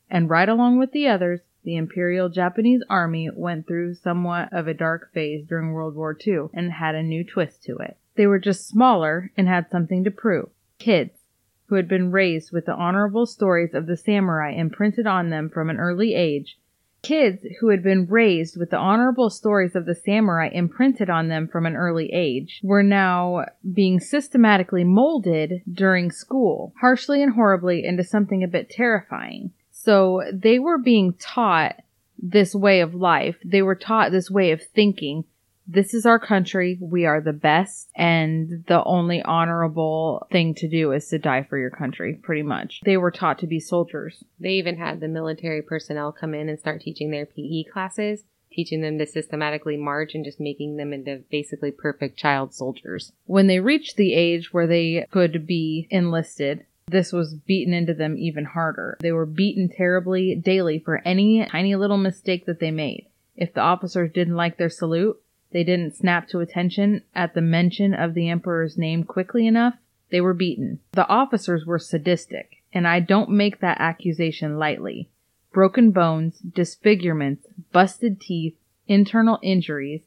And 0.08 0.30
right 0.30 0.48
along 0.48 0.78
with 0.78 0.92
the 0.92 1.08
others, 1.08 1.40
the 1.64 1.76
Imperial 1.76 2.28
Japanese 2.28 2.82
Army 2.88 3.30
went 3.34 3.66
through 3.66 3.94
somewhat 3.94 4.52
of 4.52 4.68
a 4.68 4.74
dark 4.74 5.12
phase 5.12 5.46
during 5.46 5.72
World 5.72 5.94
War 5.94 6.16
II 6.26 6.48
and 6.52 6.72
had 6.72 6.94
a 6.94 7.02
new 7.02 7.24
twist 7.24 7.62
to 7.64 7.76
it. 7.78 7.96
They 8.16 8.26
were 8.26 8.38
just 8.38 8.68
smaller 8.68 9.32
and 9.36 9.48
had 9.48 9.70
something 9.70 10.04
to 10.04 10.10
prove. 10.10 10.50
Kids 10.78 11.24
who 11.66 11.76
had 11.76 11.88
been 11.88 12.12
raised 12.12 12.52
with 12.52 12.66
the 12.66 12.74
honorable 12.74 13.26
stories 13.26 13.74
of 13.74 13.86
the 13.86 13.96
samurai 13.96 14.52
imprinted 14.52 15.06
on 15.06 15.30
them 15.30 15.48
from 15.48 15.70
an 15.70 15.78
early 15.78 16.14
age. 16.14 16.58
Kids 17.02 17.44
who 17.60 17.68
had 17.68 17.82
been 17.82 18.06
raised 18.06 18.56
with 18.56 18.70
the 18.70 18.78
honorable 18.78 19.28
stories 19.28 19.74
of 19.74 19.84
the 19.84 19.94
samurai 19.94 20.48
imprinted 20.48 21.10
on 21.10 21.28
them 21.28 21.48
from 21.48 21.66
an 21.66 21.76
early 21.76 22.10
age 22.12 22.60
were 22.62 22.82
now 22.82 23.44
being 23.72 24.00
systematically 24.00 24.84
molded 24.84 25.62
during 25.70 26.10
school, 26.10 26.72
harshly 26.80 27.22
and 27.22 27.34
horribly 27.34 27.84
into 27.84 28.04
something 28.04 28.42
a 28.42 28.48
bit 28.48 28.70
terrifying. 28.70 29.52
So 29.84 30.22
they 30.32 30.58
were 30.58 30.78
being 30.78 31.12
taught 31.12 31.76
this 32.18 32.54
way 32.54 32.80
of 32.80 32.94
life. 32.94 33.36
They 33.44 33.60
were 33.60 33.74
taught 33.74 34.12
this 34.12 34.30
way 34.30 34.50
of 34.52 34.62
thinking. 34.62 35.24
This 35.66 35.92
is 35.92 36.06
our 36.06 36.18
country. 36.18 36.78
We 36.80 37.04
are 37.04 37.20
the 37.20 37.34
best. 37.34 37.90
And 37.94 38.64
the 38.66 38.82
only 38.84 39.20
honorable 39.22 40.26
thing 40.32 40.54
to 40.54 40.68
do 40.68 40.92
is 40.92 41.06
to 41.08 41.18
die 41.18 41.42
for 41.42 41.58
your 41.58 41.70
country, 41.70 42.14
pretty 42.14 42.42
much. 42.42 42.80
They 42.84 42.96
were 42.96 43.10
taught 43.10 43.38
to 43.40 43.46
be 43.46 43.60
soldiers. 43.60 44.24
They 44.40 44.52
even 44.52 44.78
had 44.78 45.00
the 45.00 45.08
military 45.08 45.60
personnel 45.60 46.12
come 46.12 46.32
in 46.32 46.48
and 46.48 46.58
start 46.58 46.80
teaching 46.80 47.10
their 47.10 47.26
PE 47.26 47.64
classes, 47.70 48.24
teaching 48.50 48.80
them 48.80 48.98
to 48.98 49.06
systematically 49.06 49.76
march 49.76 50.14
and 50.14 50.24
just 50.24 50.40
making 50.40 50.76
them 50.76 50.94
into 50.94 51.24
basically 51.30 51.70
perfect 51.70 52.18
child 52.18 52.54
soldiers. 52.54 53.12
When 53.26 53.48
they 53.48 53.60
reached 53.60 53.96
the 53.96 54.14
age 54.14 54.50
where 54.54 54.66
they 54.66 55.06
could 55.10 55.46
be 55.46 55.88
enlisted, 55.90 56.64
this 56.86 57.12
was 57.12 57.34
beaten 57.34 57.72
into 57.72 57.94
them 57.94 58.16
even 58.18 58.44
harder. 58.44 58.96
They 59.00 59.12
were 59.12 59.26
beaten 59.26 59.68
terribly 59.68 60.34
daily 60.34 60.78
for 60.78 60.98
any 61.04 61.44
tiny 61.46 61.74
little 61.76 61.96
mistake 61.96 62.46
that 62.46 62.60
they 62.60 62.70
made. 62.70 63.06
If 63.36 63.54
the 63.54 63.60
officers 63.60 64.12
didn't 64.12 64.36
like 64.36 64.58
their 64.58 64.70
salute, 64.70 65.20
they 65.50 65.64
didn't 65.64 65.96
snap 65.96 66.28
to 66.28 66.40
attention 66.40 67.02
at 67.14 67.34
the 67.34 67.40
mention 67.40 67.94
of 67.94 68.14
the 68.14 68.28
emperor's 68.28 68.76
name 68.76 69.04
quickly 69.04 69.46
enough, 69.46 69.74
they 70.10 70.20
were 70.20 70.34
beaten. 70.34 70.80
The 70.92 71.08
officers 71.08 71.64
were 71.64 71.78
sadistic, 71.78 72.62
and 72.72 72.86
I 72.86 73.00
don't 73.00 73.30
make 73.30 73.60
that 73.60 73.80
accusation 73.80 74.58
lightly. 74.58 75.08
Broken 75.52 75.90
bones, 75.90 76.38
disfigurements, 76.38 77.46
busted 77.72 78.20
teeth, 78.20 78.56
internal 78.86 79.38
injuries, 79.42 80.02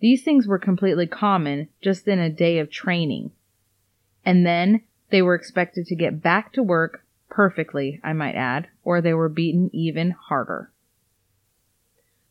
these 0.00 0.24
things 0.24 0.48
were 0.48 0.58
completely 0.58 1.06
common 1.06 1.68
just 1.80 2.08
in 2.08 2.18
a 2.18 2.28
day 2.28 2.58
of 2.58 2.70
training. 2.70 3.30
And 4.24 4.44
then 4.44 4.82
they 5.12 5.22
were 5.22 5.36
expected 5.36 5.86
to 5.86 5.94
get 5.94 6.20
back 6.20 6.52
to 6.54 6.62
work 6.62 7.04
perfectly, 7.30 8.00
I 8.02 8.12
might 8.12 8.34
add, 8.34 8.66
or 8.82 9.00
they 9.00 9.14
were 9.14 9.28
beaten 9.28 9.70
even 9.72 10.10
harder. 10.10 10.70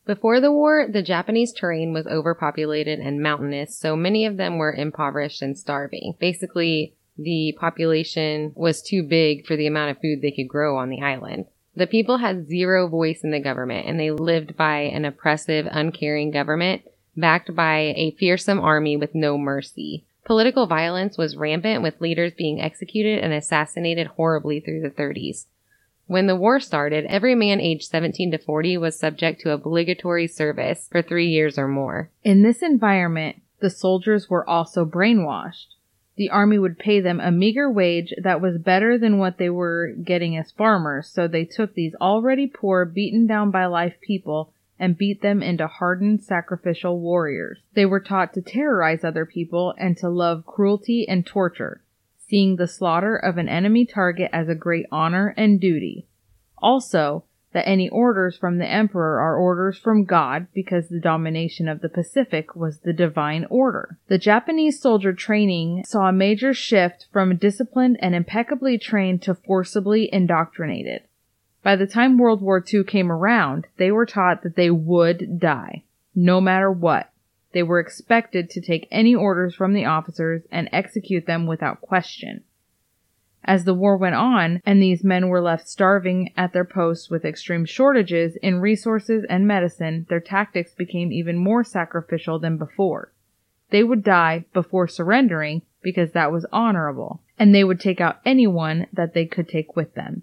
Before 0.06 0.42
the 0.42 0.52
war, 0.52 0.88
the 0.92 1.02
Japanese 1.02 1.54
terrain 1.54 1.94
was 1.94 2.08
overpopulated 2.08 3.00
and 3.00 3.22
mountainous, 3.22 3.78
so 3.78 3.96
many 3.96 4.26
of 4.26 4.36
them 4.36 4.58
were 4.58 4.74
impoverished 4.74 5.42
and 5.42 5.58
starving. 5.58 6.16
Basically, 6.20 6.96
the 7.18 7.56
population 7.60 8.52
was 8.56 8.82
too 8.82 9.04
big 9.04 9.46
for 9.46 9.56
the 9.56 9.68
amount 9.68 9.92
of 9.92 10.02
food 10.02 10.22
they 10.22 10.32
could 10.32 10.48
grow 10.48 10.78
on 10.78 10.90
the 10.90 11.02
island. 11.02 11.46
The 11.76 11.88
people 11.88 12.18
had 12.18 12.48
zero 12.48 12.88
voice 12.88 13.24
in 13.24 13.32
the 13.32 13.40
government, 13.40 13.88
and 13.88 14.00
they 14.00 14.12
lived 14.12 14.58
by 14.58 14.80
an 14.80 15.06
oppressive, 15.06 15.68
uncaring 15.72 16.32
government 16.32 16.82
backed 17.16 17.56
by 17.56 17.94
a 17.96 18.16
fearsome 18.20 18.60
army 18.60 18.98
with 18.98 19.14
no 19.14 19.38
mercy. 19.38 20.06
Political 20.32 20.68
violence 20.68 21.18
was 21.18 21.36
rampant 21.36 21.84
with 21.84 22.00
leaders 22.00 22.32
being 22.32 22.62
executed 22.62 23.20
and 23.20 23.34
assassinated 23.34 24.08
horribly 24.08 24.62
through 24.62 24.80
the 24.80 24.90
30s. 24.90 25.48
When 26.08 26.28
the 26.28 26.38
war 26.38 26.62
started, 26.62 27.06
every 27.08 27.36
man 27.36 27.60
aged 27.60 27.90
17 27.90 28.32
to 28.32 28.38
40 28.38 28.78
was 28.78 28.98
subject 28.98 29.42
to 29.42 29.52
obligatory 29.52 30.28
service 30.28 30.88
for 30.90 31.02
three 31.02 31.28
years 31.28 31.58
or 31.58 31.68
more. 31.68 32.12
In 32.24 32.44
this 32.44 32.62
environment, 32.62 33.42
the 33.60 33.70
soldiers 33.70 34.30
were 34.30 34.50
also 34.50 34.86
brainwashed. 34.86 35.76
The 36.16 36.30
army 36.30 36.58
would 36.58 36.80
pay 36.80 37.02
them 37.02 37.20
a 37.20 37.30
meager 37.30 37.70
wage 37.70 38.14
that 38.18 38.40
was 38.40 38.58
better 38.58 38.98
than 38.98 39.18
what 39.18 39.38
they 39.38 39.50
were 39.50 39.92
getting 40.02 40.38
as 40.38 40.50
farmers, 40.50 41.10
so 41.10 41.28
they 41.28 41.44
took 41.44 41.74
these 41.74 41.96
already 41.96 42.48
poor, 42.48 42.86
beaten 42.86 43.28
down 43.28 43.52
by 43.52 43.66
life 43.66 43.96
people 44.00 44.54
and 44.82 44.98
beat 44.98 45.22
them 45.22 45.44
into 45.44 45.68
hardened 45.68 46.24
sacrificial 46.24 47.00
warriors. 47.00 47.60
They 47.76 47.86
were 47.86 48.00
taught 48.00 48.34
to 48.34 48.42
terrorize 48.42 49.04
other 49.04 49.26
people 49.28 49.76
and 49.78 49.96
to 49.98 50.10
love 50.10 50.46
cruelty 50.46 51.08
and 51.08 51.26
torture, 51.26 51.84
seeing 52.18 52.56
the 52.56 52.68
slaughter 52.68 53.16
of 53.16 53.38
an 53.38 53.48
enemy 53.48 53.86
target 53.86 54.32
as 54.34 54.50
a 54.50 54.56
great 54.56 54.88
honor 54.92 55.36
and 55.38 55.62
duty. 55.62 56.08
Also, 56.58 57.24
that 57.54 57.68
any 57.68 57.90
orders 57.90 58.38
from 58.38 58.58
the 58.58 58.68
emperor 58.68 59.20
are 59.20 59.36
orders 59.36 59.78
from 59.78 60.06
God 60.06 60.48
because 60.54 60.88
the 60.88 61.00
domination 61.00 61.68
of 61.68 61.82
the 61.82 61.90
Pacific 61.90 62.56
was 62.56 62.80
the 62.80 62.94
divine 62.94 63.46
order. 63.50 64.00
The 64.08 64.18
Japanese 64.18 64.80
soldier 64.80 65.14
training 65.14 65.84
saw 65.86 66.08
a 66.08 66.14
major 66.14 66.54
shift 66.54 67.08
from 67.12 67.36
disciplined 67.36 67.98
and 68.02 68.16
impeccably 68.16 68.78
trained 68.78 69.22
to 69.24 69.36
forcibly 69.36 70.10
indoctrinated. 70.12 71.02
By 71.64 71.76
the 71.76 71.88
time 71.88 72.18
World 72.18 72.42
War 72.42 72.64
II 72.74 72.84
came 72.84 73.12
around, 73.12 73.68
they 73.78 73.92
were 73.92 74.06
taught 74.06 74.42
that 74.44 74.56
they 74.56 74.72
would 74.72 75.40
die, 75.40 75.84
no 76.16 76.42
matter 76.42 76.72
what. 76.72 77.12
They 77.54 77.64
were 77.64 77.80
expected 77.80 78.50
to 78.50 78.62
take 78.62 78.88
any 78.90 79.14
orders 79.14 79.54
from 79.54 79.74
the 79.74 79.86
officers 79.86 80.44
and 80.52 80.70
execute 80.72 81.26
them 81.26 81.46
without 81.46 81.82
question. 81.82 82.44
As 83.44 83.66
the 83.66 83.74
war 83.74 83.98
went 83.98 84.16
on, 84.16 84.62
and 84.66 84.82
these 84.82 85.04
men 85.04 85.28
were 85.28 85.42
left 85.42 85.68
starving 85.68 86.32
at 86.38 86.54
their 86.54 86.66
posts 86.66 87.10
with 87.10 87.26
extreme 87.26 87.66
shortages 87.66 88.36
in 88.38 88.60
resources 88.60 89.26
and 89.30 89.48
medicine, 89.48 90.06
their 90.10 90.20
tactics 90.20 90.74
became 90.74 91.12
even 91.12 91.38
more 91.38 91.64
sacrificial 91.64 92.40
than 92.40 92.58
before. 92.58 93.12
They 93.72 93.84
would 93.84 94.04
die 94.04 94.46
before 94.54 94.88
surrendering 94.88 95.64
because 95.82 96.12
that 96.12 96.32
was 96.32 96.46
honorable, 96.52 97.22
and 97.40 97.54
they 97.54 97.64
would 97.64 97.80
take 97.80 98.00
out 98.00 98.20
anyone 98.26 98.88
that 98.94 99.14
they 99.14 99.26
could 99.26 99.50
take 99.50 99.76
with 99.76 99.96
them. 99.96 100.22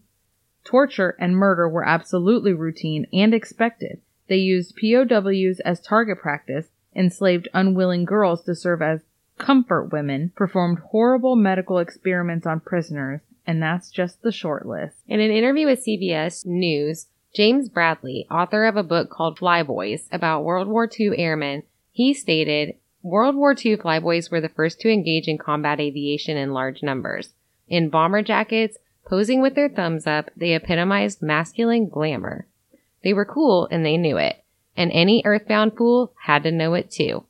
Torture 0.68 1.16
and 1.18 1.34
murder 1.34 1.66
were 1.66 1.88
absolutely 1.88 2.52
routine 2.52 3.06
and 3.10 3.32
expected. 3.32 4.02
They 4.28 4.36
used 4.36 4.76
POWs 4.76 5.60
as 5.60 5.80
target 5.80 6.18
practice, 6.18 6.66
enslaved 6.94 7.48
unwilling 7.54 8.04
girls 8.04 8.44
to 8.44 8.54
serve 8.54 8.82
as 8.82 9.00
comfort 9.38 9.92
women, 9.92 10.30
performed 10.36 10.80
horrible 10.90 11.36
medical 11.36 11.78
experiments 11.78 12.46
on 12.46 12.60
prisoners, 12.60 13.22
and 13.46 13.62
that's 13.62 13.90
just 13.90 14.20
the 14.20 14.30
short 14.30 14.66
list. 14.66 14.96
In 15.06 15.20
an 15.20 15.30
interview 15.30 15.64
with 15.64 15.86
CBS 15.86 16.44
News, 16.44 17.06
James 17.34 17.70
Bradley, 17.70 18.26
author 18.30 18.66
of 18.66 18.76
a 18.76 18.82
book 18.82 19.08
called 19.08 19.38
Flyboys 19.38 20.02
about 20.12 20.44
World 20.44 20.68
War 20.68 20.86
II 21.00 21.16
airmen, 21.16 21.62
he 21.92 22.12
stated, 22.12 22.74
World 23.00 23.36
War 23.36 23.52
II 23.52 23.78
flyboys 23.78 24.30
were 24.30 24.42
the 24.42 24.50
first 24.50 24.80
to 24.80 24.92
engage 24.92 25.28
in 25.28 25.38
combat 25.38 25.80
aviation 25.80 26.36
in 26.36 26.52
large 26.52 26.82
numbers. 26.82 27.32
In 27.68 27.88
bomber 27.88 28.20
jackets, 28.20 28.76
Posing 29.08 29.40
with 29.40 29.54
their 29.54 29.70
thumbs 29.70 30.06
up, 30.06 30.30
they 30.36 30.54
epitomized 30.54 31.22
masculine 31.22 31.88
glamour. 31.88 32.46
They 33.02 33.14
were 33.14 33.24
cool 33.24 33.66
and 33.70 33.84
they 33.84 33.96
knew 33.96 34.18
it, 34.18 34.44
and 34.76 34.92
any 34.92 35.22
earthbound 35.24 35.78
fool 35.78 36.12
had 36.24 36.42
to 36.42 36.52
know 36.52 36.74
it 36.74 36.90
too. 36.90 37.24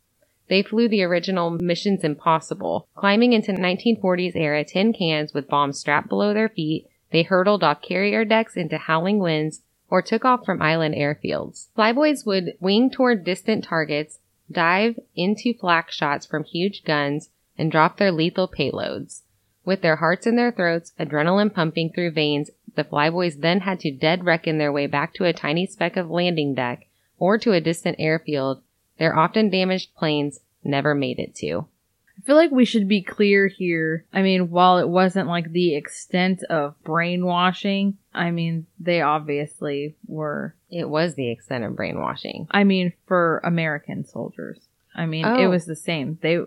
They 0.49 0.65
flew 0.65 0.89
the 0.89 1.05
original 1.05 1.51
Missions 1.51 2.03
Impossible, 2.03 2.89
climbing 2.97 3.33
into 3.33 3.53
1940s 3.53 4.35
era 4.35 4.65
tin 4.65 4.93
cans 4.93 5.33
with 5.33 5.49
bombs 5.49 5.79
strapped 5.79 6.09
below 6.09 6.35
their 6.35 6.49
feet. 6.49 6.89
They 7.13 7.23
hurtled 7.23 7.63
off 7.63 7.81
carrier 7.81 8.25
decks 8.25 8.57
into 8.57 8.77
howling 8.77 9.21
winds 9.21 9.63
or 9.89 10.03
took 10.03 10.25
off 10.25 10.45
from 10.45 10.61
island 10.61 10.97
airfields. 10.97 11.69
Flyboys 11.77 12.27
would 12.27 12.55
wing 12.59 12.91
toward 12.91 13.25
distant 13.25 13.63
targets, 13.63 14.19
dive 14.51 14.99
into 15.15 15.55
flak 15.55 15.93
shots 15.93 16.27
from 16.27 16.43
huge 16.43 16.83
guns, 16.83 17.31
and 17.57 17.71
drop 17.71 17.99
their 17.99 18.11
lethal 18.11 18.49
payloads. 18.49 19.23
With 19.69 19.83
their 19.83 19.97
hearts 19.97 20.27
in 20.27 20.37
their 20.37 20.51
throats, 20.51 20.95
adrenaline 20.99 21.53
pumping 21.53 21.93
through 21.93 22.13
veins, 22.13 22.51
the 22.75 22.85
flyboys 22.85 23.43
then 23.43 23.61
had 23.61 23.81
to 23.81 23.91
dead 23.91 24.25
reckon 24.25 24.57
their 24.57 24.73
way 24.73 24.87
back 24.87 25.13
to 25.13 25.27
a 25.27 25.35
tiny 25.35 25.67
speck 25.67 25.99
of 25.99 26.09
landing 26.09 26.55
deck 26.55 26.87
or 27.19 27.37
to 27.37 27.53
a 27.53 27.61
distant 27.61 27.97
airfield 27.99 28.63
their 28.97 29.15
often 29.15 29.51
damaged 29.51 29.95
planes 29.95 30.41
never 30.65 30.95
made 30.95 31.19
it 31.19 31.35
to. 31.35 31.67
I 32.17 32.23
feel 32.23 32.35
like 32.35 32.51
we 32.51 32.65
should 32.65 32.89
be 32.89 33.03
clear 33.03 33.47
here. 33.47 34.07
I 34.11 34.23
mean, 34.23 34.49
while 34.49 34.79
it 34.79 34.89
wasn't 34.89 35.29
like 35.29 35.53
the 35.53 35.75
extent 35.75 36.43
of 36.45 36.83
brainwashing, 36.83 37.99
I 38.15 38.31
mean, 38.31 38.65
they 38.81 39.03
obviously 39.03 39.97
were. 40.07 40.55
It 40.71 40.89
was 40.89 41.15
the 41.15 41.31
extent 41.31 41.65
of 41.65 41.77
brainwashing. 41.77 42.47
I 42.51 42.65
mean, 42.65 42.95
for 43.05 43.43
American 43.45 44.07
soldiers. 44.07 44.61
I 44.95 45.05
mean, 45.05 45.27
Oh. 45.27 45.37
it 45.39 45.49
was 45.49 45.67
the 45.67 45.77
same. 45.77 46.19
They 46.23 46.41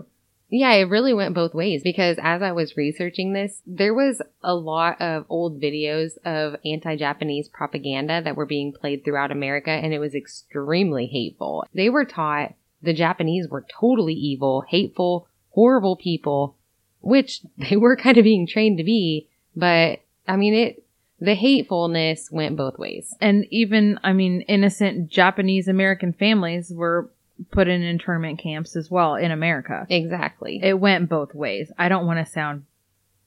Yeah, 0.53 0.73
it 0.73 0.89
really 0.89 1.13
went 1.13 1.33
both 1.33 1.53
ways 1.53 1.81
because 1.81 2.17
as 2.21 2.41
I 2.41 2.51
was 2.51 2.75
researching 2.75 3.31
this, 3.31 3.61
there 3.65 3.93
was 3.93 4.21
a 4.43 4.53
lot 4.53 4.99
of 4.99 5.25
old 5.29 5.61
videos 5.61 6.17
of 6.25 6.57
anti 6.65 6.97
Japanese 6.97 7.47
propaganda 7.47 8.21
that 8.21 8.35
were 8.35 8.45
being 8.45 8.73
played 8.73 9.05
throughout 9.05 9.31
America, 9.31 9.71
and 9.71 9.93
it 9.93 9.99
was 9.99 10.13
extremely 10.13 11.07
hateful. 11.07 11.65
They 11.73 11.89
were 11.89 12.03
taught 12.03 12.53
the 12.83 12.93
Japanese 12.93 13.47
were 13.47 13.65
totally 13.79 14.13
evil, 14.13 14.65
hateful, 14.67 15.25
horrible 15.51 15.95
people, 15.95 16.57
which 16.99 17.41
they 17.57 17.77
were 17.77 17.95
kind 17.95 18.17
of 18.17 18.25
being 18.25 18.45
trained 18.45 18.77
to 18.77 18.83
be, 18.83 19.29
but 19.55 20.01
I 20.27 20.35
mean, 20.35 20.53
it, 20.53 20.83
the 21.21 21.35
hatefulness 21.35 22.29
went 22.29 22.57
both 22.57 22.77
ways. 22.77 23.15
And 23.21 23.45
even, 23.51 23.99
I 24.03 24.11
mean, 24.11 24.41
innocent 24.41 25.09
Japanese 25.09 25.69
American 25.69 26.11
families 26.11 26.73
were 26.75 27.09
put 27.51 27.67
in 27.67 27.81
internment 27.81 28.39
camps 28.39 28.75
as 28.75 28.91
well 28.91 29.15
in 29.15 29.31
America. 29.31 29.85
Exactly. 29.89 30.59
It 30.61 30.79
went 30.79 31.09
both 31.09 31.33
ways. 31.33 31.71
I 31.77 31.89
don't 31.89 32.05
want 32.05 32.25
to 32.25 32.31
sound 32.31 32.65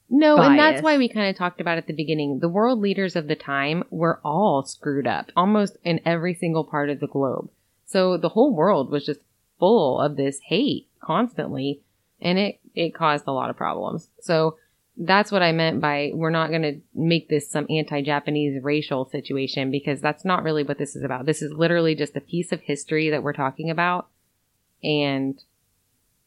No, 0.09 0.37
and 0.37 0.59
that's 0.59 0.83
why 0.83 0.99
we 0.99 1.09
kind 1.09 1.29
of 1.29 1.37
talked 1.37 1.61
about 1.61 1.79
at 1.79 1.87
the 1.87 1.93
beginning. 1.93 2.39
The 2.39 2.49
world 2.49 2.81
leaders 2.81 3.17
of 3.17 3.27
the 3.27 3.37
time 3.37 3.85
were 3.91 4.21
all 4.25 4.63
screwed 4.63 5.07
up, 5.07 5.31
almost 5.37 5.77
in 5.83 6.01
every 6.05 6.35
single 6.35 6.65
part 6.65 6.91
of 6.91 7.01
the 7.01 7.09
globe. 7.09 7.51
So 7.87 8.17
the 8.17 8.31
whole 8.31 8.55
world 8.55 8.91
was 8.91 9.07
just 9.07 9.21
full 9.59 10.01
of 10.01 10.17
this 10.17 10.41
hate 10.47 10.89
constantly, 11.01 11.81
and 12.21 12.39
it 12.39 12.61
it 12.75 12.95
caused 12.95 13.25
a 13.27 13.33
lot 13.33 13.51
of 13.51 13.57
problems. 13.57 14.09
So 14.21 14.57
that's 14.97 15.33
what 15.33 15.43
I 15.43 15.53
meant 15.53 15.81
by 15.81 16.13
we're 16.15 16.31
not 16.31 16.51
going 16.51 16.63
to 16.63 16.81
make 16.95 17.29
this 17.29 17.51
some 17.51 17.67
anti-Japanese 17.69 18.63
racial 18.63 19.05
situation 19.05 19.71
because 19.71 20.01
that's 20.01 20.25
not 20.25 20.45
really 20.45 20.63
what 20.63 20.79
this 20.79 20.95
is 20.95 21.03
about. 21.03 21.27
This 21.27 21.43
is 21.43 21.53
literally 21.53 21.95
just 21.95 22.17
a 22.17 22.21
piece 22.21 22.53
of 22.53 22.61
history 22.61 23.11
that 23.11 23.23
we're 23.23 23.33
talking 23.33 23.71
about, 23.71 24.09
and 24.83 25.43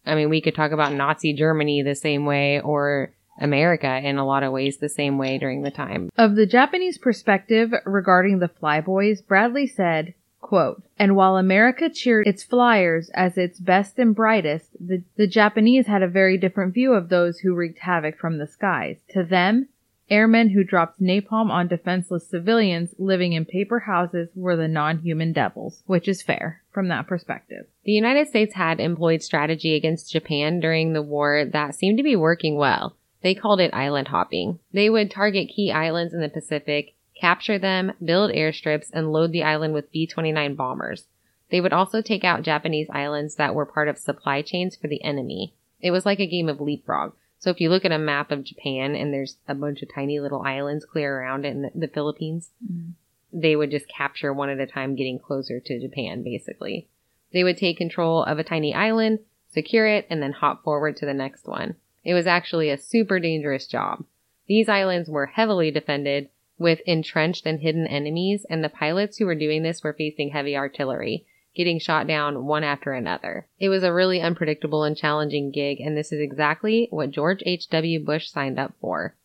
I 0.06 0.16
mean, 0.16 0.30
we 0.30 0.42
could 0.42 0.56
talk 0.56 0.72
about 0.72 0.94
Nazi 0.94 1.34
Germany 1.34 1.82
the 1.82 1.96
same 1.96 2.26
way 2.26 2.62
or 2.62 3.14
America 3.40 4.00
in 4.04 4.18
a 4.18 4.26
lot 4.26 4.44
of 4.44 4.52
ways 4.52 4.78
the 4.78 4.90
same 4.90 5.18
way 5.18 5.38
during 5.38 5.62
the 5.62 5.72
time. 5.72 6.10
Of 6.18 6.36
the 6.36 6.46
Japanese 6.46 6.98
perspective 6.98 7.74
regarding 7.86 8.40
the 8.40 8.50
Flyboys, 8.50 9.26
Bradley 9.26 9.68
said, 9.68 10.14
quote, 10.48 10.82
And 10.98 11.16
while 11.16 11.36
America 11.36 11.90
cheered 11.90 12.26
its 12.26 12.42
flyers 12.42 13.10
as 13.14 13.38
its 13.38 13.60
best 13.60 14.00
and 14.00 14.16
brightest, 14.16 14.70
the, 14.80 15.04
the 15.18 15.28
Japanese 15.28 15.88
had 15.88 16.02
a 16.02 16.08
very 16.08 16.38
different 16.38 16.74
view 16.74 16.94
of 16.94 17.10
those 17.10 17.40
who 17.40 17.54
wreaked 17.54 17.80
havoc 17.80 18.18
from 18.18 18.38
the 18.38 18.48
skies. 18.48 19.02
To 19.10 19.24
them, 19.24 19.68
airmen 20.10 20.52
who 20.52 20.64
dropped 20.64 21.02
napalm 21.02 21.52
on 21.52 21.68
defenseless 21.68 22.30
civilians 22.30 22.96
living 22.98 23.34
in 23.34 23.44
paper 23.44 23.80
houses 23.80 24.30
were 24.36 24.56
the 24.56 24.70
non-human 24.70 25.34
devils, 25.34 25.84
which 25.86 26.08
is 26.08 26.22
fair 26.22 26.62
from 26.72 26.88
that 26.88 27.08
perspective. 27.08 27.66
The 27.84 27.92
United 27.92 28.30
States 28.30 28.54
had 28.54 28.80
employed 28.80 29.22
strategy 29.22 29.76
against 29.76 30.14
Japan 30.14 30.62
during 30.62 30.94
the 30.94 31.02
war 31.02 31.44
that 31.44 31.76
seemed 31.76 31.98
to 31.98 32.04
be 32.04 32.16
working 32.16 32.56
well. 32.56 32.96
They 33.22 33.36
called 33.36 33.60
it 33.60 33.74
island 33.74 34.08
hopping. 34.08 34.60
They 34.72 34.90
would 34.90 35.12
target 35.12 35.52
key 35.54 35.74
islands 35.74 36.14
in 36.14 36.22
the 36.22 36.30
Pacific, 36.30 36.94
capture 37.20 37.58
them, 37.58 37.94
build 38.04 38.32
airstrips, 38.32 38.90
and 38.94 39.12
load 39.12 39.32
the 39.32 39.44
island 39.44 39.74
with 39.74 39.92
B 39.92 40.08
29 40.08 40.56
bombers. 40.56 41.06
They 41.50 41.62
would 41.62 41.74
also 41.74 42.02
take 42.02 42.24
out 42.24 42.44
Japanese 42.44 42.88
islands 42.90 43.36
that 43.36 43.56
were 43.56 43.66
part 43.66 43.88
of 43.88 43.98
supply 43.98 44.42
chains 44.42 44.76
for 44.76 44.88
the 44.88 45.04
enemy. 45.04 45.54
It 45.82 45.92
was 45.92 46.06
like 46.06 46.20
a 46.20 46.28
game 46.28 46.50
of 46.50 46.60
leapfrog. 46.60 47.14
So 47.40 47.50
if 47.50 47.62
you 47.62 47.70
look 47.70 47.86
at 47.86 47.92
a 47.92 48.00
map 48.00 48.32
of 48.32 48.44
Japan 48.44 48.96
and 48.96 49.14
there's 49.14 49.38
a 49.48 49.56
bunch 49.56 49.82
of 49.82 49.94
tiny 49.94 50.20
little 50.20 50.42
islands 50.42 50.86
clear 50.86 51.20
around 51.20 51.46
it 51.46 51.50
in 51.50 51.62
the, 51.62 51.72
the 51.74 51.88
Philippines, 51.88 52.50
mm-hmm. 52.64 52.92
they 53.32 53.56
would 53.56 53.72
just 53.72 53.88
capture 53.88 54.34
one 54.34 54.50
at 54.50 54.60
a 54.60 54.66
time, 54.66 54.96
getting 54.96 55.20
closer 55.20 55.60
to 55.60 55.80
Japan, 55.80 56.24
basically. 56.24 56.88
They 57.32 57.44
would 57.44 57.58
take 57.58 57.78
control 57.78 58.24
of 58.24 58.40
a 58.40 58.44
tiny 58.44 58.74
island, 58.74 59.20
secure 59.50 59.86
it, 59.86 60.08
and 60.10 60.22
then 60.22 60.32
hop 60.32 60.64
forward 60.64 60.98
to 60.98 61.06
the 61.06 61.14
next 61.14 61.48
one. 61.48 61.76
It 62.04 62.14
was 62.14 62.26
actually 62.26 62.70
a 62.70 62.78
super 62.78 63.20
dangerous 63.20 63.68
job. 63.68 64.06
These 64.48 64.70
islands 64.70 65.10
were 65.10 65.26
heavily 65.28 65.72
defended 65.72 66.30
with 66.58 66.82
entrenched 66.86 67.46
and 67.46 67.60
hidden 67.60 67.88
enemies, 67.88 68.46
and 68.50 68.64
the 68.64 68.70
pilots 68.70 69.18
who 69.18 69.26
were 69.26 69.36
doing 69.36 69.64
this 69.64 69.84
were 69.84 69.94
facing 69.94 70.30
heavy 70.30 70.56
artillery, 70.56 71.26
getting 71.56 71.80
shot 71.80 72.08
down 72.08 72.46
one 72.46 72.64
after 72.64 72.94
another. 72.94 73.48
It 73.60 73.70
was 73.70 73.84
a 73.84 73.94
really 73.94 74.22
unpredictable 74.22 74.84
and 74.84 74.96
challenging 74.96 75.52
gig, 75.52 75.80
and 75.80 75.98
this 75.98 76.12
is 76.12 76.20
exactly 76.20 76.88
what 76.92 77.12
George 77.12 77.42
H.W. 77.46 78.04
Bush 78.04 78.30
signed 78.30 78.60
up 78.60 78.74
for. 78.80 79.16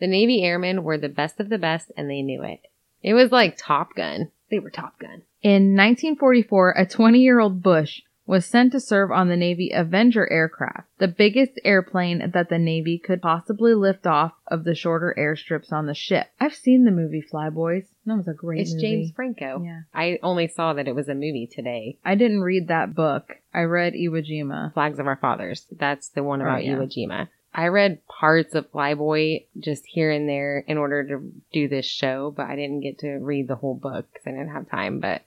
The 0.00 0.06
Navy 0.06 0.42
airmen 0.42 0.84
were 0.84 0.98
the 0.98 1.08
best 1.08 1.40
of 1.40 1.48
the 1.48 1.58
best, 1.58 1.92
and 1.96 2.10
they 2.10 2.22
knew 2.22 2.42
it. 2.42 2.66
It 3.02 3.14
was 3.14 3.30
like 3.30 3.56
Top 3.56 3.94
Gun. 3.94 4.30
They 4.50 4.58
were 4.58 4.70
Top 4.70 4.98
Gun. 4.98 5.22
In 5.42 5.76
1944, 5.76 6.74
a 6.76 6.86
20 6.86 7.20
year 7.20 7.38
old 7.38 7.62
Bush 7.62 8.02
was 8.26 8.46
sent 8.46 8.72
to 8.72 8.80
serve 8.80 9.10
on 9.10 9.28
the 9.28 9.36
Navy 9.36 9.70
Avenger 9.74 10.30
aircraft, 10.32 10.88
the 10.98 11.08
biggest 11.08 11.52
airplane 11.64 12.30
that 12.32 12.48
the 12.48 12.58
Navy 12.58 12.98
could 12.98 13.20
possibly 13.20 13.74
lift 13.74 14.06
off 14.06 14.32
of 14.46 14.64
the 14.64 14.74
shorter 14.74 15.14
airstrips 15.18 15.72
on 15.72 15.86
the 15.86 15.94
ship. 15.94 16.28
I've 16.40 16.54
seen 16.54 16.84
the 16.84 16.90
movie 16.90 17.22
Flyboys. 17.22 17.84
That 18.06 18.16
was 18.16 18.28
a 18.28 18.32
great 18.32 18.62
It's 18.62 18.72
movie. 18.74 18.82
James 18.82 19.10
Franco. 19.14 19.62
Yeah. 19.64 19.82
I 19.94 20.18
only 20.22 20.48
saw 20.48 20.72
that 20.72 20.88
it 20.88 20.94
was 20.94 21.08
a 21.08 21.14
movie 21.14 21.46
today. 21.50 21.98
I 22.04 22.14
didn't 22.14 22.40
read 22.42 22.68
that 22.68 22.94
book. 22.94 23.36
I 23.52 23.62
read 23.62 23.92
Iwo 23.94 24.24
Jima. 24.26 24.72
Flags 24.72 24.98
of 24.98 25.06
Our 25.06 25.16
Fathers. 25.16 25.66
That's 25.70 26.08
the 26.08 26.22
one 26.22 26.40
Oh, 26.40 26.46
about 26.46 26.64
yeah. 26.64 26.76
Iwo 26.76 26.86
Jima. 26.86 27.28
I 27.56 27.68
read 27.68 28.00
parts 28.08 28.54
of 28.56 28.70
Flyboy 28.72 29.44
just 29.60 29.84
here 29.86 30.10
and 30.10 30.28
there 30.28 30.58
in 30.66 30.76
order 30.76 31.06
to 31.06 31.32
do 31.52 31.68
this 31.68 31.86
show, 31.86 32.32
but 32.36 32.46
I 32.46 32.56
didn't 32.56 32.80
get 32.80 32.98
to 33.00 33.10
read 33.18 33.46
the 33.46 33.54
whole 33.54 33.76
book 33.76 34.06
because 34.12 34.26
I 34.26 34.30
didn't 34.32 34.52
have 34.52 34.68
time. 34.68 34.98
But 34.98 35.22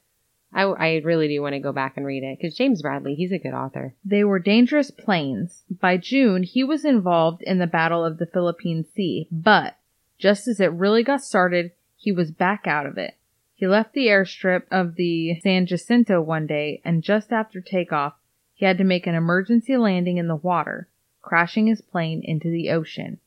I, 0.53 0.63
I 0.63 1.01
really 1.03 1.27
do 1.27 1.41
want 1.41 1.53
to 1.53 1.59
go 1.59 1.71
back 1.71 1.97
and 1.97 2.05
read 2.05 2.23
it 2.23 2.39
because 2.39 2.55
James 2.55 2.81
Bradley, 2.81 3.15
he's 3.15 3.31
a 3.31 3.37
good 3.37 3.53
author. 3.53 3.93
They 4.03 4.23
were 4.23 4.39
dangerous 4.39 4.91
planes. 4.91 5.63
By 5.69 5.97
June, 5.97 6.43
he 6.43 6.63
was 6.63 6.85
involved 6.85 7.41
in 7.43 7.59
the 7.59 7.67
Battle 7.67 8.03
of 8.03 8.17
the 8.17 8.25
Philippine 8.25 8.85
Sea, 8.95 9.27
but 9.31 9.77
just 10.17 10.47
as 10.47 10.59
it 10.59 10.71
really 10.71 11.03
got 11.03 11.21
started, 11.21 11.71
he 11.95 12.11
was 12.11 12.31
back 12.31 12.65
out 12.65 12.85
of 12.85 12.97
it. 12.97 13.15
He 13.53 13.67
left 13.67 13.93
the 13.93 14.07
airstrip 14.07 14.63
of 14.71 14.95
the 14.95 15.39
San 15.41 15.65
Jacinto 15.65 16.21
one 16.21 16.47
day, 16.47 16.81
and 16.85 17.03
just 17.03 17.31
after 17.31 17.59
takeoff, 17.59 18.13
he 18.53 18.65
had 18.65 18.77
to 18.77 18.83
make 18.83 19.05
an 19.07 19.15
emergency 19.15 19.77
landing 19.77 20.17
in 20.17 20.27
the 20.27 20.35
water, 20.35 20.87
crashing 21.21 21.67
his 21.67 21.81
plane 21.81 22.21
into 22.23 22.49
the 22.49 22.69
ocean. 22.69 23.19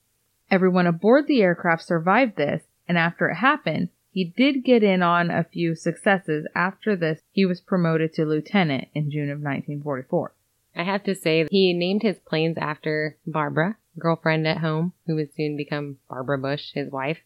Everyone 0.50 0.86
aboard 0.86 1.26
the 1.26 1.42
aircraft 1.42 1.84
survived 1.84 2.36
this, 2.36 2.62
and 2.88 2.96
after 2.98 3.28
it 3.28 3.36
happened, 3.36 3.90
he 4.10 4.24
did 4.24 4.64
get 4.64 4.82
in 4.82 5.02
on 5.02 5.30
a 5.30 5.44
few 5.44 5.74
successes. 5.74 6.46
After 6.54 6.96
this, 6.96 7.20
he 7.32 7.46
was 7.46 7.60
promoted 7.60 8.12
to 8.14 8.24
lieutenant 8.24 8.88
in 8.94 9.10
June 9.10 9.30
of 9.30 9.38
1944. 9.38 10.34
I 10.76 10.84
have 10.84 11.02
to 11.04 11.14
say, 11.14 11.46
he 11.50 11.72
named 11.72 12.02
his 12.02 12.18
planes 12.18 12.56
after 12.58 13.16
Barbara, 13.26 13.76
girlfriend 13.98 14.46
at 14.46 14.58
home, 14.58 14.92
who 15.06 15.16
would 15.16 15.34
soon 15.34 15.56
become 15.56 15.98
Barbara 16.08 16.38
Bush, 16.38 16.72
his 16.74 16.90
wife. 16.90 17.18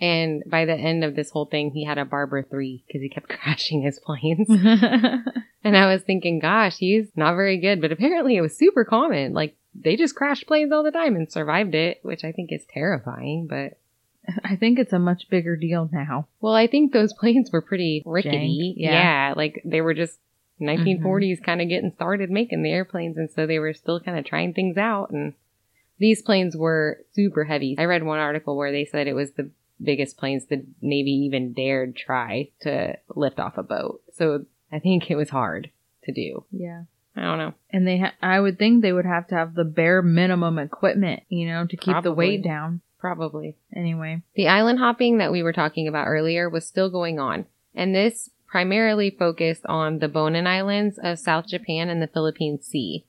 And 0.00 0.42
by 0.46 0.64
the 0.64 0.74
end 0.74 1.04
of 1.04 1.14
this 1.14 1.30
whole 1.30 1.44
thing, 1.44 1.72
he 1.72 1.84
had 1.84 1.98
a 1.98 2.06
Barbara 2.06 2.42
3 2.42 2.84
because 2.86 3.02
he 3.02 3.08
kept 3.10 3.28
crashing 3.40 3.82
his 3.82 3.98
planes. 3.98 4.48
And 5.62 5.76
I 5.76 5.92
was 5.92 6.02
thinking, 6.02 6.38
gosh, 6.38 6.78
he's 6.78 7.08
not 7.16 7.34
very 7.34 7.58
good, 7.58 7.80
but 7.80 7.92
apparently 7.92 8.36
it 8.36 8.40
was 8.40 8.56
super 8.56 8.84
common. 8.84 9.34
Like 9.34 9.56
they 9.74 9.96
just 9.96 10.14
crashed 10.14 10.46
planes 10.46 10.72
all 10.72 10.82
the 10.82 10.90
time 10.90 11.16
and 11.16 11.30
survived 11.30 11.74
it, 11.74 12.00
which 12.02 12.24
I 12.24 12.32
think 12.32 12.50
is 12.50 12.64
terrifying. 12.72 13.46
But 13.48 13.78
I 14.44 14.56
think 14.56 14.78
it's 14.78 14.92
a 14.92 14.98
much 14.98 15.28
bigger 15.30 15.56
deal 15.56 15.88
now. 15.92 16.28
well, 16.40 16.54
I 16.54 16.66
think 16.66 16.92
those 16.92 17.12
planes 17.12 17.50
were 17.50 17.62
pretty 17.62 18.02
rickety. 18.04 18.76
Jank, 18.78 18.82
yeah. 18.82 19.34
like 19.36 19.62
they 19.64 19.80
were 19.80 19.94
just 19.94 20.18
1940s 20.60 21.42
kind 21.42 21.62
of 21.62 21.68
getting 21.68 21.92
started 21.94 22.30
making 22.30 22.62
the 22.62 22.70
airplanes, 22.70 23.16
and 23.16 23.30
so 23.30 23.46
they 23.46 23.58
were 23.58 23.72
still 23.72 24.00
kind 24.00 24.18
of 24.18 24.24
trying 24.24 24.52
things 24.52 24.76
out. 24.76 25.10
And 25.10 25.34
these 25.98 26.22
planes 26.22 26.56
were 26.56 27.04
super 27.12 27.44
heavy. 27.44 27.76
I 27.78 27.84
read 27.84 28.02
one 28.02 28.18
article 28.18 28.56
where 28.56 28.72
they 28.72 28.84
said 28.84 29.06
it 29.06 29.14
was 29.14 29.32
the 29.32 29.50
biggest 29.82 30.18
planes 30.18 30.46
the 30.46 30.64
Navy 30.80 31.10
even 31.10 31.52
dared 31.52 31.96
try 31.96 32.50
to 32.62 32.96
lift 33.14 33.40
off 33.40 33.56
a 33.56 33.62
boat. 33.62 34.02
So 34.12 34.44
I 34.70 34.78
think 34.78 35.10
it 35.10 35.16
was 35.16 35.30
hard 35.30 35.70
to 36.04 36.12
do. 36.12 36.44
Yeah. 36.50 36.84
I 37.16 37.22
don't 37.22 37.38
know. 37.38 37.54
And 37.70 37.86
they, 37.86 37.98
ha- 37.98 38.14
I 38.22 38.38
would 38.40 38.58
think 38.58 38.82
they 38.82 38.92
would 38.92 39.06
have 39.06 39.26
to 39.28 39.34
have 39.34 39.54
the 39.54 39.64
bare 39.64 40.00
minimum 40.00 40.58
equipment, 40.58 41.22
you 41.28 41.46
know, 41.46 41.66
to 41.66 41.76
keep 41.76 42.02
the 42.02 42.12
weight 42.12 42.44
down. 42.44 42.82
Probably. 43.00 43.56
Anyway, 43.74 44.22
The 44.34 44.48
island 44.48 44.78
hopping 44.78 45.18
that 45.18 45.32
we 45.32 45.42
were 45.42 45.54
talking 45.54 45.88
about 45.88 46.06
earlier 46.06 46.50
was 46.50 46.66
still 46.66 46.90
going 46.90 47.18
on, 47.18 47.46
and 47.74 47.94
this 47.94 48.30
primarily 48.46 49.10
focused 49.10 49.64
on 49.66 50.00
the 50.00 50.08
Bonin 50.08 50.46
Islands 50.46 50.98
of 51.02 51.18
South 51.18 51.46
Japan 51.46 51.88
and 51.88 52.02
the 52.02 52.08
Philippine 52.08 52.60
Sea. 52.60 53.04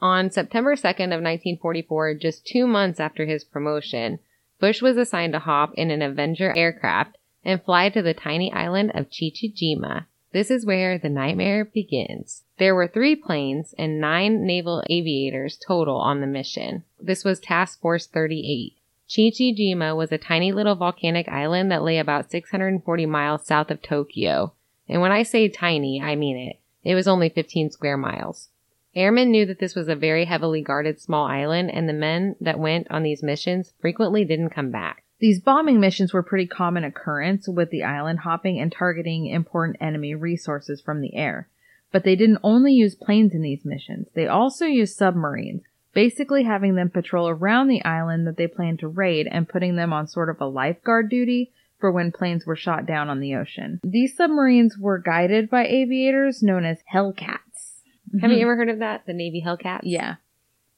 On 0.00 0.30
September 0.30 0.76
2nd 0.76 1.10
of 1.10 1.20
1944, 1.20 2.14
just 2.14 2.46
two 2.46 2.66
months 2.66 3.00
after 3.00 3.26
his 3.26 3.42
promotion, 3.42 4.20
Bush 4.60 4.80
was 4.80 4.96
assigned 4.96 5.32
to 5.32 5.40
hop 5.40 5.74
in 5.74 5.90
an 5.90 6.02
Avenger 6.02 6.56
aircraft 6.56 7.18
and 7.44 7.62
fly 7.62 7.88
to 7.88 8.02
the 8.02 8.14
tiny 8.14 8.52
island 8.52 8.92
of 8.94 9.10
Chichijima. 9.10 10.06
This 10.32 10.50
is 10.50 10.66
where 10.66 10.98
the 10.98 11.08
nightmare 11.08 11.64
begins. 11.64 12.44
There 12.58 12.74
were 12.74 12.86
three 12.86 13.16
planes 13.16 13.74
and 13.78 14.00
nine 14.00 14.46
naval 14.46 14.84
aviators 14.88 15.56
total 15.56 15.96
on 15.96 16.20
the 16.20 16.26
mission. 16.26 16.84
This 17.00 17.24
was 17.24 17.40
Task 17.40 17.80
Force 17.80 18.06
38. 18.06 18.77
Chichijima 19.08 19.96
was 19.96 20.12
a 20.12 20.18
tiny 20.18 20.52
little 20.52 20.74
volcanic 20.74 21.28
island 21.28 21.70
that 21.70 21.82
lay 21.82 21.98
about 21.98 22.30
640 22.30 23.06
miles 23.06 23.46
south 23.46 23.70
of 23.70 23.80
Tokyo. 23.80 24.52
And 24.88 25.00
when 25.00 25.12
I 25.12 25.22
say 25.22 25.48
tiny, 25.48 26.02
I 26.02 26.14
mean 26.14 26.36
it. 26.36 26.60
It 26.84 26.94
was 26.94 27.08
only 27.08 27.28
15 27.28 27.70
square 27.70 27.96
miles. 27.96 28.50
Airmen 28.94 29.30
knew 29.30 29.46
that 29.46 29.60
this 29.60 29.74
was 29.74 29.88
a 29.88 29.94
very 29.94 30.24
heavily 30.24 30.62
guarded 30.62 31.00
small 31.00 31.26
island, 31.26 31.70
and 31.70 31.88
the 31.88 31.92
men 31.92 32.36
that 32.40 32.58
went 32.58 32.86
on 32.90 33.02
these 33.02 33.22
missions 33.22 33.72
frequently 33.80 34.24
didn't 34.24 34.50
come 34.50 34.70
back. 34.70 35.04
These 35.20 35.40
bombing 35.40 35.80
missions 35.80 36.12
were 36.12 36.22
pretty 36.22 36.46
common 36.46 36.84
occurrence 36.84 37.48
with 37.48 37.70
the 37.70 37.82
island 37.82 38.20
hopping 38.20 38.60
and 38.60 38.70
targeting 38.70 39.26
important 39.26 39.76
enemy 39.80 40.14
resources 40.14 40.80
from 40.80 41.00
the 41.00 41.14
air. 41.14 41.48
But 41.92 42.04
they 42.04 42.16
didn't 42.16 42.40
only 42.42 42.72
use 42.72 42.94
planes 42.94 43.34
in 43.34 43.42
these 43.42 43.64
missions, 43.64 44.08
they 44.14 44.26
also 44.26 44.66
used 44.66 44.96
submarines, 44.96 45.62
basically 45.98 46.44
having 46.44 46.76
them 46.76 46.88
patrol 46.88 47.28
around 47.28 47.66
the 47.66 47.84
island 47.84 48.24
that 48.24 48.36
they 48.36 48.46
planned 48.46 48.78
to 48.78 48.86
raid 48.86 49.26
and 49.28 49.48
putting 49.48 49.74
them 49.74 49.92
on 49.92 50.06
sort 50.06 50.30
of 50.30 50.40
a 50.40 50.46
lifeguard 50.46 51.10
duty 51.10 51.50
for 51.80 51.90
when 51.90 52.12
planes 52.12 52.46
were 52.46 52.54
shot 52.54 52.86
down 52.86 53.08
on 53.08 53.18
the 53.18 53.34
ocean. 53.34 53.80
These 53.82 54.16
submarines 54.16 54.78
were 54.78 55.00
guided 55.00 55.50
by 55.50 55.66
aviators 55.66 56.40
known 56.40 56.64
as 56.64 56.78
Hellcats. 56.94 57.80
Have 58.20 58.30
mm-hmm. 58.30 58.30
you 58.30 58.42
ever 58.42 58.54
heard 58.54 58.68
of 58.68 58.78
that? 58.78 59.06
The 59.06 59.12
Navy 59.12 59.42
Hellcats? 59.44 59.80
Yeah. 59.82 60.14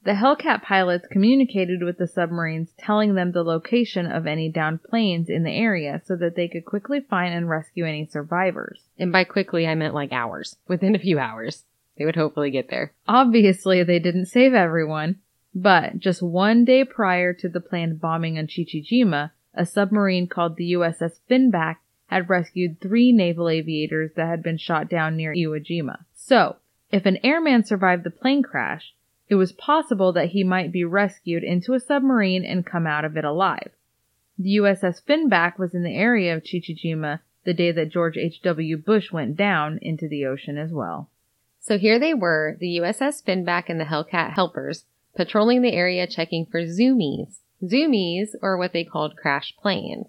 The 0.05 0.13
Hellcat 0.13 0.63
pilots 0.63 1.07
communicated 1.13 1.83
with 1.83 1.99
the 1.99 2.07
submarines, 2.07 2.73
telling 2.79 3.15
them 3.15 3.33
the 3.33 3.45
location 3.45 4.07
of 4.07 4.27
any 4.27 4.51
downed 4.51 4.83
planes 4.83 5.29
in 5.29 5.43
the 5.43 5.53
area 5.53 6.01
so 6.03 6.17
that 6.17 6.35
they 6.35 6.49
could 6.49 6.65
quickly 6.65 7.01
find 7.01 7.35
and 7.35 7.47
rescue 7.47 7.85
any 7.85 8.07
survivors. 8.07 8.81
And 8.99 9.13
by 9.13 9.25
quickly, 9.25 9.67
I 9.67 9.75
meant 9.75 9.93
like 9.93 10.13
hours. 10.13 10.57
Within 10.67 10.95
a 10.95 10.99
few 10.99 11.19
hours, 11.19 11.67
they 12.01 12.07
would 12.07 12.17
hopefully 12.17 12.51
get 12.51 12.71
there. 12.71 12.95
Obviously, 13.07 13.83
they 13.83 13.99
didn't 13.99 14.25
save 14.25 14.55
everyone, 14.55 15.17
but 15.55 15.99
just 15.99 16.23
one 16.23 16.65
day 16.65 16.83
prior 16.83 17.35
to 17.35 17.47
the 17.47 17.61
planned 17.61 18.01
bombing 18.01 18.39
on 18.39 18.47
Chichijima, 18.47 19.33
a 19.53 19.67
submarine 19.67 20.27
called 20.27 20.57
the 20.57 20.73
USS 20.73 21.21
Finback 21.31 21.77
had 22.07 22.31
rescued 22.31 22.81
three 22.81 23.13
naval 23.13 23.51
aviators 23.51 24.13
that 24.17 24.29
had 24.29 24.43
been 24.43 24.57
shot 24.57 24.89
down 24.89 25.15
near 25.15 25.35
Iwo 25.35 25.63
Jima. 25.63 26.07
So, 26.15 26.57
if 26.91 27.05
an 27.05 27.19
airman 27.23 27.65
survived 27.65 28.05
the 28.05 28.11
plane 28.11 28.43
crash, 28.43 28.95
it 29.29 29.35
was 29.35 29.53
possible 29.53 30.11
that 30.15 30.31
he 30.31 30.43
might 30.43 30.73
be 30.73 30.85
rescued 30.87 31.45
into 31.45 31.75
a 31.75 31.81
submarine 31.81 32.47
and 32.47 32.65
come 32.65 32.87
out 32.87 33.05
of 33.05 33.19
it 33.19 33.27
alive. 33.27 33.73
The 34.39 34.57
USS 34.57 35.05
Finback 35.05 35.59
was 35.59 35.75
in 35.75 35.83
the 35.83 35.95
area 35.95 36.35
of 36.35 36.45
Chichijima 36.45 37.21
the 37.45 37.53
day 37.53 37.73
that 37.73 37.91
George 37.91 38.17
H.W. 38.17 38.79
Bush 38.79 39.13
went 39.13 39.37
down 39.37 39.79
into 39.83 40.09
the 40.09 40.25
ocean 40.25 40.57
as 40.57 40.73
well. 40.73 41.10
So 41.61 41.79
here 41.79 41.99
they 41.99 42.15
were, 42.15 42.57
the 42.59 42.79
USS 42.79 43.23
Finback 43.23 43.65
and 43.69 43.79
the 43.79 43.85
Hellcat 43.85 44.33
helpers, 44.33 44.87
patrolling 45.15 45.63
the 45.63 45.75
area 45.75 46.07
checking 46.07 46.47
for 46.47 46.63
zoomies. 46.63 47.37
Zoomies, 47.63 48.31
or 48.41 48.57
what 48.57 48.73
they 48.73 48.85
called 48.85 49.17
crash 49.17 49.55
planes. 49.61 50.07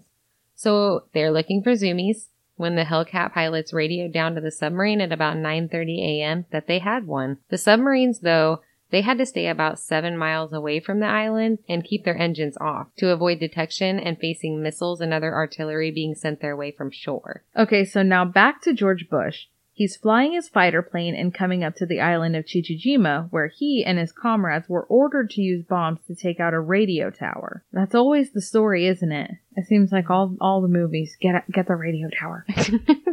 So 0.54 1.04
they're 1.12 1.30
looking 1.30 1.62
for 1.62 1.72
zoomies 1.72 2.28
when 2.56 2.76
the 2.76 2.84
Hellcat 2.84 3.34
pilots 3.34 3.72
radioed 3.72 4.12
down 4.12 4.34
to 4.34 4.40
the 4.40 4.50
submarine 4.50 5.00
at 5.00 5.12
about 5.12 5.36
9:30 5.36 5.98
a.m. 5.98 6.46
that 6.52 6.66
they 6.66 6.78
had 6.78 7.06
one. 7.06 7.38
The 7.48 7.58
submarines 7.58 8.20
though 8.20 8.60
they 8.92 9.00
had 9.00 9.18
to 9.18 9.26
stay 9.26 9.48
about 9.48 9.78
seven 9.78 10.16
miles 10.18 10.52
away 10.52 10.78
from 10.78 11.00
the 11.00 11.06
island 11.06 11.58
and 11.66 11.82
keep 11.82 12.04
their 12.04 12.16
engines 12.16 12.58
off 12.60 12.88
to 12.98 13.10
avoid 13.10 13.40
detection 13.40 13.98
and 13.98 14.18
facing 14.18 14.62
missiles 14.62 15.00
and 15.00 15.12
other 15.14 15.34
artillery 15.34 15.90
being 15.90 16.14
sent 16.14 16.40
their 16.40 16.54
way 16.54 16.70
from 16.70 16.90
shore. 16.90 17.42
Okay, 17.56 17.86
so 17.86 18.02
now 18.02 18.26
back 18.26 18.60
to 18.62 18.74
George 18.74 19.08
Bush. 19.08 19.46
He's 19.82 19.96
flying 19.96 20.34
his 20.34 20.48
fighter 20.48 20.80
plane 20.80 21.16
and 21.16 21.34
coming 21.34 21.64
up 21.64 21.74
to 21.74 21.86
the 21.86 22.00
island 22.00 22.36
of 22.36 22.44
Chichijima, 22.44 23.26
where 23.32 23.48
he 23.48 23.84
and 23.84 23.98
his 23.98 24.12
comrades 24.12 24.68
were 24.68 24.84
ordered 24.84 25.30
to 25.30 25.40
use 25.40 25.64
bombs 25.64 25.98
to 26.06 26.14
take 26.14 26.38
out 26.38 26.54
a 26.54 26.60
radio 26.60 27.10
tower. 27.10 27.64
That's 27.72 27.92
always 27.92 28.30
the 28.30 28.42
story, 28.42 28.86
isn't 28.86 29.10
it? 29.10 29.32
It 29.56 29.66
seems 29.66 29.90
like 29.90 30.08
all 30.08 30.36
all 30.40 30.60
the 30.60 30.68
movies 30.68 31.16
get 31.20 31.50
get 31.50 31.66
the 31.66 31.74
radio 31.74 32.08
tower. 32.16 32.46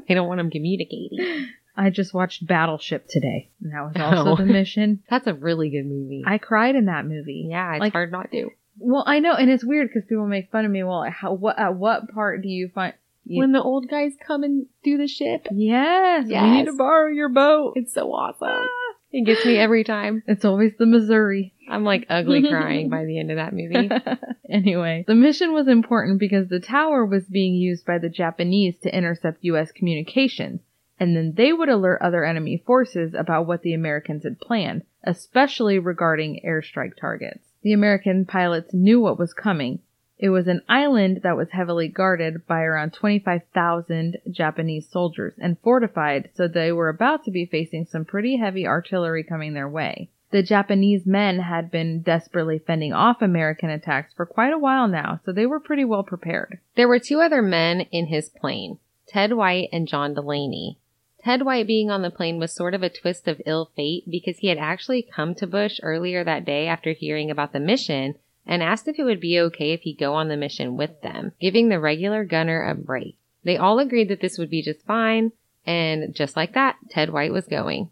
they 0.07 0.13
don't 0.13 0.27
want 0.27 0.37
them 0.37 0.51
communicating. 0.51 1.47
I 1.75 1.89
just 1.89 2.13
watched 2.13 2.45
Battleship 2.45 3.07
today, 3.09 3.49
and 3.63 3.73
that 3.73 3.81
was 3.81 3.93
oh. 3.95 4.03
also 4.03 4.31
Oh. 4.33 4.35
the 4.35 4.45
mission. 4.45 5.01
That's 5.09 5.25
a 5.25 5.33
really 5.33 5.71
good 5.71 5.87
movie. 5.87 6.21
I 6.23 6.37
cried 6.37 6.75
in 6.75 6.85
that 6.85 7.07
movie. 7.07 7.47
yeah, 7.49 7.73
it's 7.73 7.79
like- 7.79 7.93
hard 7.93 8.11
not 8.11 8.29
to. 8.29 8.51
Well, 8.77 9.03
I 9.07 9.17
know, 9.21 9.33
and 9.33 9.49
it's 9.49 9.65
weird 9.65 9.87
because 9.87 10.07
people 10.07 10.27
make 10.27 10.51
fun 10.51 10.65
of 10.65 10.71
me. 10.71 10.83
Well, 10.83 11.03
how 11.09 11.33
what 11.33 11.57
at 11.57 11.73
what 11.73 12.13
part 12.13 12.43
do 12.43 12.47
you 12.47 12.69
find? 12.69 12.93
When 13.25 13.51
the 13.51 13.61
old 13.61 13.87
guys 13.89 14.13
come 14.25 14.43
and 14.43 14.65
do 14.83 14.97
the 14.97 15.07
ship, 15.07 15.47
yes, 15.51 16.25
we 16.27 16.49
need 16.49 16.65
to 16.65 16.73
borrow 16.75 17.11
your 17.11 17.29
boat. 17.29 17.73
it's 17.75 17.93
so 17.93 18.11
awesome. 18.11 18.47
Ah. 18.49 18.65
It 19.11 19.25
gets 19.25 19.43
me 19.43 19.57
every 19.57 19.83
time. 19.83 20.21
It's 20.27 20.45
always 20.45 20.73
the 20.77 20.85
Missouri. 20.85 21.53
I'm 21.67 21.83
like 21.83 22.05
ugly 22.09 22.41
crying 22.49 22.89
by 22.89 23.05
the 23.05 23.19
end 23.19 23.31
of 23.31 23.37
that 23.37 23.53
movie. 23.53 23.89
anyway, 24.49 25.03
the 25.07 25.15
mission 25.15 25.53
was 25.53 25.67
important 25.67 26.19
because 26.19 26.47
the 26.47 26.59
tower 26.59 27.03
was 27.05 27.25
being 27.25 27.55
used 27.55 27.85
by 27.85 27.97
the 27.97 28.09
Japanese 28.09 28.75
to 28.83 28.95
intercept 28.95 29.43
U.S. 29.43 29.71
communications, 29.71 30.61
and 30.99 31.15
then 31.15 31.33
they 31.35 31.51
would 31.51 31.69
alert 31.69 32.01
other 32.03 32.23
enemy 32.23 32.61
forces 32.65 33.15
about 33.17 33.47
what 33.47 33.63
the 33.63 33.73
Americans 33.73 34.23
had 34.23 34.39
planned, 34.39 34.83
especially 35.03 35.79
regarding 35.79 36.41
airstrike 36.45 36.95
targets. 36.95 37.43
The 37.63 37.73
American 37.73 38.25
pilots 38.25 38.73
knew 38.73 39.01
what 39.01 39.17
was 39.19 39.33
coming. 39.33 39.79
It 40.21 40.31
was 40.31 40.49
an 40.49 40.63
island 40.67 41.21
that 41.23 41.37
was 41.37 41.51
heavily 41.51 41.87
guarded 41.87 42.45
by 42.45 42.63
around 42.63 42.91
25,000 42.91 44.17
Japanese 44.29 44.85
soldiers 44.89 45.33
and 45.39 45.57
fortified, 45.59 46.29
so 46.33 46.45
they 46.45 46.73
were 46.73 46.89
about 46.89 47.23
to 47.23 47.31
be 47.31 47.45
facing 47.45 47.85
some 47.85 48.03
pretty 48.03 48.35
heavy 48.35 48.67
artillery 48.67 49.23
coming 49.23 49.53
their 49.53 49.69
way. 49.69 50.09
The 50.31 50.43
Japanese 50.43 51.05
men 51.05 51.39
had 51.39 51.71
been 51.71 52.01
desperately 52.01 52.59
fending 52.59 52.91
off 52.91 53.21
American 53.21 53.69
attacks 53.69 54.13
for 54.13 54.25
quite 54.25 54.51
a 54.51 54.59
while 54.59 54.89
now, 54.89 55.21
so 55.23 55.31
they 55.31 55.45
were 55.45 55.59
pretty 55.59 55.85
well 55.85 56.03
prepared. 56.03 56.59
There 56.75 56.89
were 56.89 56.99
two 56.99 57.21
other 57.21 57.41
men 57.41 57.81
in 57.91 58.07
his 58.07 58.27
plane, 58.27 58.77
Ted 59.07 59.31
White 59.31 59.69
and 59.71 59.87
John 59.87 60.13
Delaney. 60.13 60.77
Ted 61.23 61.43
White 61.43 61.67
being 61.67 61.89
on 61.89 62.01
the 62.01 62.11
plane 62.11 62.39
was 62.39 62.53
sort 62.53 62.73
of 62.73 62.83
a 62.83 62.89
twist 62.89 63.27
of 63.29 63.41
ill 63.45 63.71
fate 63.73 64.03
because 64.09 64.39
he 64.39 64.47
had 64.47 64.57
actually 64.57 65.01
come 65.01 65.33
to 65.35 65.47
Bush 65.47 65.79
earlier 65.81 66.25
that 66.25 66.43
day 66.43 66.67
after 66.67 66.91
hearing 66.91 67.31
about 67.31 67.53
the 67.53 67.59
mission 67.59 68.15
and 68.45 68.63
asked 68.63 68.87
if 68.87 68.97
it 68.97 69.03
would 69.03 69.19
be 69.19 69.39
okay 69.39 69.71
if 69.71 69.81
he 69.81 69.93
go 69.93 70.13
on 70.13 70.27
the 70.27 70.37
mission 70.37 70.77
with 70.77 71.01
them, 71.01 71.33
giving 71.39 71.69
the 71.69 71.79
regular 71.79 72.23
gunner 72.23 72.63
a 72.63 72.75
break. 72.75 73.17
They 73.43 73.57
all 73.57 73.79
agreed 73.79 74.09
that 74.09 74.21
this 74.21 74.37
would 74.37 74.49
be 74.49 74.61
just 74.61 74.85
fine, 74.85 75.31
and 75.65 76.13
just 76.13 76.35
like 76.35 76.53
that, 76.53 76.77
Ted 76.89 77.11
White 77.11 77.33
was 77.33 77.45
going. 77.45 77.89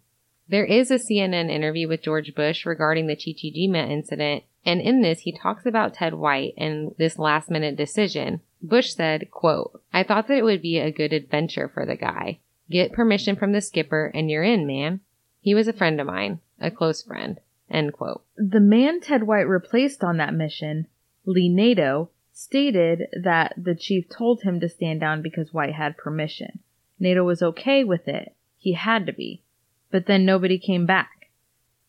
There 0.49 0.65
is 0.65 0.91
a 0.91 0.95
CNN 0.95 1.49
interview 1.49 1.87
with 1.87 2.01
George 2.01 2.33
Bush 2.33 2.65
regarding 2.65 3.07
the 3.07 3.15
Chichijima 3.15 3.89
incident, 3.89 4.43
and 4.65 4.79
in 4.81 5.01
this 5.01 5.21
he 5.21 5.31
talks 5.31 5.65
about 5.65 5.93
Ted 5.93 6.13
White 6.13 6.53
and 6.57 6.95
this 6.97 7.19
last 7.19 7.49
minute 7.49 7.75
decision. 7.75 8.41
Bush 8.61 8.93
said, 8.93 9.29
quote, 9.29 9.81
I 9.93 10.03
thought 10.03 10.27
that 10.27 10.37
it 10.37 10.45
would 10.45 10.61
be 10.61 10.79
a 10.79 10.91
good 10.91 11.13
adventure 11.13 11.67
for 11.67 11.85
the 11.85 11.95
guy. 11.95 12.39
Get 12.69 12.93
permission 12.93 13.35
from 13.35 13.51
the 13.51 13.61
skipper 13.61 14.11
and 14.13 14.29
you're 14.29 14.43
in, 14.43 14.65
man. 14.65 15.01
He 15.41 15.53
was 15.53 15.67
a 15.67 15.73
friend 15.73 16.01
of 16.01 16.07
mine, 16.07 16.39
a 16.59 16.71
close 16.71 17.01
friend. 17.01 17.39
End 17.69 17.93
quote. 17.93 18.23
The 18.37 18.59
man 18.59 19.01
Ted 19.01 19.23
White 19.23 19.47
replaced 19.47 20.03
on 20.03 20.17
that 20.17 20.33
mission, 20.33 20.87
Lee 21.25 21.49
Nadeau, 21.49 22.09
stated 22.31 23.07
that 23.13 23.53
the 23.57 23.75
chief 23.75 24.07
told 24.09 24.41
him 24.41 24.59
to 24.59 24.69
stand 24.69 24.99
down 24.99 25.21
because 25.21 25.53
White 25.53 25.73
had 25.73 25.97
permission. 25.97 26.59
Nadeau 26.99 27.23
was 27.23 27.41
okay 27.41 27.83
with 27.83 28.07
it. 28.07 28.35
He 28.57 28.73
had 28.73 29.05
to 29.05 29.13
be. 29.13 29.43
But 29.91 30.05
then 30.05 30.25
nobody 30.25 30.57
came 30.57 30.85
back. 30.85 31.29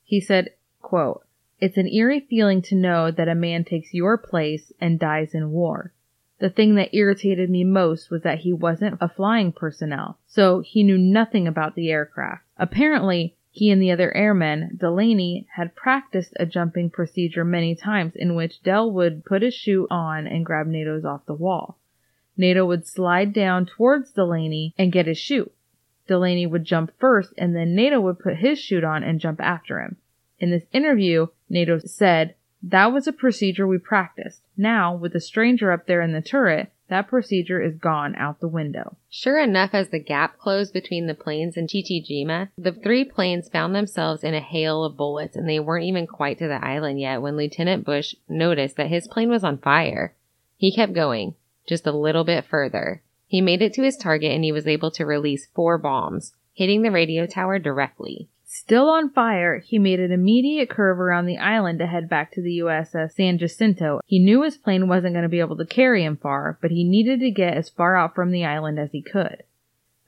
He 0.05 0.21
said, 0.21 0.51
quote, 0.81 1.25
It's 1.61 1.77
an 1.77 1.89
eerie 1.89 2.21
feeling 2.21 2.63
to 2.63 2.75
know 2.75 3.11
that 3.11 3.29
a 3.29 3.35
man 3.35 3.65
takes 3.65 3.93
your 3.93 4.17
place 4.17 4.73
and 4.81 4.99
dies 4.99 5.35
in 5.35 5.51
war. 5.51 5.93
The 6.39 6.51
thing 6.51 6.77
that 6.77 6.95
irritated 6.95 7.51
me 7.51 7.65
most 7.65 8.11
was 8.11 8.23
that 8.23 8.39
he 8.39 8.53
wasn't 8.53 8.99
a 9.01 9.09
flying 9.09 9.53
personnel, 9.53 10.19
so 10.27 10.61
he 10.61 10.85
knew 10.85 10.97
nothing 10.97 11.49
about 11.49 11.75
the 11.75 11.91
aircraft. 11.91 12.45
Apparently, 12.57 13.37
he 13.59 13.73
and 13.73 13.83
the 13.83 13.91
other 13.91 14.17
airmen, 14.17 14.71
Delaney, 14.77 15.49
had 15.57 15.75
practiced 15.75 16.33
a 16.39 16.47
jumping 16.47 16.89
procedure 16.89 17.45
many 17.45 17.75
times 17.75 18.15
in 18.15 18.37
which 18.37 18.63
Dell 18.63 18.89
would 18.93 19.25
put 19.25 19.43
his 19.43 19.53
shoe 19.53 19.89
on 19.91 20.29
and 20.29 20.47
grab 20.47 20.69
Nadeau's 20.69 21.05
off 21.05 21.27
the 21.27 21.35
wall. 21.35 21.77
Nadeau 22.37 22.65
would 22.67 22.87
slide 22.87 23.33
down 23.33 23.67
towards 23.67 24.13
Delaney 24.13 24.75
and 24.79 24.93
get 24.93 25.09
his 25.09 25.19
shoe. 25.19 25.51
Delaney 26.07 26.47
would 26.47 26.65
jump 26.65 26.93
first 27.01 27.35
and 27.37 27.57
then 27.57 27.75
Nadeau 27.75 28.01
would 28.01 28.21
put 28.21 28.37
his 28.37 28.61
shoe 28.61 28.81
on 28.85 29.03
and 29.03 29.19
jump 29.19 29.41
after 29.41 29.81
him. 29.81 29.97
In 30.39 30.53
this 30.53 30.67
interview, 30.73 31.27
Nadeau 31.51 31.81
said, 31.81 32.37
that 32.63 32.93
was 32.93 33.09
a 33.09 33.13
procedure 33.13 33.67
we 33.67 33.79
practiced. 33.79 34.43
Now, 34.57 34.95
with 34.95 35.17
a 35.17 35.21
stranger 35.21 35.73
up 35.73 35.89
there 35.89 36.01
in 36.01 36.13
the 36.13 36.23
turret, 36.23 36.71
that 36.89 37.09
procedure 37.09 37.61
is 37.61 37.77
gone 37.77 38.15
out 38.17 38.41
the 38.41 38.49
window. 38.49 38.97
Sure 39.11 39.39
enough, 39.39 39.71
as 39.75 39.89
the 39.89 39.99
gap 39.99 40.39
closed 40.39 40.73
between 40.73 41.07
the 41.07 41.15
planes 41.15 41.57
and 41.57 41.69
Chichijima, 41.69 42.49
the 42.57 42.73
three 42.73 43.05
planes 43.05 43.49
found 43.49 43.75
themselves 43.75 44.25
in 44.25 44.35
a 44.35 44.41
hail 44.41 44.85
of 44.85 44.97
bullets 44.97 45.37
and 45.37 45.49
they 45.49 45.61
weren't 45.61 45.85
even 45.85 46.07
quite 46.07 46.39
to 46.39 46.49
the 46.49 46.65
island 46.65 47.01
yet 47.01 47.23
when 47.23 47.37
Lieutenant 47.37 47.85
Bush 47.85 48.15
noticed 48.29 48.77
that 48.77 48.89
his 48.89 49.07
plane 49.07 49.29
was 49.29 49.45
on 49.45 49.59
fire. 49.59 50.15
He 50.57 50.75
kept 50.75 50.93
going, 50.93 51.35
just 51.67 51.87
a 51.87 51.93
little 51.93 52.25
bit 52.25 52.45
further. 52.45 53.03
He 53.27 53.41
made 53.43 53.61
it 53.61 53.75
to 53.75 53.83
his 53.83 53.97
target 53.97 54.33
and 54.33 54.43
he 54.43 54.53
was 54.53 54.67
able 54.67 54.91
to 54.93 55.05
release 55.05 55.47
four 55.55 55.77
bombs, 55.77 56.35
hitting 56.55 56.83
the 56.83 56.91
radio 56.91 57.27
tower 57.27 57.59
directly. 57.59 58.29
Still 58.69 58.91
on 58.91 59.09
fire, 59.09 59.61
he 59.61 59.79
made 59.79 59.99
an 59.99 60.13
immediate 60.13 60.69
curve 60.69 61.01
around 61.01 61.25
the 61.25 61.39
island 61.39 61.79
to 61.79 61.87
head 61.87 62.07
back 62.07 62.31
to 62.33 62.43
the 62.43 62.59
USS 62.59 63.13
San 63.13 63.39
Jacinto. 63.39 64.01
He 64.05 64.19
knew 64.19 64.43
his 64.43 64.59
plane 64.59 64.89
wasn't 64.89 65.15
going 65.15 65.23
to 65.23 65.29
be 65.31 65.41
able 65.41 65.57
to 65.57 65.65
carry 65.65 66.05
him 66.05 66.19
far, 66.19 66.59
but 66.61 66.71
he 66.71 66.85
needed 66.85 67.21
to 67.21 67.31
get 67.31 67.57
as 67.57 67.71
far 67.71 67.97
out 67.97 68.15
from 68.15 68.31
the 68.31 68.45
island 68.45 68.79
as 68.79 68.93
he 68.93 69.01
could. 69.01 69.43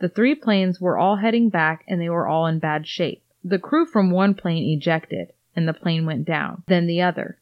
The 0.01 0.11
three 0.11 0.35
planes 0.35 0.79
were 0.79 0.99
all 0.99 1.17
heading 1.17 1.49
back 1.49 1.87
and 1.89 1.99
they 1.99 2.11
were 2.11 2.29
all 2.29 2.47
in 2.47 2.59
bad 2.59 2.87
shape. 2.87 3.23
The 3.43 3.59
crew 3.59 3.87
from 3.87 4.11
one 4.11 4.35
plane 4.35 4.71
ejected, 4.77 5.33
and 5.57 5.67
the 5.67 5.73
plane 5.73 6.05
went 6.05 6.27
down. 6.27 6.63
Then 6.67 6.87
the 6.87 7.01
other. 7.01 7.39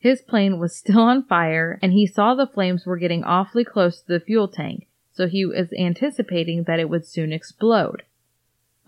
His 0.00 0.20
plane 0.20 0.58
was 0.58 0.74
still 0.74 1.02
on 1.02 1.22
fire, 1.22 1.78
and 1.80 1.92
he 1.92 2.08
saw 2.08 2.34
the 2.34 2.44
flames 2.44 2.84
were 2.84 2.96
getting 2.96 3.22
awfully 3.22 3.62
close 3.62 4.00
to 4.00 4.08
the 4.08 4.18
fuel 4.18 4.48
tank, 4.48 4.88
so 5.12 5.28
he 5.28 5.46
was 5.46 5.72
anticipating 5.74 6.64
that 6.64 6.80
it 6.80 6.90
would 6.90 7.06
soon 7.06 7.32
explode. 7.32 8.02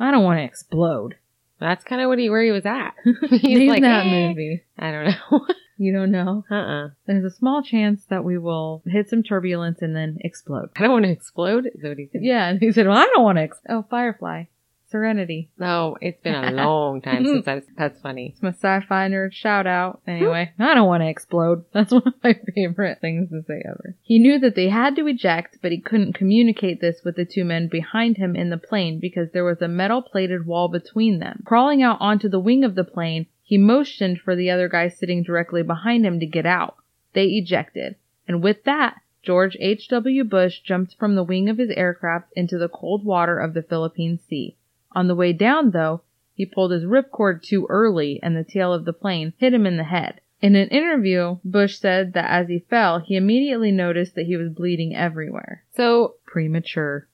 I 0.00 0.10
don't 0.10 0.24
want 0.24 0.40
to 0.40 0.44
explode. 0.44 1.14
That's 1.60 1.84
kind 1.84 2.00
of 2.00 2.08
what 2.08 2.18
he 2.18 2.30
where 2.30 2.42
he 2.42 2.52
was 2.52 2.66
at. 2.66 2.94
He's 3.30 3.68
like, 3.68 3.82
that 3.82 4.06
"Eh." 4.06 4.28
movie. 4.28 4.62
I 4.78 4.90
don't 4.92 5.04
know. 5.06 5.46
You 5.80 5.92
don't 5.92 6.10
know? 6.10 6.44
uh 6.50 6.54
uh 6.56 6.88
There's 7.06 7.24
a 7.24 7.30
small 7.30 7.62
chance 7.62 8.04
that 8.10 8.24
we 8.24 8.36
will 8.36 8.82
hit 8.84 9.08
some 9.08 9.22
turbulence 9.22 9.80
and 9.80 9.94
then 9.94 10.18
explode. 10.22 10.70
I 10.76 10.80
don't 10.82 10.90
want 10.90 11.04
to 11.04 11.10
explode. 11.12 11.66
Is 11.66 11.82
that 11.82 11.90
what 11.90 11.98
he 11.98 12.08
said? 12.10 12.22
Yeah, 12.24 12.48
and 12.48 12.58
he 12.58 12.72
said, 12.72 12.88
"Well, 12.88 12.98
I 12.98 13.04
don't 13.14 13.22
want 13.22 13.38
to." 13.38 13.42
Ex- 13.42 13.60
oh, 13.68 13.84
Firefly, 13.88 14.46
Serenity. 14.90 15.50
No, 15.58 15.96
it's 16.00 16.20
been 16.22 16.34
a 16.34 16.50
long 16.50 17.02
time 17.02 17.24
since 17.24 17.46
I've. 17.48 17.64
That's 17.76 18.00
funny. 18.00 18.30
It's 18.32 18.42
my 18.42 18.50
sci-fi 18.50 19.08
nerd 19.08 19.32
shout 19.32 19.66
out. 19.66 20.00
Anyway, 20.06 20.52
I 20.58 20.74
don't 20.74 20.88
want 20.88 21.02
to 21.02 21.08
explode. 21.08 21.64
That's 21.72 21.92
one 21.92 22.06
of 22.06 22.14
my 22.24 22.34
favorite 22.54 23.00
things 23.00 23.30
to 23.30 23.42
say 23.46 23.62
ever. 23.66 23.96
He 24.02 24.18
knew 24.18 24.38
that 24.38 24.54
they 24.54 24.68
had 24.68 24.96
to 24.96 25.06
eject, 25.06 25.58
but 25.60 25.72
he 25.72 25.80
couldn't 25.80 26.14
communicate 26.14 26.80
this 26.80 27.02
with 27.04 27.16
the 27.16 27.24
two 27.24 27.44
men 27.44 27.68
behind 27.68 28.16
him 28.16 28.34
in 28.34 28.50
the 28.50 28.56
plane 28.56 28.98
because 28.98 29.30
there 29.32 29.44
was 29.44 29.60
a 29.60 29.68
metal-plated 29.68 30.46
wall 30.46 30.68
between 30.68 31.18
them. 31.18 31.42
Crawling 31.44 31.82
out 31.82 31.98
onto 32.00 32.28
the 32.28 32.40
wing 32.40 32.64
of 32.64 32.74
the 32.74 32.84
plane, 32.84 33.26
he 33.42 33.58
motioned 33.58 34.20
for 34.20 34.36
the 34.36 34.50
other 34.50 34.68
guy 34.68 34.88
sitting 34.88 35.22
directly 35.22 35.62
behind 35.62 36.04
him 36.04 36.20
to 36.20 36.26
get 36.26 36.46
out. 36.46 36.76
They 37.14 37.24
ejected, 37.24 37.96
and 38.26 38.42
with 38.42 38.64
that, 38.64 38.96
George 39.22 39.56
H.W. 39.58 40.24
Bush 40.24 40.60
jumped 40.60 40.94
from 40.98 41.14
the 41.14 41.24
wing 41.24 41.48
of 41.48 41.58
his 41.58 41.70
aircraft 41.70 42.32
into 42.36 42.56
the 42.56 42.68
cold 42.68 43.04
water 43.04 43.38
of 43.38 43.52
the 43.52 43.62
Philippine 43.62 44.18
Sea. 44.28 44.56
On 44.92 45.06
the 45.08 45.14
way 45.14 45.32
down, 45.32 45.70
though, 45.70 46.02
he 46.34 46.46
pulled 46.46 46.70
his 46.72 46.84
ripcord 46.84 47.42
too 47.42 47.66
early 47.68 48.20
and 48.22 48.36
the 48.36 48.44
tail 48.44 48.72
of 48.72 48.84
the 48.84 48.92
plane 48.92 49.32
hit 49.38 49.52
him 49.54 49.66
in 49.66 49.76
the 49.76 49.84
head. 49.84 50.20
In 50.40 50.54
an 50.54 50.68
interview, 50.68 51.38
Bush 51.44 51.78
said 51.78 52.12
that 52.12 52.30
as 52.30 52.46
he 52.48 52.60
fell, 52.70 53.00
he 53.00 53.16
immediately 53.16 53.72
noticed 53.72 54.14
that 54.14 54.26
he 54.26 54.36
was 54.36 54.50
bleeding 54.52 54.94
everywhere. 54.94 55.64
So 55.74 56.14
Premature. 56.26 57.08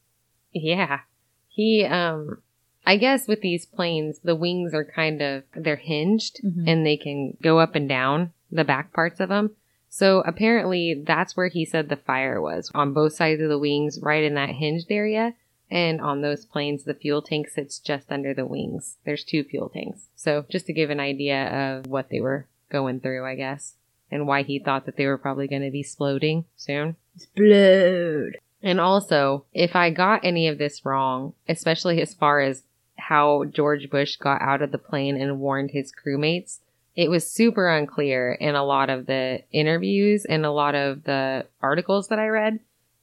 yeah, 0.53 1.01
he 1.49 1.85
um, 1.85 2.43
I 2.87 2.99
guess 2.99 3.27
with 3.27 3.41
these 3.41 3.65
planes, 3.65 4.19
the 4.23 4.35
wings 4.37 4.75
are 4.75 4.85
kind 4.85 5.23
of 5.23 5.45
they're 5.57 5.77
hinged 5.77 6.41
Mhm. 6.45 6.65
and 6.69 6.85
they 6.87 6.99
can 6.99 7.37
go 7.43 7.59
up 7.61 7.75
and 7.75 7.89
down 7.89 8.33
the 8.53 8.65
back 8.65 8.93
parts 8.93 9.21
of 9.21 9.31
them. 9.31 9.53
So 9.89 10.21
apparently 10.27 11.03
that's 11.07 11.35
where 11.37 11.49
he 11.49 11.65
said 11.65 11.89
the 11.89 11.97
fire 11.97 12.43
was 12.43 12.71
on 12.75 12.93
both 12.93 13.15
sides 13.15 13.41
of 13.41 13.49
the 13.49 13.59
wings, 13.59 13.99
right 14.03 14.23
in 14.23 14.35
that 14.35 14.51
hinged 14.51 14.89
area. 14.91 15.35
And 15.70 16.00
on 16.00 16.20
those 16.20 16.44
planes, 16.44 16.85
the 16.85 16.94
fuel 16.94 17.22
tank 17.22 17.48
sits 17.48 17.79
just 17.79 18.12
under 18.12 18.35
the 18.35 18.46
wings. 18.46 18.96
There's 19.05 19.24
two 19.24 19.44
fuel 19.44 19.68
tanks. 19.68 20.09
So 20.14 20.44
just 20.48 20.66
to 20.66 20.72
give 20.72 20.90
an 20.90 21.00
idea 21.00 21.46
of 21.46 21.87
what 21.87 22.11
they 22.11 22.20
were 22.20 22.46
going 22.70 23.00
through, 23.00 23.27
I 23.27 23.35
guess, 23.35 23.74
and 24.11 24.27
why 24.27 24.42
he 24.42 24.59
thought 24.59 24.87
that 24.87 24.96
they 24.96 25.07
were 25.07 25.18
probably 25.18 25.48
going 25.48 25.62
to 25.62 25.70
be 25.70 25.81
exploding 25.81 26.44
soon. 26.57 26.96
Explode. 27.16 28.38
And 28.62 28.81
also, 28.81 29.44
if 29.53 29.77
I 29.77 29.90
got 29.90 30.24
any 30.24 30.48
of 30.48 30.59
this 30.59 30.85
wrong, 30.85 31.35
especially 31.48 32.00
as 32.00 32.14
far 32.14 32.40
as 32.40 32.62
how 32.96 33.44
George 33.44 33.90
Bush 33.90 34.16
got 34.16 34.40
out 34.40 34.62
of 34.62 34.72
the 34.72 34.79
plane 34.79 35.20
and 35.20 35.40
warned 35.40 35.70
his 35.72 35.92
crewmates, 35.92 36.61
it 36.96 37.11
was 37.11 37.29
super 37.29 37.68
unclear 37.68 38.33
in 38.33 38.55
a 38.55 38.64
lot 38.64 38.88
of 38.88 39.07
the 39.07 39.42
interviews 39.50 40.24
and 40.24 40.46
a 40.46 40.53
lot 40.53 40.74
of 40.74 41.05
the 41.05 41.46
articles 41.61 42.09
that 42.09 42.18
I 42.18 42.29
read. 42.29 42.61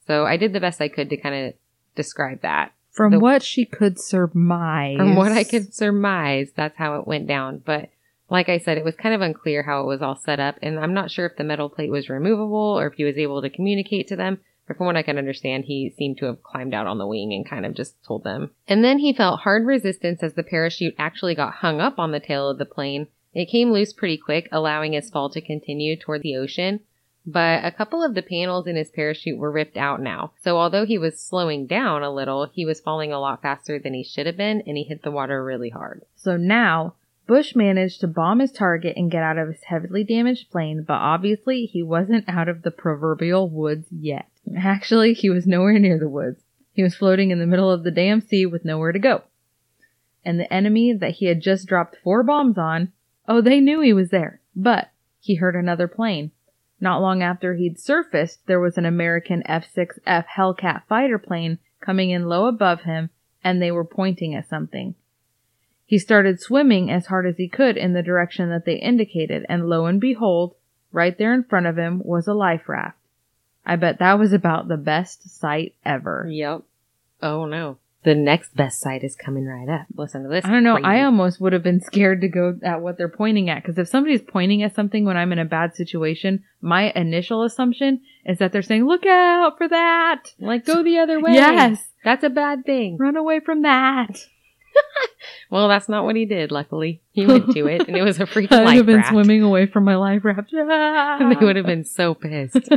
So 0.07 0.25
I 0.25 0.37
did 0.37 0.53
the 0.53 0.59
best 0.59 0.81
I 0.81 0.87
could 0.87 1.09
to 1.09 1.17
kind 1.17 1.35
of 1.47 1.53
describe 2.01 2.41
that. 2.41 2.73
From 2.91 3.13
The- 3.13 3.19
what 3.19 3.41
she 3.43 3.65
could 3.65 3.99
surmise. 3.99 4.97
From 4.97 5.15
what 5.15 5.31
I 5.31 5.43
could 5.43 5.73
surmise, 5.73 6.51
that's 6.55 6.77
how 6.77 6.99
it 6.99 7.07
went 7.07 7.27
down. 7.27 7.61
But 7.65 7.89
like 8.29 8.49
I 8.49 8.57
said, 8.57 8.77
it 8.77 8.83
was 8.83 8.95
kind 8.95 9.13
of 9.13 9.21
unclear 9.21 9.63
how 9.63 9.81
it 9.81 9.87
was 9.87 10.01
all 10.01 10.15
set 10.15 10.39
up, 10.39 10.55
and 10.61 10.79
I'm 10.79 10.93
not 10.93 11.11
sure 11.11 11.25
if 11.25 11.37
the 11.37 11.43
metal 11.43 11.69
plate 11.69 11.91
was 11.91 12.09
removable 12.09 12.77
or 12.79 12.87
if 12.87 12.93
he 12.93 13.03
was 13.03 13.17
able 13.17 13.41
to 13.41 13.49
communicate 13.49 14.07
to 14.07 14.15
them. 14.15 14.39
But 14.67 14.77
from 14.77 14.85
what 14.85 14.95
I 14.95 15.03
can 15.03 15.17
understand, 15.17 15.65
he 15.65 15.89
seemed 15.89 16.17
to 16.19 16.27
have 16.27 16.43
climbed 16.43 16.73
out 16.73 16.87
on 16.87 16.97
the 16.97 17.07
wing 17.07 17.33
and 17.33 17.45
kind 17.45 17.65
of 17.65 17.73
just 17.73 18.01
told 18.05 18.23
them. 18.23 18.51
And 18.67 18.83
then 18.83 18.99
he 18.99 19.11
felt 19.11 19.41
hard 19.41 19.65
resistance 19.65 20.23
as 20.23 20.33
the 20.35 20.43
parachute 20.43 20.95
actually 20.97 21.35
got 21.35 21.55
hung 21.55 21.81
up 21.81 21.99
on 21.99 22.11
the 22.11 22.19
tail 22.21 22.49
of 22.49 22.57
the 22.57 22.65
plane. 22.65 23.07
It 23.33 23.49
came 23.49 23.71
loose 23.71 23.91
pretty 23.91 24.17
quick, 24.17 24.47
allowing 24.51 24.93
his 24.93 25.09
fall 25.09 25.29
to 25.31 25.41
continue 25.41 25.97
toward 25.97 26.21
the 26.21 26.37
ocean. 26.37 26.81
But 27.25 27.63
a 27.63 27.71
couple 27.71 28.03
of 28.03 28.15
the 28.15 28.23
panels 28.23 28.65
in 28.65 28.75
his 28.75 28.89
parachute 28.89 29.37
were 29.37 29.51
ripped 29.51 29.77
out 29.77 30.01
now. 30.01 30.31
So 30.41 30.57
although 30.57 30.85
he 30.85 30.97
was 30.97 31.19
slowing 31.19 31.67
down 31.67 32.01
a 32.01 32.11
little, 32.11 32.49
he 32.51 32.65
was 32.65 32.79
falling 32.79 33.13
a 33.13 33.19
lot 33.19 33.41
faster 33.41 33.77
than 33.77 33.93
he 33.93 34.03
should 34.03 34.25
have 34.25 34.37
been, 34.37 34.63
and 34.65 34.75
he 34.75 34.83
hit 34.83 35.03
the 35.03 35.11
water 35.11 35.43
really 35.43 35.69
hard. 35.69 36.03
So 36.15 36.35
now, 36.35 36.95
Bush 37.27 37.55
managed 37.55 38.01
to 38.01 38.07
bomb 38.07 38.39
his 38.39 38.51
target 38.51 38.97
and 38.97 39.11
get 39.11 39.23
out 39.23 39.37
of 39.37 39.47
his 39.47 39.63
heavily 39.63 40.03
damaged 40.03 40.49
plane, 40.51 40.83
but 40.83 40.95
obviously 40.95 41.65
he 41.65 41.83
wasn't 41.83 42.27
out 42.27 42.49
of 42.49 42.63
the 42.63 42.71
proverbial 42.71 43.47
woods 43.47 43.87
yet. 43.91 44.27
Actually, 44.57 45.13
he 45.13 45.29
was 45.29 45.45
nowhere 45.45 45.77
near 45.77 45.99
the 45.99 46.09
woods. 46.09 46.41
He 46.73 46.83
was 46.83 46.95
floating 46.95 47.31
in 47.31 47.39
the 47.39 47.45
middle 47.45 47.69
of 47.69 47.83
the 47.83 47.91
damn 47.91 48.21
sea 48.21 48.45
with 48.45 48.65
nowhere 48.65 48.91
to 48.91 48.99
go. 48.99 49.23
And 50.25 50.39
the 50.39 50.51
enemy 50.51 50.93
that 50.93 51.11
he 51.11 51.27
had 51.27 51.41
just 51.41 51.67
dropped 51.67 51.97
four 52.03 52.23
bombs 52.23 52.57
on, 52.57 52.91
oh, 53.27 53.41
they 53.41 53.59
knew 53.59 53.79
he 53.81 53.93
was 53.93 54.09
there. 54.09 54.41
But 54.55 54.89
he 55.19 55.35
heard 55.35 55.55
another 55.55 55.87
plane. 55.87 56.31
Not 56.81 57.01
long 57.01 57.21
after 57.21 57.53
he'd 57.53 57.79
surfaced, 57.79 58.47
there 58.47 58.59
was 58.59 58.77
an 58.77 58.85
American 58.85 59.43
F-6F 59.45 60.25
Hellcat 60.35 60.83
fighter 60.89 61.19
plane 61.19 61.59
coming 61.79 62.09
in 62.09 62.27
low 62.27 62.47
above 62.47 62.81
him, 62.81 63.11
and 63.43 63.61
they 63.61 63.71
were 63.71 63.85
pointing 63.85 64.33
at 64.33 64.49
something. 64.49 64.95
He 65.85 65.99
started 65.99 66.41
swimming 66.41 66.89
as 66.89 67.05
hard 67.05 67.27
as 67.27 67.37
he 67.37 67.47
could 67.47 67.77
in 67.77 67.93
the 67.93 68.01
direction 68.01 68.49
that 68.49 68.65
they 68.65 68.75
indicated, 68.75 69.45
and 69.47 69.69
lo 69.69 69.85
and 69.85 70.01
behold, 70.01 70.55
right 70.91 71.15
there 71.17 71.33
in 71.33 71.43
front 71.43 71.67
of 71.67 71.77
him 71.77 72.01
was 72.03 72.27
a 72.27 72.33
life 72.33 72.67
raft. 72.67 72.97
I 73.63 73.75
bet 73.75 73.99
that 73.99 74.17
was 74.17 74.33
about 74.33 74.67
the 74.67 74.77
best 74.77 75.29
sight 75.29 75.75
ever. 75.85 76.27
Yep. 76.27 76.63
Oh 77.21 77.45
no. 77.45 77.77
The 78.03 78.15
next 78.15 78.55
best 78.55 78.79
sight 78.79 79.03
is 79.03 79.15
coming 79.15 79.45
right 79.45 79.69
up. 79.69 79.85
Listen 79.95 80.23
to 80.23 80.29
this. 80.29 80.43
I 80.43 80.49
don't 80.49 80.63
know. 80.63 80.79
I 80.83 81.03
almost 81.03 81.39
would 81.39 81.53
have 81.53 81.61
been 81.61 81.81
scared 81.81 82.21
to 82.21 82.27
go 82.27 82.57
at 82.63 82.81
what 82.81 82.97
they're 82.97 83.07
pointing 83.07 83.49
at 83.49 83.61
because 83.61 83.77
if 83.77 83.87
somebody's 83.87 84.23
pointing 84.23 84.63
at 84.63 84.73
something 84.73 85.05
when 85.05 85.17
I'm 85.17 85.31
in 85.31 85.37
a 85.37 85.45
bad 85.45 85.75
situation, 85.75 86.43
my 86.61 86.91
initial 86.95 87.43
assumption 87.43 88.01
is 88.25 88.39
that 88.39 88.51
they're 88.51 88.63
saying, 88.63 88.87
"Look 88.87 89.05
out 89.05 89.57
for 89.57 89.67
that!" 89.67 90.33
like 90.39 90.65
go 90.65 90.81
the 90.81 90.97
other 90.97 91.19
way. 91.19 91.33
Yes, 91.33 91.91
That's 92.03 92.23
a 92.23 92.29
bad 92.29 92.65
thing. 92.65 92.97
run 92.97 93.15
away 93.15 93.39
from 93.39 93.61
that. 93.61 94.25
Well, 95.49 95.67
that's 95.67 95.89
not 95.89 96.05
what 96.05 96.15
he 96.15 96.23
did, 96.25 96.49
luckily. 96.49 97.01
He 97.11 97.25
went 97.25 97.51
to 97.51 97.67
it 97.67 97.85
and 97.85 97.97
it 97.97 98.03
was 98.03 98.21
a 98.21 98.25
freaking 98.25 98.53
I 98.53 98.63
would 98.63 98.75
have 98.77 98.85
been 98.85 98.95
raft. 98.97 99.09
swimming 99.09 99.43
away 99.43 99.65
from 99.65 99.83
my 99.83 99.97
life 99.97 100.23
raft. 100.23 100.49
they 100.51 101.45
would 101.45 101.57
have 101.57 101.65
been 101.65 101.83
so 101.83 102.13
pissed. 102.13 102.69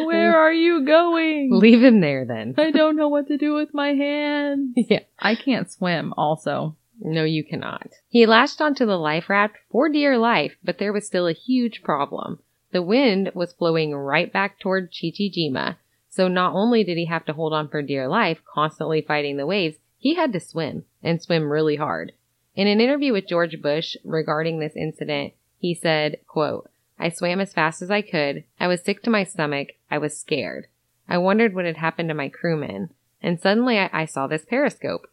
Where 0.00 0.36
are 0.36 0.52
you 0.52 0.84
going? 0.84 1.50
Leave 1.52 1.80
him 1.84 2.00
there 2.00 2.24
then. 2.24 2.54
I 2.58 2.72
don't 2.72 2.96
know 2.96 3.06
what 3.08 3.28
to 3.28 3.38
do 3.38 3.54
with 3.54 3.72
my 3.72 3.90
hands. 3.94 4.72
yeah. 4.74 5.00
I 5.20 5.36
can't 5.36 5.70
swim. 5.70 6.12
Also, 6.16 6.74
No, 7.00 7.22
you 7.22 7.44
cannot. 7.44 7.90
He 8.08 8.26
lashed 8.26 8.60
onto 8.60 8.86
the 8.86 8.98
life 8.98 9.30
raft 9.30 9.54
for 9.70 9.88
dear 9.88 10.18
life, 10.18 10.56
but 10.64 10.78
there 10.78 10.92
was 10.92 11.06
still 11.06 11.28
a 11.28 11.32
huge 11.32 11.84
problem. 11.84 12.40
The 12.72 12.82
wind 12.82 13.30
was 13.34 13.52
blowing 13.52 13.94
right 13.94 14.32
back 14.32 14.58
toward 14.58 14.92
Chichijima, 14.92 15.76
so 16.10 16.26
not 16.26 16.54
only 16.54 16.82
did 16.82 16.98
he 16.98 17.04
have 17.04 17.24
to 17.26 17.32
hold 17.34 17.52
on 17.52 17.68
for 17.68 17.82
dear 17.82 18.08
life, 18.08 18.38
constantly 18.52 19.00
fighting 19.00 19.36
the 19.36 19.46
waves, 19.46 19.76
he 20.06 20.14
had 20.14 20.32
to 20.32 20.38
swim, 20.38 20.84
and 21.02 21.20
swim 21.20 21.50
really 21.50 21.74
hard. 21.74 22.12
In 22.54 22.68
an 22.68 22.80
interview 22.80 23.12
with 23.12 23.26
George 23.26 23.60
Bush 23.60 23.96
regarding 24.04 24.60
this 24.60 24.76
incident, 24.76 25.32
he 25.58 25.74
said, 25.74 26.18
quote, 26.28 26.70
I 26.96 27.08
swam 27.08 27.40
as 27.40 27.52
fast 27.52 27.82
as 27.82 27.90
I 27.90 28.02
could. 28.02 28.44
I 28.60 28.68
was 28.68 28.82
sick 28.82 29.02
to 29.02 29.10
my 29.10 29.24
stomach. 29.24 29.70
I 29.90 29.98
was 29.98 30.16
scared. 30.16 30.68
I 31.08 31.18
wondered 31.18 31.56
what 31.56 31.64
had 31.64 31.78
happened 31.78 32.08
to 32.10 32.14
my 32.14 32.28
crewmen. 32.28 32.90
And 33.20 33.40
suddenly 33.40 33.80
I, 33.80 33.90
I 33.92 34.04
saw 34.04 34.28
this 34.28 34.44
periscope 34.44 35.08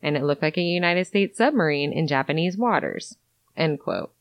and 0.00 0.16
it 0.16 0.24
looked 0.24 0.40
like 0.40 0.56
a 0.56 0.62
United 0.62 1.06
States 1.06 1.36
submarine 1.36 1.92
in 1.92 2.06
Japanese 2.06 2.56
waters. 2.56 3.18
End 3.54 3.78
quote. 3.78 4.14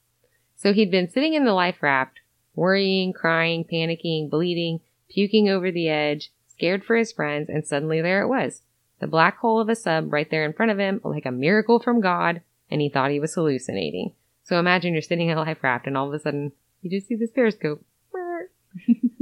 So 0.58 0.74
he'd 0.74 0.92
been 0.92 1.10
sitting 1.10 1.36
in 1.36 1.46
the 1.46 1.54
life 1.54 1.82
raft, 1.82 2.20
worrying, 2.54 3.14
crying, 3.14 3.64
panicking, 3.64 4.30
bleeding, 4.30 4.82
puking 5.10 5.48
over 5.48 5.72
the 5.72 5.88
edge, 5.88 6.34
scared 6.50 6.84
for 6.84 6.98
his 6.98 7.14
friends, 7.14 7.48
and 7.48 7.66
suddenly 7.66 8.02
there 8.02 8.22
it 8.22 8.28
was. 8.28 8.62
The 9.00 9.08
black 9.08 9.38
hole 9.38 9.60
of 9.60 9.70
a 9.70 9.76
sub 9.76 10.12
right 10.12 10.30
there 10.30 10.44
in 10.46 10.54
front 10.54 10.72
of 10.72 10.80
him, 10.80 11.02
like 11.04 11.26
a 11.26 11.32
miracle 11.32 11.80
from 11.80 12.02
God, 12.02 12.42
and 12.72 12.82
he 12.82 12.90
thought 12.90 13.12
he 13.12 13.20
was 13.20 13.34
hallucinating. 13.36 14.14
So 14.44 14.60
imagine 14.60 14.94
you're 14.94 15.02
sitting 15.02 15.30
in 15.30 15.38
a 15.38 15.42
life 15.42 15.64
raft 15.64 15.88
and 15.88 15.98
all 15.98 16.08
of 16.08 16.14
a 16.14 16.20
sudden 16.20 16.52
you 16.82 16.90
just 16.90 17.08
see 17.08 17.16
this 17.16 17.32
periscope. 17.32 17.84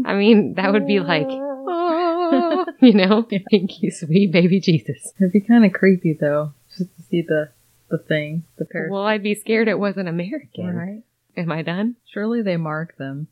I 0.06 0.14
mean, 0.14 0.54
that 0.56 0.72
would 0.72 0.86
be 0.86 1.00
like, 1.00 1.28
oh, 1.30 2.66
you 2.82 2.94
know, 2.94 3.24
thank 3.52 3.82
you, 3.82 3.92
sweet 3.92 4.32
baby 4.32 4.60
Jesus. 4.60 5.14
it'd 5.20 5.32
be 5.32 5.42
kind 5.42 5.66
of 5.66 5.74
creepy 5.74 6.14
though, 6.14 6.54
just 6.78 6.96
to 6.96 7.04
see 7.04 7.22
the 7.22 7.50
the 7.90 7.98
thing, 7.98 8.44
the 8.58 8.66
periscope. 8.66 8.92
Well, 8.94 9.04
I'd 9.06 9.24
be 9.24 9.36
scared 9.36 9.68
it 9.68 9.80
wasn't 9.80 10.10
American. 10.10 10.76
right? 10.76 11.04
Am 11.38 11.52
I 11.52 11.62
done? 11.62 11.96
Surely 12.06 12.42
they 12.42 12.58
mark 12.58 12.98
them. 12.98 13.28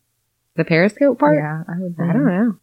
The 0.55 0.65
Periscope 0.65 1.17
part? 1.19 1.37
Yeah, 1.37 1.63
I 1.67 1.79
would. 1.79 1.95
I 1.99 2.13
don't 2.13 2.25
know. 2.25 2.55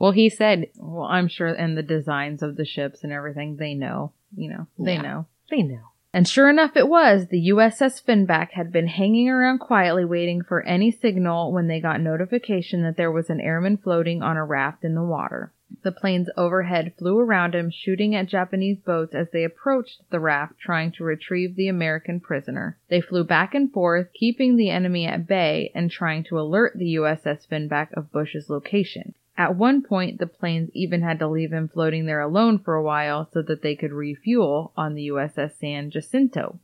Well, 0.00 0.12
he 0.12 0.30
said 0.30 0.70
Well, 0.76 1.04
I'm 1.04 1.28
sure, 1.28 1.48
and 1.48 1.76
the 1.76 1.82
designs 1.82 2.42
of 2.42 2.56
the 2.56 2.64
ships 2.64 3.04
and 3.04 3.12
everything, 3.12 3.56
they 3.56 3.74
know. 3.74 4.12
You 4.34 4.50
know, 4.50 4.66
they 4.78 4.94
Yeah. 4.94 5.02
know. 5.02 5.26
they 5.50 5.62
know. 5.62 5.80
And 6.12 6.26
sure 6.26 6.48
enough, 6.48 6.76
it 6.76 6.88
was. 6.88 7.28
The 7.28 7.50
USS 7.52 8.00
Finback 8.00 8.50
had 8.52 8.72
been 8.72 8.88
hanging 8.88 9.28
around 9.28 9.58
quietly 9.58 10.04
waiting 10.04 10.42
for 10.42 10.62
any 10.62 10.90
signal 10.90 11.52
when 11.52 11.68
they 11.68 11.80
got 11.80 12.00
notification 12.00 12.82
that 12.82 12.96
there 12.96 13.12
was 13.12 13.30
an 13.30 13.40
airman 13.40 13.76
floating 13.76 14.22
on 14.22 14.36
a 14.36 14.44
raft 14.44 14.84
in 14.84 14.94
the 14.94 15.04
water. 15.04 15.52
The 15.82 15.92
planes 15.92 16.28
overhead 16.36 16.94
flew 16.98 17.18
around 17.18 17.54
him, 17.54 17.70
shooting 17.70 18.16
at 18.16 18.26
Japanese 18.26 18.78
boats 18.80 19.14
as 19.14 19.30
they 19.30 19.44
approached 19.44 20.02
the 20.10 20.18
raft 20.18 20.58
trying 20.58 20.90
to 20.92 21.04
retrieve 21.04 21.54
the 21.54 21.68
American 21.68 22.18
prisoner. 22.18 22.76
They 22.88 23.00
flew 23.00 23.22
back 23.22 23.54
and 23.54 23.72
forth, 23.72 24.12
keeping 24.12 24.56
the 24.56 24.70
enemy 24.70 25.06
at 25.06 25.28
bay 25.28 25.70
and 25.74 25.90
trying 25.90 26.24
to 26.24 26.40
alert 26.40 26.72
the 26.76 26.96
USS 26.96 27.46
Finback 27.46 27.92
of 27.92 28.10
Bush's 28.10 28.50
location. 28.50 29.14
At 29.40 29.56
one 29.56 29.80
point, 29.80 30.18
the 30.18 30.26
planes 30.26 30.68
even 30.74 31.00
had 31.00 31.18
to 31.20 31.26
leave 31.26 31.50
him 31.50 31.66
floating 31.66 32.04
there 32.04 32.20
alone 32.20 32.58
for 32.58 32.74
a 32.74 32.82
while 32.82 33.26
so 33.32 33.40
that 33.40 33.62
they 33.62 33.74
could 33.74 33.90
refuel 33.90 34.70
on 34.76 34.94
the 34.94 35.08
USS 35.08 35.52
San 35.54 35.90
Jacinto. 35.90 36.60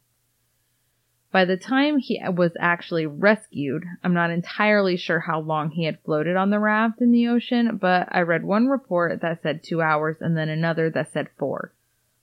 By 1.32 1.46
the 1.46 1.56
time 1.56 1.96
he 1.96 2.20
was 2.28 2.54
actually 2.60 3.06
rescued, 3.06 3.86
I'm 4.04 4.12
not 4.12 4.30
entirely 4.30 4.98
sure 4.98 5.20
how 5.20 5.40
long 5.40 5.70
he 5.70 5.84
had 5.84 6.02
floated 6.04 6.36
on 6.36 6.50
the 6.50 6.58
raft 6.58 7.00
in 7.00 7.12
the 7.12 7.28
ocean, 7.28 7.78
but 7.78 8.08
I 8.10 8.20
read 8.20 8.44
one 8.44 8.66
report 8.66 9.22
that 9.22 9.42
said 9.42 9.62
two 9.62 9.80
hours 9.80 10.18
and 10.20 10.36
then 10.36 10.50
another 10.50 10.90
that 10.90 11.10
said 11.14 11.30
four. 11.38 11.72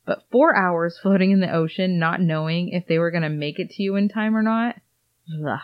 But 0.06 0.22
four 0.30 0.56
hours 0.56 1.00
floating 1.02 1.32
in 1.32 1.40
the 1.40 1.52
ocean, 1.52 1.98
not 1.98 2.22
knowing 2.22 2.70
if 2.70 2.86
they 2.86 3.00
were 3.00 3.10
going 3.10 3.24
to 3.24 3.30
make 3.30 3.58
it 3.58 3.72
to 3.72 3.82
you 3.82 3.96
in 3.96 4.08
time 4.08 4.38
or 4.38 4.44
not, 4.44 4.80
ugh, 5.44 5.62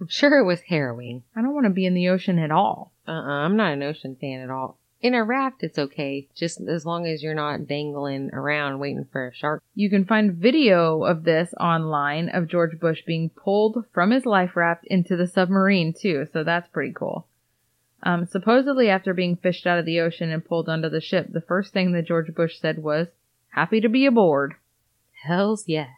I'm 0.00 0.08
sure 0.08 0.38
it 0.38 0.44
was 0.44 0.60
harrowing. 0.60 1.24
I 1.34 1.42
don't 1.42 1.54
want 1.54 1.64
to 1.64 1.70
be 1.70 1.86
in 1.86 1.94
the 1.94 2.08
ocean 2.08 2.38
at 2.38 2.50
all. 2.50 2.92
Uh 3.06 3.12
uh-uh, 3.12 3.44
I'm 3.44 3.56
not 3.56 3.72
an 3.72 3.82
ocean 3.82 4.16
fan 4.20 4.40
at 4.40 4.50
all. 4.50 4.78
In 5.00 5.14
a 5.14 5.22
raft, 5.22 5.62
it's 5.62 5.78
okay, 5.78 6.26
just 6.34 6.60
as 6.60 6.84
long 6.84 7.06
as 7.06 7.22
you're 7.22 7.32
not 7.32 7.68
dangling 7.68 8.30
around 8.32 8.80
waiting 8.80 9.06
for 9.12 9.28
a 9.28 9.34
shark. 9.34 9.62
You 9.74 9.88
can 9.88 10.04
find 10.04 10.34
video 10.34 11.04
of 11.04 11.22
this 11.22 11.54
online 11.60 12.28
of 12.30 12.48
George 12.48 12.80
Bush 12.80 13.02
being 13.06 13.30
pulled 13.30 13.84
from 13.92 14.10
his 14.10 14.26
life 14.26 14.56
raft 14.56 14.84
into 14.86 15.16
the 15.16 15.28
submarine 15.28 15.92
too, 15.92 16.26
so 16.32 16.42
that's 16.42 16.68
pretty 16.68 16.92
cool. 16.92 17.28
Um, 18.02 18.26
supposedly, 18.26 18.88
after 18.88 19.14
being 19.14 19.36
fished 19.36 19.66
out 19.68 19.78
of 19.78 19.84
the 19.84 20.00
ocean 20.00 20.30
and 20.30 20.44
pulled 20.44 20.68
onto 20.68 20.88
the 20.88 21.00
ship, 21.00 21.32
the 21.32 21.40
first 21.40 21.72
thing 21.72 21.92
that 21.92 22.06
George 22.06 22.34
Bush 22.34 22.58
said 22.58 22.82
was, 22.82 23.08
"Happy 23.50 23.80
to 23.80 23.88
be 23.88 24.04
aboard." 24.04 24.54
Hells 25.24 25.68
yes. 25.68 25.97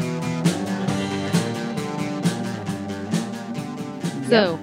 So, 4.31 4.59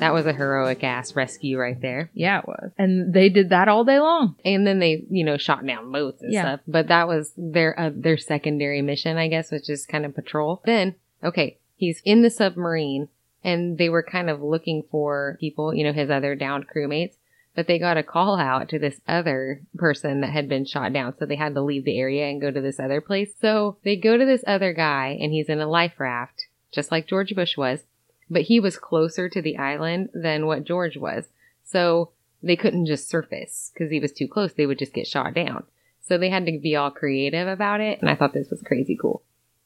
that 0.00 0.12
was 0.12 0.26
a 0.26 0.32
heroic 0.32 0.82
ass 0.84 1.14
rescue 1.16 1.58
right 1.58 1.80
there. 1.80 2.10
Yeah, 2.14 2.40
it 2.40 2.46
was. 2.48 2.72
And 2.76 3.14
they 3.14 3.28
did 3.28 3.50
that 3.50 3.68
all 3.68 3.84
day 3.84 3.98
long. 3.98 4.36
And 4.44 4.66
then 4.66 4.78
they, 4.80 5.04
you 5.08 5.24
know, 5.24 5.36
shot 5.36 5.64
down 5.64 5.90
boats 5.92 6.22
and 6.22 6.32
Yeah. 6.32 6.42
stuff. 6.42 6.60
But 6.66 6.88
that 6.88 7.08
was 7.08 7.32
their 7.36 7.78
uh, 7.78 7.90
their 7.94 8.16
secondary 8.18 8.82
mission, 8.82 9.16
I 9.16 9.28
guess, 9.28 9.50
which 9.50 9.70
is 9.70 9.86
kind 9.86 10.04
of 10.04 10.14
patrol. 10.14 10.62
Then, 10.64 10.96
okay, 11.22 11.58
he's 11.76 12.02
in 12.04 12.22
the 12.22 12.30
submarine, 12.30 13.08
and 13.42 13.78
they 13.78 13.88
were 13.88 14.02
kind 14.02 14.28
of 14.28 14.42
looking 14.42 14.82
for 14.90 15.36
people, 15.40 15.74
you 15.74 15.84
know, 15.84 15.92
his 15.92 16.10
other 16.10 16.34
downed 16.34 16.66
crewmates. 16.68 17.14
But 17.54 17.68
they 17.68 17.78
got 17.78 17.96
a 17.96 18.02
call 18.02 18.36
out 18.36 18.68
to 18.70 18.80
this 18.80 19.00
other 19.06 19.60
person 19.76 20.22
that 20.22 20.30
had 20.32 20.48
been 20.48 20.64
shot 20.64 20.92
down, 20.92 21.14
so 21.16 21.24
they 21.24 21.36
had 21.36 21.54
to 21.54 21.62
leave 21.62 21.84
the 21.84 21.98
area 22.00 22.26
and 22.26 22.40
go 22.40 22.50
to 22.50 22.60
this 22.60 22.80
other 22.80 23.00
place. 23.00 23.32
So 23.40 23.76
they 23.84 23.94
go 23.94 24.18
to 24.18 24.26
this 24.26 24.42
other 24.44 24.72
guy, 24.72 25.16
and 25.20 25.32
he's 25.32 25.48
in 25.48 25.60
a 25.60 25.68
life 25.68 26.00
raft, 26.00 26.46
just 26.72 26.90
like 26.90 27.06
George 27.06 27.32
Bush 27.34 27.56
was 27.56 27.84
but 28.30 28.42
he 28.42 28.60
was 28.60 28.76
closer 28.76 29.28
to 29.28 29.42
the 29.42 29.58
island 29.58 30.10
than 30.14 30.46
what 30.46 30.64
George 30.64 30.96
was. 30.96 31.26
So 31.64 32.10
they 32.42 32.56
couldn't 32.56 32.86
just 32.86 33.08
surface 33.08 33.70
because 33.72 33.90
he 33.90 34.00
was 34.00 34.12
too 34.12 34.28
close. 34.28 34.52
They 34.52 34.66
would 34.66 34.78
just 34.78 34.92
get 34.92 35.06
shot 35.06 35.34
down. 35.34 35.64
So 36.02 36.18
they 36.18 36.28
had 36.28 36.46
to 36.46 36.58
be 36.58 36.76
all 36.76 36.90
creative 36.90 37.48
about 37.48 37.80
it. 37.80 38.00
And 38.00 38.10
I 38.10 38.14
thought 38.14 38.34
this 38.34 38.50
was 38.50 38.62
crazy 38.62 38.96
cool. 39.00 39.22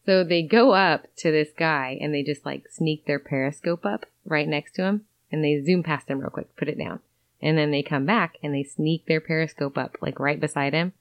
So 0.06 0.24
they 0.24 0.42
go 0.42 0.72
up 0.72 1.06
to 1.16 1.30
this 1.30 1.50
guy 1.56 1.98
and 2.00 2.14
they 2.14 2.22
just 2.22 2.46
like 2.46 2.68
sneak 2.70 3.04
their 3.04 3.18
periscope 3.18 3.84
up 3.84 4.06
right 4.24 4.48
next 4.48 4.72
to 4.76 4.84
him 4.84 5.04
and 5.30 5.44
they 5.44 5.60
zoom 5.60 5.82
past 5.82 6.08
him 6.08 6.20
real 6.20 6.30
quick, 6.30 6.56
put 6.56 6.68
it 6.68 6.78
down. 6.78 7.00
And 7.42 7.58
then 7.58 7.70
they 7.70 7.82
come 7.82 8.06
back 8.06 8.36
and 8.42 8.54
they 8.54 8.62
sneak 8.62 9.06
their 9.06 9.20
periscope 9.20 9.76
up 9.76 9.98
like 10.00 10.18
right 10.18 10.40
beside 10.40 10.72
him. 10.72 10.92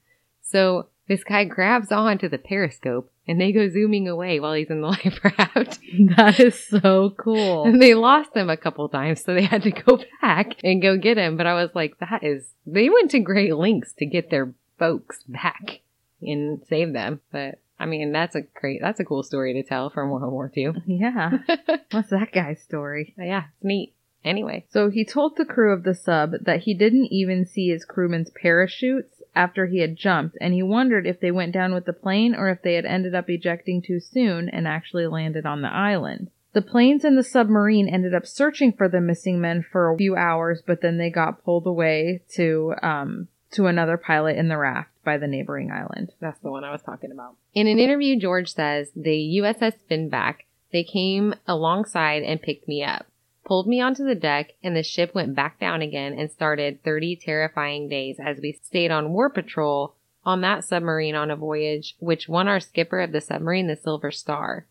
So 0.42 0.88
this 1.08 1.24
guy 1.24 1.44
grabs 1.44 1.90
onto 1.90 2.28
the 2.28 2.38
periscope 2.38 3.10
and 3.26 3.40
they 3.40 3.50
go 3.50 3.68
zooming 3.68 4.08
away 4.08 4.38
while 4.40 4.54
he's 4.54 4.70
in 4.70 4.82
the 4.82 4.86
life 4.88 5.18
raft. 5.24 5.78
That 6.16 6.38
is 6.38 6.62
so 6.62 7.10
cool. 7.18 7.64
And 7.64 7.80
they 7.80 7.94
lost 7.94 8.36
him 8.36 8.50
a 8.50 8.56
couple 8.56 8.88
times, 8.88 9.24
so 9.24 9.34
they 9.34 9.44
had 9.44 9.62
to 9.62 9.70
go 9.70 9.98
back 10.20 10.52
and 10.62 10.82
go 10.82 10.96
get 10.96 11.18
him. 11.18 11.36
But 11.36 11.46
I 11.46 11.54
was 11.54 11.70
like, 11.74 11.98
that 11.98 12.22
is, 12.22 12.46
they 12.66 12.88
went 12.88 13.10
to 13.12 13.20
great 13.20 13.56
lengths 13.56 13.94
to 13.94 14.06
get 14.06 14.30
their 14.30 14.52
folks 14.78 15.22
back 15.24 15.80
and 16.22 16.62
save 16.68 16.92
them. 16.92 17.20
But 17.32 17.58
I 17.80 17.86
mean, 17.86 18.12
that's 18.12 18.34
a 18.34 18.42
great, 18.42 18.80
that's 18.80 19.00
a 19.00 19.04
cool 19.04 19.22
story 19.22 19.54
to 19.54 19.62
tell 19.62 19.90
from 19.90 20.10
World 20.10 20.32
War 20.32 20.52
II. 20.56 20.72
yeah. 20.86 21.38
What's 21.90 22.10
that 22.10 22.32
guy's 22.32 22.60
story? 22.62 23.14
Yeah, 23.16 23.44
it's 23.54 23.64
neat. 23.64 23.94
Anyway, 24.24 24.66
So 24.70 24.90
he 24.90 25.04
told 25.04 25.36
the 25.36 25.44
crew 25.44 25.72
of 25.72 25.84
the 25.84 25.94
sub 25.94 26.32
that 26.42 26.62
he 26.62 26.74
didn't 26.74 27.06
even 27.12 27.46
see 27.46 27.68
his 27.68 27.84
crewmen's 27.84 28.30
parachutes 28.30 29.17
after 29.34 29.66
he 29.66 29.78
had 29.78 29.96
jumped, 29.96 30.36
and 30.40 30.54
he 30.54 30.62
wondered 30.62 31.06
if 31.06 31.20
they 31.20 31.30
went 31.30 31.52
down 31.52 31.74
with 31.74 31.84
the 31.84 31.92
plane 31.92 32.34
or 32.34 32.48
if 32.48 32.62
they 32.62 32.74
had 32.74 32.84
ended 32.84 33.14
up 33.14 33.28
ejecting 33.28 33.82
too 33.82 34.00
soon 34.00 34.48
and 34.48 34.66
actually 34.66 35.06
landed 35.06 35.46
on 35.46 35.62
the 35.62 35.72
island. 35.72 36.30
The 36.52 36.62
planes 36.62 37.04
and 37.04 37.16
the 37.16 37.22
submarine 37.22 37.88
ended 37.88 38.14
up 38.14 38.26
searching 38.26 38.72
for 38.72 38.88
the 38.88 39.00
missing 39.00 39.40
men 39.40 39.62
for 39.62 39.92
a 39.92 39.96
few 39.96 40.16
hours, 40.16 40.62
but 40.66 40.80
then 40.80 40.96
they 40.96 41.10
got 41.10 41.44
pulled 41.44 41.66
away 41.66 42.22
to 42.34 42.74
um 42.82 43.28
to 43.50 43.66
another 43.66 43.96
pilot 43.96 44.36
in 44.36 44.48
the 44.48 44.58
raft 44.58 44.90
by 45.04 45.16
the 45.16 45.26
neighboring 45.26 45.70
island. 45.70 46.12
that's 46.20 46.38
the 46.40 46.50
one 46.50 46.64
I 46.64 46.72
was 46.72 46.82
talking 46.82 47.10
about. 47.10 47.34
In 47.54 47.66
an 47.66 47.78
interview, 47.78 48.18
George 48.18 48.52
says 48.52 48.90
the 48.94 49.40
USS 49.40 49.74
Finback, 49.90 50.40
they 50.70 50.84
came 50.84 51.34
alongside 51.46 52.22
and 52.22 52.42
picked 52.42 52.68
me 52.68 52.84
up. 52.84 53.06
Pulled 53.48 53.66
me 53.66 53.80
onto 53.80 54.04
the 54.04 54.14
deck, 54.14 54.52
and 54.62 54.76
the 54.76 54.82
ship 54.82 55.14
went 55.14 55.34
back 55.34 55.58
down 55.58 55.80
again 55.80 56.12
and 56.12 56.30
started 56.30 56.84
30 56.84 57.16
terrifying 57.16 57.88
days 57.88 58.20
as 58.20 58.38
we 58.42 58.52
stayed 58.52 58.90
on 58.90 59.14
war 59.14 59.30
patrol 59.30 59.94
on 60.22 60.42
that 60.42 60.62
submarine 60.62 61.14
on 61.14 61.30
a 61.30 61.36
voyage 61.36 61.96
which 61.98 62.28
won 62.28 62.46
our 62.46 62.60
skipper 62.60 63.00
of 63.00 63.10
the 63.10 63.22
submarine 63.22 63.66
the 63.66 63.74
Silver 63.74 64.10
Star. 64.10 64.66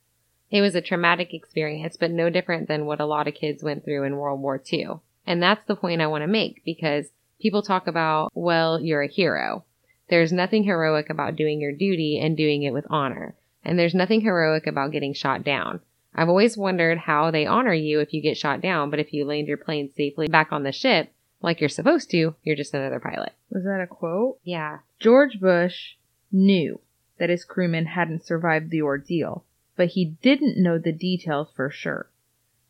It 0.52 0.62
was 0.62 0.76
a 0.76 0.82
traumatic 0.82 1.34
experience, 1.34 1.98
but 1.98 2.12
no 2.12 2.30
different 2.30 2.68
than 2.68 2.86
what 2.86 3.02
a 3.02 3.06
lot 3.06 3.28
of 3.28 3.34
kids 3.34 3.64
went 3.64 3.84
through 3.84 4.04
in 4.04 4.16
World 4.16 4.40
War 4.42 4.62
II. 4.72 5.00
And 5.26 5.42
that's 5.42 5.66
the 5.66 5.76
point 5.76 6.00
I 6.00 6.08
want 6.08 6.22
to 6.22 6.28
make 6.28 6.64
because 6.64 7.08
people 7.42 7.64
talk 7.64 7.88
about, 7.88 8.32
well, 8.36 8.80
you're 8.80 9.02
a 9.02 9.08
hero. 9.08 9.66
There's 10.10 10.32
nothing 10.32 10.64
heroic 10.64 11.10
about 11.10 11.36
doing 11.36 11.60
your 11.60 11.74
duty 11.74 12.20
and 12.20 12.38
doing 12.38 12.62
it 12.62 12.74
with 12.74 12.86
honor. 12.92 13.36
And 13.66 13.78
there's 13.78 13.96
nothing 13.96 14.22
heroic 14.22 14.68
about 14.68 14.92
getting 14.92 15.14
shot 15.14 15.44
down. 15.44 15.82
I've 16.18 16.30
always 16.30 16.58
wondered 16.58 16.98
how 16.98 17.30
they 17.30 17.46
honor 17.46 17.74
you 17.74 18.00
if 18.00 18.12
you 18.12 18.22
get 18.22 18.38
shot 18.38 18.60
down, 18.60 18.90
but 18.90 19.00
if 19.00 19.14
you 19.14 19.24
land 19.24 19.48
your 19.48 19.58
plane 19.58 19.92
safely 19.96 20.28
back 20.28 20.52
on 20.52 20.64
the 20.64 20.72
ship, 20.72 21.14
like 21.42 21.60
you're 21.60 21.70
supposed 21.70 22.10
to, 22.12 22.36
you're 22.44 22.56
just 22.56 22.74
another 22.74 23.00
pilot. 23.00 23.34
Was 23.52 23.64
that 23.66 23.82
a 23.82 23.88
quote? 23.88 24.40
Yeah. 24.44 24.80
George 25.00 25.40
Bush 25.40 25.94
knew 26.32 26.80
that 27.20 27.30
his 27.30 27.46
crewmen 27.46 27.86
hadn't 27.86 28.26
survived 28.26 28.72
the 28.72 28.82
ordeal, 28.82 29.46
but 29.76 29.90
he 29.90 30.06
didn't 30.06 30.62
know 30.62 30.80
the 30.80 30.92
details 30.92 31.50
for 31.56 31.70
sure. 31.70 32.10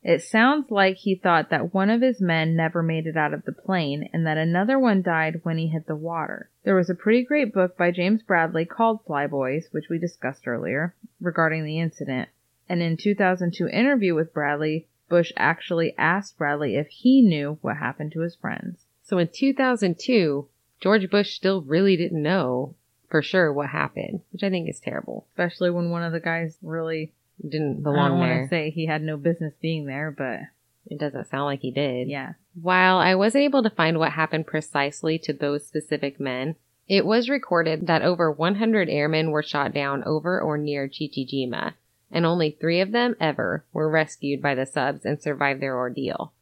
It 0.03 0.21
sounds 0.21 0.69
like 0.69 0.97
he 0.97 1.15
thought 1.15 1.49
that 1.49 1.73
one 1.73 1.89
of 1.89 2.01
his 2.01 2.21
men 2.21 2.55
never 2.55 2.83
made 2.83 3.07
it 3.07 3.17
out 3.17 3.33
of 3.33 3.43
the 3.45 3.51
plane 3.51 4.09
and 4.13 4.25
that 4.27 4.37
another 4.37 4.77
one 4.77 5.01
died 5.01 5.41
when 5.43 5.57
he 5.57 5.67
hit 5.67 5.87
the 5.87 5.95
water. 5.95 6.49
There 6.63 6.75
was 6.75 6.89
a 6.89 6.95
pretty 6.95 7.23
great 7.23 7.53
book 7.53 7.77
by 7.77 7.91
James 7.91 8.21
Bradley 8.21 8.65
called 8.65 9.05
Flyboys, 9.05 9.65
which 9.71 9.89
we 9.89 9.97
discussed 9.97 10.47
earlier, 10.47 10.95
regarding 11.19 11.65
the 11.65 11.79
incident. 11.79 12.29
And 12.69 12.81
in 12.81 12.97
2002 12.97 13.67
interview 13.69 14.13
with 14.13 14.33
Bradley, 14.33 14.87
Bush 15.09 15.31
actually 15.37 15.95
asked 15.97 16.37
Bradley 16.37 16.75
if 16.75 16.87
he 16.87 17.21
knew 17.21 17.57
what 17.61 17.77
happened 17.77 18.11
to 18.13 18.21
his 18.21 18.35
friends. 18.35 18.85
So 19.03 19.17
in 19.17 19.29
2002, 19.33 20.47
George 20.81 21.09
Bush 21.09 21.33
still 21.33 21.61
really 21.61 21.95
didn't 21.95 22.21
know 22.21 22.75
for 23.09 23.21
sure 23.21 23.53
what 23.53 23.69
happened, 23.69 24.21
which 24.31 24.43
I 24.43 24.49
think 24.49 24.69
is 24.69 24.81
terrible. 24.81 25.25
Especially 25.31 25.69
when 25.69 25.91
one 25.91 26.03
of 26.03 26.11
the 26.11 26.19
guys 26.19 26.57
really 26.61 27.13
Didn't 27.41 27.79
I 27.79 27.83
belong 27.83 28.11
don't 28.11 28.19
want 28.19 28.43
to 28.43 28.47
say 28.49 28.69
he 28.69 28.87
had 28.87 29.01
no 29.01 29.15
business 29.15 29.53
being 29.61 29.85
there, 29.85 30.11
but 30.11 30.41
It 30.89 30.99
doesn't 30.99 31.29
sound 31.29 31.45
like 31.45 31.61
he 31.61 31.71
did. 31.71 32.07
Yeah. 32.07 32.33
While 32.61 32.97
I 32.97 33.15
wasn't 33.15 33.43
able 33.43 33.63
to 33.63 33.69
find 33.69 33.99
what 33.99 34.13
happened 34.13 34.47
precisely 34.47 35.19
to 35.19 35.33
those 35.33 35.65
specific 35.65 36.19
men, 36.19 36.55
it 36.87 37.05
was 37.05 37.29
recorded 37.29 37.87
that 37.87 38.01
over 38.01 38.31
100 38.31 38.89
airmen 38.89 39.31
were 39.31 39.43
shot 39.43 39.73
down 39.73 40.03
over 40.05 40.39
or 40.39 40.57
near 40.57 40.87
Chichijima, 40.87 41.73
and 42.11 42.25
only 42.25 42.51
three 42.51 42.81
of 42.81 42.91
them 42.91 43.15
ever 43.19 43.65
were 43.73 43.89
rescued 43.89 44.41
by 44.41 44.55
the 44.55 44.65
subs 44.65 45.05
and 45.05 45.21
survived 45.21 45.61
their 45.61 45.77
ordeal. 45.77 46.33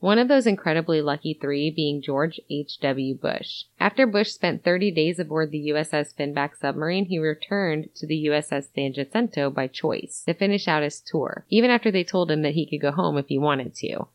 One 0.00 0.20
of 0.20 0.28
those 0.28 0.46
incredibly 0.46 1.02
lucky 1.02 1.34
three 1.34 1.70
being 1.72 2.00
George 2.00 2.38
H.W. 2.48 3.16
Bush. 3.16 3.64
After 3.80 4.06
Bush 4.06 4.30
spent 4.30 4.62
30 4.62 4.92
days 4.92 5.18
aboard 5.18 5.50
the 5.50 5.70
USS 5.70 6.14
Finback 6.14 6.54
submarine, 6.54 7.06
he 7.06 7.18
returned 7.18 7.92
to 7.96 8.06
the 8.06 8.26
USS 8.26 8.72
San 8.72 8.92
Jacinto 8.92 9.50
by 9.50 9.66
choice 9.66 10.22
to 10.26 10.34
finish 10.34 10.68
out 10.68 10.84
his 10.84 11.00
tour, 11.00 11.44
even 11.48 11.68
after 11.68 11.90
they 11.90 12.04
told 12.04 12.30
him 12.30 12.42
that 12.42 12.54
he 12.54 12.64
could 12.64 12.80
go 12.80 12.92
home 12.92 13.18
if 13.18 13.26
he 13.26 13.38
wanted 13.38 13.74
to. 13.76 14.06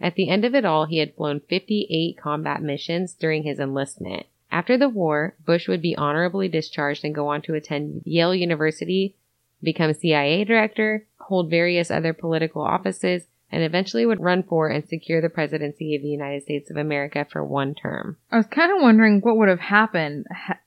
At 0.00 0.14
the 0.14 0.28
end 0.28 0.44
of 0.44 0.54
it 0.54 0.64
all, 0.64 0.84
he 0.84 0.98
had 0.98 1.16
flown 1.16 1.40
58 1.40 2.16
combat 2.16 2.62
missions 2.62 3.12
during 3.12 3.42
his 3.42 3.58
enlistment. 3.58 4.26
After 4.52 4.76
the 4.76 4.88
war, 4.88 5.34
Bush 5.44 5.66
would 5.66 5.82
be 5.82 5.96
honorably 5.96 6.46
discharged 6.46 7.04
and 7.04 7.14
go 7.14 7.26
on 7.28 7.42
to 7.42 7.54
attend 7.54 8.02
Yale 8.04 8.34
University, 8.34 9.16
become 9.62 9.94
CIA 9.94 10.44
director, 10.44 11.06
hold 11.20 11.50
various 11.50 11.90
other 11.90 12.12
political 12.12 12.62
offices, 12.62 13.24
and 13.50 13.62
eventually 13.62 14.06
would 14.06 14.22
run 14.22 14.42
for 14.42 14.68
and 14.68 14.88
secure 14.88 15.20
the 15.20 15.28
presidency 15.28 15.94
of 15.94 16.02
the 16.02 16.08
United 16.08 16.42
States 16.42 16.70
of 16.70 16.76
America 16.76 17.26
for 17.30 17.44
one 17.44 17.74
term. 17.74 18.16
I 18.30 18.38
was 18.38 18.46
kind 18.46 18.72
of 18.72 18.80
wondering 18.80 19.20
what 19.20 19.36
would 19.36 19.48
have 19.48 19.60
happened 19.60 20.26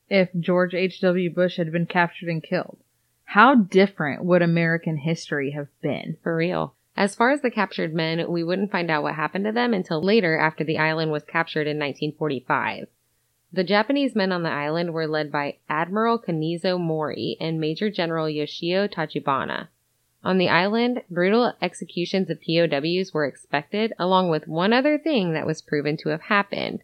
if 0.10 0.30
George 0.40 0.76
H.W. 0.76 1.34
Bush 1.34 1.58
had 1.58 1.72
been 1.72 1.88
captured 1.88 2.30
and 2.30 2.44
killed. 2.44 2.78
How 3.26 3.56
different 3.56 4.24
would 4.24 4.44
American 4.44 4.98
history 4.98 5.52
have 5.52 5.68
been? 5.82 6.18
For 6.22 6.36
real. 6.36 6.76
As 6.96 7.16
far 7.16 7.32
as 7.32 7.42
the 7.42 7.52
captured 7.52 7.94
men, 7.94 8.32
we 8.32 8.44
wouldn't 8.44 8.72
find 8.72 8.90
out 8.90 9.04
what 9.04 9.16
happened 9.16 9.46
to 9.46 9.52
them 9.52 9.74
until 9.74 10.02
later 10.02 10.38
after 10.38 10.64
the 10.64 10.78
island 10.78 11.12
was 11.12 11.24
captured 11.24 11.68
in 11.68 11.78
1945. 11.78 12.88
The 13.56 13.64
Japanese 13.64 14.18
men 14.18 14.34
on 14.34 14.44
the 14.44 14.52
island 14.52 14.94
were 14.94 15.08
led 15.08 15.32
by 15.32 15.60
Admiral 15.70 16.20
Kanizo 16.20 16.78
Mori 16.78 17.38
and 17.40 17.58
Major 17.58 17.90
General 17.90 18.30
Yoshio 18.30 18.86
Tachibana. 18.86 19.70
On 20.26 20.38
the 20.38 20.50
island, 20.50 21.04
brutal 21.10 21.54
executions 21.62 22.30
of 22.30 22.42
POWs 22.42 23.14
were 23.14 23.26
expected, 23.26 23.94
along 23.98 24.30
with 24.30 24.50
one 24.50 24.74
other 24.74 24.98
thing 24.98 25.32
that 25.32 25.46
was 25.46 25.62
proven 25.62 25.96
to 26.04 26.10
have 26.10 26.24
happened. 26.24 26.82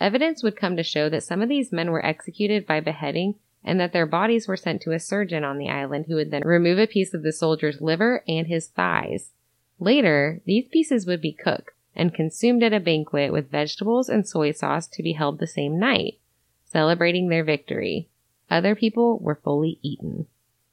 Evidence 0.00 0.42
would 0.42 0.56
come 0.56 0.74
to 0.78 0.82
show 0.82 1.10
that 1.10 1.22
some 1.22 1.42
of 1.42 1.50
these 1.50 1.70
men 1.70 1.90
were 1.90 2.06
executed 2.06 2.66
by 2.66 2.80
beheading 2.80 3.34
and 3.62 3.78
that 3.78 3.92
their 3.92 4.06
bodies 4.06 4.48
were 4.48 4.56
sent 4.56 4.80
to 4.80 4.92
a 4.92 4.98
surgeon 4.98 5.44
on 5.44 5.58
the 5.58 5.68
island 5.68 6.06
who 6.08 6.14
would 6.14 6.30
then 6.30 6.46
remove 6.46 6.78
a 6.78 6.86
piece 6.86 7.12
of 7.12 7.24
the 7.24 7.32
soldier's 7.32 7.82
liver 7.82 8.24
and 8.26 8.46
his 8.46 8.68
thighs. 8.68 9.32
Later, 9.78 10.40
these 10.46 10.66
pieces 10.68 11.04
would 11.06 11.20
be 11.20 11.32
cooked 11.32 11.75
and 11.96 12.14
consumed 12.14 12.62
at 12.62 12.72
a 12.72 12.80
banquet 12.80 13.32
with 13.32 13.50
vegetables 13.50 14.08
and 14.08 14.28
soy 14.28 14.52
sauce 14.52 14.86
to 14.88 15.02
be 15.02 15.12
held 15.12 15.38
the 15.38 15.46
same 15.46 15.78
night, 15.78 16.18
celebrating 16.66 17.28
their 17.28 17.42
victory. 17.44 18.08
Other 18.50 18.74
people 18.74 19.18
were 19.18 19.40
fully 19.42 19.78
eaten. 19.82 20.26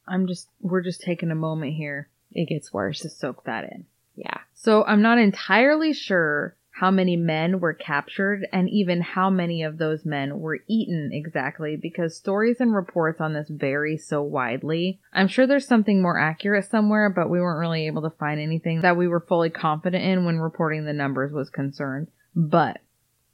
I'm 0.08 0.28
just, 0.28 0.50
we're 0.62 0.82
just 0.82 1.02
taking 1.02 1.32
a 1.32 1.36
moment 1.36 1.74
here 1.74 2.10
It 2.32 2.50
gets 2.50 2.74
worse. 2.74 3.00
to 3.00 3.10
soak 3.10 3.46
that 3.46 3.64
in. 3.64 3.86
Yeah. 4.16 4.40
So 4.54 4.84
I'm 4.84 5.02
not 5.02 5.18
entirely 5.18 5.94
sure 5.94 6.56
how 6.74 6.90
many 6.90 7.16
men 7.16 7.60
were 7.60 7.74
captured 7.74 8.48
and 8.52 8.68
even 8.68 9.00
how 9.00 9.30
many 9.30 9.62
of 9.62 9.78
those 9.78 10.04
men 10.06 10.40
were 10.40 10.60
eaten 10.68 11.12
exactly 11.14 11.76
because 11.76 12.18
stories 12.18 12.58
and 12.60 12.74
reports 12.74 13.22
on 13.22 13.34
this 13.34 13.48
vary 13.48 13.96
so 13.96 14.24
widely. 14.24 15.00
I'm 15.14 15.28
sure 15.28 15.46
there's 15.46 15.68
something 15.68 16.02
more 16.02 16.20
accurate 16.20 16.66
somewhere, 16.66 17.12
but 17.12 17.30
we 17.30 17.40
weren't 17.40 17.60
really 17.60 17.86
able 17.86 18.02
to 18.02 18.18
find 18.18 18.40
anything 18.40 18.82
that 18.82 18.98
we 18.98 19.08
were 19.08 19.20
fully 19.20 19.52
confident 19.52 20.04
in 20.04 20.26
when 20.26 20.40
reporting 20.40 20.86
the 20.86 20.94
numbers 20.94 21.32
was 21.32 21.52
concerned. 21.52 22.08
But 22.36 22.80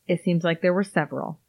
it 0.06 0.22
seems 0.22 0.44
like 0.44 0.62
there 0.62 0.74
were 0.74 0.84
several. 0.84 1.40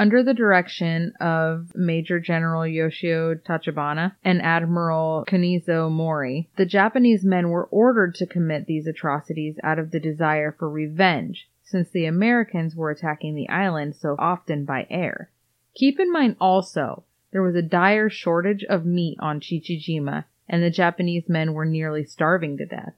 Under 0.00 0.22
the 0.22 0.32
direction 0.32 1.12
of 1.20 1.72
Major 1.74 2.20
General 2.20 2.66
Yoshio 2.66 3.34
Tachibana 3.34 4.16
and 4.24 4.40
Admiral 4.40 5.26
Kanizo 5.28 5.90
Mori, 5.90 6.48
the 6.56 6.64
Japanese 6.64 7.22
men 7.22 7.50
were 7.50 7.66
ordered 7.66 8.14
to 8.14 8.26
commit 8.26 8.64
these 8.64 8.86
atrocities 8.86 9.60
out 9.62 9.78
of 9.78 9.90
the 9.90 10.00
desire 10.00 10.52
for 10.58 10.70
revenge, 10.70 11.50
since 11.62 11.90
the 11.90 12.06
Americans 12.06 12.74
were 12.74 12.90
attacking 12.90 13.34
the 13.34 13.50
island 13.50 13.94
so 13.94 14.16
often 14.18 14.64
by 14.64 14.86
air. 14.88 15.28
Keep 15.74 16.00
in 16.00 16.10
mind 16.10 16.36
also, 16.40 17.04
there 17.30 17.42
was 17.42 17.54
a 17.54 17.60
dire 17.60 18.08
shortage 18.08 18.64
of 18.70 18.86
meat 18.86 19.18
on 19.20 19.38
Chichijima, 19.38 20.24
and 20.48 20.62
the 20.62 20.70
Japanese 20.70 21.28
men 21.28 21.52
were 21.52 21.66
nearly 21.66 22.04
starving 22.04 22.56
to 22.56 22.64
death. 22.64 22.94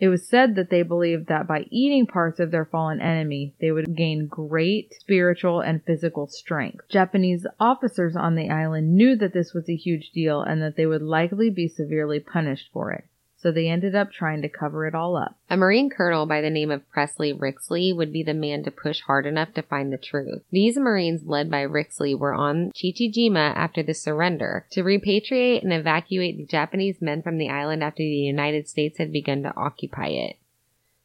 It 0.00 0.08
was 0.08 0.26
said 0.26 0.54
that 0.54 0.70
they 0.70 0.82
believed 0.82 1.26
that 1.26 1.46
by 1.46 1.66
eating 1.70 2.06
parts 2.06 2.40
of 2.40 2.50
their 2.50 2.64
fallen 2.64 3.02
enemy, 3.02 3.54
they 3.60 3.70
would 3.70 3.94
gain 3.94 4.26
great 4.26 4.94
spiritual 4.94 5.60
and 5.60 5.84
physical 5.84 6.26
strength. 6.26 6.88
Japanese 6.88 7.46
officers 7.60 8.16
on 8.16 8.34
the 8.34 8.48
island 8.48 8.94
knew 8.94 9.14
that 9.16 9.34
this 9.34 9.52
was 9.52 9.68
a 9.68 9.76
huge 9.76 10.10
deal 10.12 10.40
and 10.40 10.62
that 10.62 10.76
they 10.76 10.86
would 10.86 11.02
likely 11.02 11.50
be 11.50 11.68
severely 11.68 12.18
punished 12.18 12.70
for 12.72 12.92
it. 12.92 13.04
So 13.42 13.50
they 13.50 13.68
ended 13.68 13.94
up 13.94 14.12
trying 14.12 14.42
to 14.42 14.50
cover 14.50 14.86
it 14.86 14.94
all 14.94 15.16
up. 15.16 15.34
A 15.48 15.56
Marine 15.56 15.88
colonel 15.88 16.26
by 16.26 16.42
the 16.42 16.50
name 16.50 16.70
of 16.70 16.86
Presley 16.90 17.32
Rixley 17.32 17.96
would 17.96 18.12
be 18.12 18.22
the 18.22 18.34
man 18.34 18.62
to 18.64 18.70
push 18.70 19.00
hard 19.00 19.24
enough 19.24 19.54
to 19.54 19.62
find 19.62 19.90
the 19.90 19.96
truth. 19.96 20.42
These 20.50 20.76
Marines 20.76 21.24
led 21.24 21.50
by 21.50 21.62
Rixley 21.62 22.18
were 22.18 22.34
on 22.34 22.70
Chichijima 22.72 23.56
after 23.56 23.82
the 23.82 23.94
surrender 23.94 24.66
to 24.72 24.84
repatriate 24.84 25.62
and 25.62 25.72
evacuate 25.72 26.36
the 26.36 26.44
Japanese 26.44 27.00
men 27.00 27.22
from 27.22 27.38
the 27.38 27.48
island 27.48 27.82
after 27.82 28.02
the 28.02 28.04
United 28.04 28.68
States 28.68 28.98
had 28.98 29.10
begun 29.10 29.42
to 29.44 29.56
occupy 29.56 30.08
it. 30.08 30.36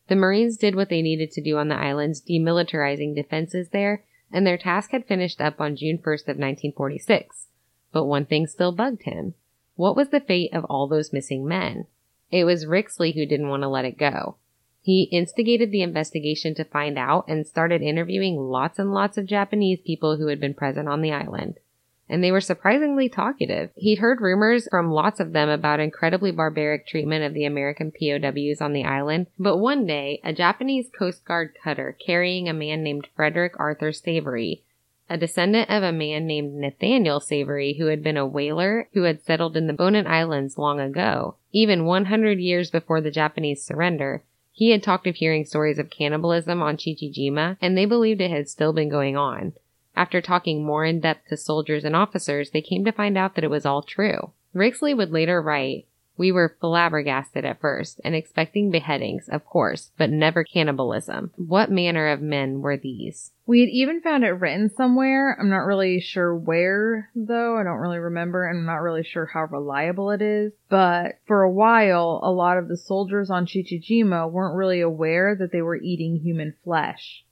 The 0.10 0.18
Marines 0.18 0.58
did 0.58 0.76
what 0.76 0.90
they 0.90 1.02
needed 1.02 1.32
to 1.32 1.42
do 1.42 1.58
on 1.58 1.70
the 1.70 1.78
islands, 1.78 2.22
demilitarizing 2.22 3.16
defenses 3.16 3.70
there, 3.70 4.04
and 4.30 4.46
their 4.46 4.58
task 4.58 4.92
had 4.92 5.06
finished 5.06 5.40
up 5.40 5.62
on 5.62 5.78
June 5.78 6.00
1st 6.00 6.24
of 6.24 6.38
1946. 6.38 7.48
But 7.94 8.06
one 8.06 8.26
thing 8.26 8.46
still 8.46 8.74
bugged 8.74 9.04
him. 9.04 9.36
What 9.76 9.96
was 9.96 10.10
the 10.10 10.20
fate 10.20 10.54
of 10.54 10.66
all 10.66 10.88
those 10.88 11.14
missing 11.14 11.48
men? 11.48 11.88
It 12.32 12.44
was 12.44 12.66
Rixley 12.66 13.14
who 13.14 13.26
didn't 13.26 13.50
want 13.50 13.64
to 13.64 13.70
let 13.70 13.86
it 13.86 13.98
go. 13.98 14.38
He 14.82 15.10
instigated 15.12 15.72
the 15.72 15.82
investigation 15.82 16.54
to 16.56 16.64
find 16.64 16.98
out 16.98 17.26
and 17.28 17.48
started 17.48 17.82
interviewing 17.82 18.38
lots 18.38 18.78
and 18.78 18.94
lots 18.94 19.18
of 19.18 19.26
Japanese 19.26 19.80
people 19.84 20.18
who 20.18 20.28
had 20.28 20.40
been 20.40 20.54
present 20.54 20.88
on 20.88 21.02
the 21.02 21.12
island. 21.12 21.60
And 22.08 22.24
they 22.24 22.32
were 22.32 22.42
surprisingly 22.42 23.10
talkative. 23.10 23.72
He'd 23.76 23.98
heard 23.98 24.22
rumors 24.22 24.68
from 24.70 24.92
lots 24.92 25.20
of 25.20 25.34
them 25.34 25.50
about 25.50 25.80
incredibly 25.80 26.32
barbaric 26.32 26.86
treatment 26.86 27.24
of 27.24 27.34
the 27.34 27.46
American 27.46 27.92
POWs 27.92 28.62
on 28.62 28.74
the 28.74 28.84
island, 28.84 29.26
but 29.40 29.58
one 29.58 29.88
day, 29.88 30.22
a 30.24 30.32
Japanese 30.32 30.88
Coast 30.96 31.26
Guard 31.26 31.56
cutter 31.64 31.98
carrying 32.06 32.48
a 32.48 32.54
man 32.54 32.84
named 32.84 33.08
Frederick 33.16 33.54
Arthur 33.58 33.92
Savory 33.92 34.64
a 35.10 35.18
descendant 35.18 35.70
of 35.70 35.84
a 35.84 35.91
man 35.91 36.26
named 36.26 36.56
Nathaniel 36.56 37.20
Savory, 37.20 37.74
who 37.74 37.88
had 37.88 38.01
been 38.01 38.18
a 38.18 38.26
whaler 38.26 38.89
who 38.93 39.03
had 39.03 39.22
settled 39.22 39.56
in 39.56 39.68
the 39.68 39.74
Bonin 39.74 40.08
Islands 40.08 40.58
long 40.58 40.80
ago, 40.80 41.36
even 41.51 41.86
100 41.86 42.39
years 42.39 42.72
before 42.72 43.01
the 43.01 43.12
Japanese 43.12 43.64
surrender. 43.64 44.24
He 44.51 44.72
had 44.72 44.82
talked 44.82 45.06
of 45.06 45.16
hearing 45.16 45.45
stories 45.45 45.78
of 45.78 45.89
cannibalism 45.89 46.62
on 46.62 46.78
Chichijima, 46.78 47.58
and 47.62 47.78
they 47.78 47.86
believed 47.86 48.22
it 48.22 48.32
had 48.32 48.47
still 48.49 48.74
been 48.74 48.89
going 48.89 49.18
on. 49.18 49.53
After 49.95 50.22
talking 50.22 50.66
more 50.66 50.86
in 50.86 50.99
depth 50.99 51.28
to 51.30 51.38
soldiers 51.38 51.86
and 51.86 51.95
officers, 51.95 52.51
they 52.51 52.62
came 52.62 52.84
to 52.86 52.91
find 52.91 53.18
out 53.18 53.36
that 53.36 53.43
it 53.43 53.49
was 53.49 53.66
all 53.66 53.82
true. 53.82 54.32
Rixley 54.56 54.95
would 54.95 55.12
later 55.12 55.41
write, 55.41 55.86
we 56.18 56.32
were 56.32 56.55
flabbergasted 56.59 57.45
at 57.45 57.59
first 57.59 57.99
and 58.03 58.16
expecting 58.16 58.72
beheadings, 58.72 59.28
of 59.30 59.45
course, 59.45 59.91
but 59.97 60.09
never 60.09 60.43
cannibalism. 60.43 61.32
What 61.36 61.72
manner 61.72 62.07
of 62.09 62.22
men 62.22 62.61
were 62.61 62.78
these? 62.78 63.32
We 63.47 63.59
had 63.59 63.70
even 63.70 64.01
found 64.01 64.24
it 64.24 64.30
written 64.30 64.72
somewhere. 64.76 65.38
I'm 65.39 65.49
not 65.49 65.66
really 65.66 65.99
sure 65.99 66.36
where, 66.36 67.11
though. 67.16 67.57
I 67.57 67.63
don't 67.63 67.78
really 67.78 67.99
remember, 67.99 68.47
and 68.47 68.59
I'm 68.59 68.66
not 68.66 68.82
really 68.82 69.03
sure 69.03 69.28
how 69.28 69.43
reliable 69.45 70.09
it 70.11 70.22
is. 70.22 70.53
But 70.70 71.20
for 71.28 71.43
a 71.43 71.51
while, 71.51 72.22
a 72.24 72.32
lot 72.32 72.57
of 72.57 72.68
the 72.68 72.78
soldiers 72.78 73.30
on 73.30 73.45
Chichijima 73.45 74.32
weren't 74.32 74.55
really 74.55 74.82
aware 74.82 75.36
that 75.36 75.51
they 75.51 75.61
were 75.61 75.76
eating 75.76 76.18
human 76.18 76.55
flesh. 76.63 77.25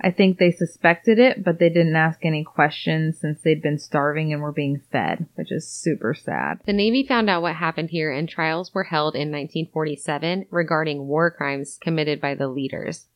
I 0.00 0.10
think 0.10 0.38
they 0.38 0.50
suspected 0.50 1.18
it, 1.18 1.44
but 1.44 1.58
they 1.58 1.68
didn't 1.68 1.96
ask 1.96 2.24
any 2.24 2.44
questions 2.44 3.18
since 3.18 3.40
they'd 3.40 3.62
been 3.62 3.78
starving 3.78 4.32
and 4.32 4.42
were 4.42 4.52
being 4.52 4.82
fed, 4.90 5.26
which 5.34 5.52
is 5.52 5.68
super 5.68 6.14
sad. 6.14 6.60
The 6.66 6.72
Navy 6.72 7.06
found 7.06 7.30
out 7.30 7.42
what 7.42 7.56
happened 7.56 7.90
here 7.90 8.10
and 8.10 8.28
trials 8.28 8.74
were 8.74 8.84
held 8.84 9.14
in 9.14 9.30
1947 9.30 10.46
regarding 10.50 11.06
war 11.06 11.30
crimes 11.30 11.78
committed 11.80 12.20
by 12.20 12.34
the 12.34 12.48
leaders. 12.48 13.06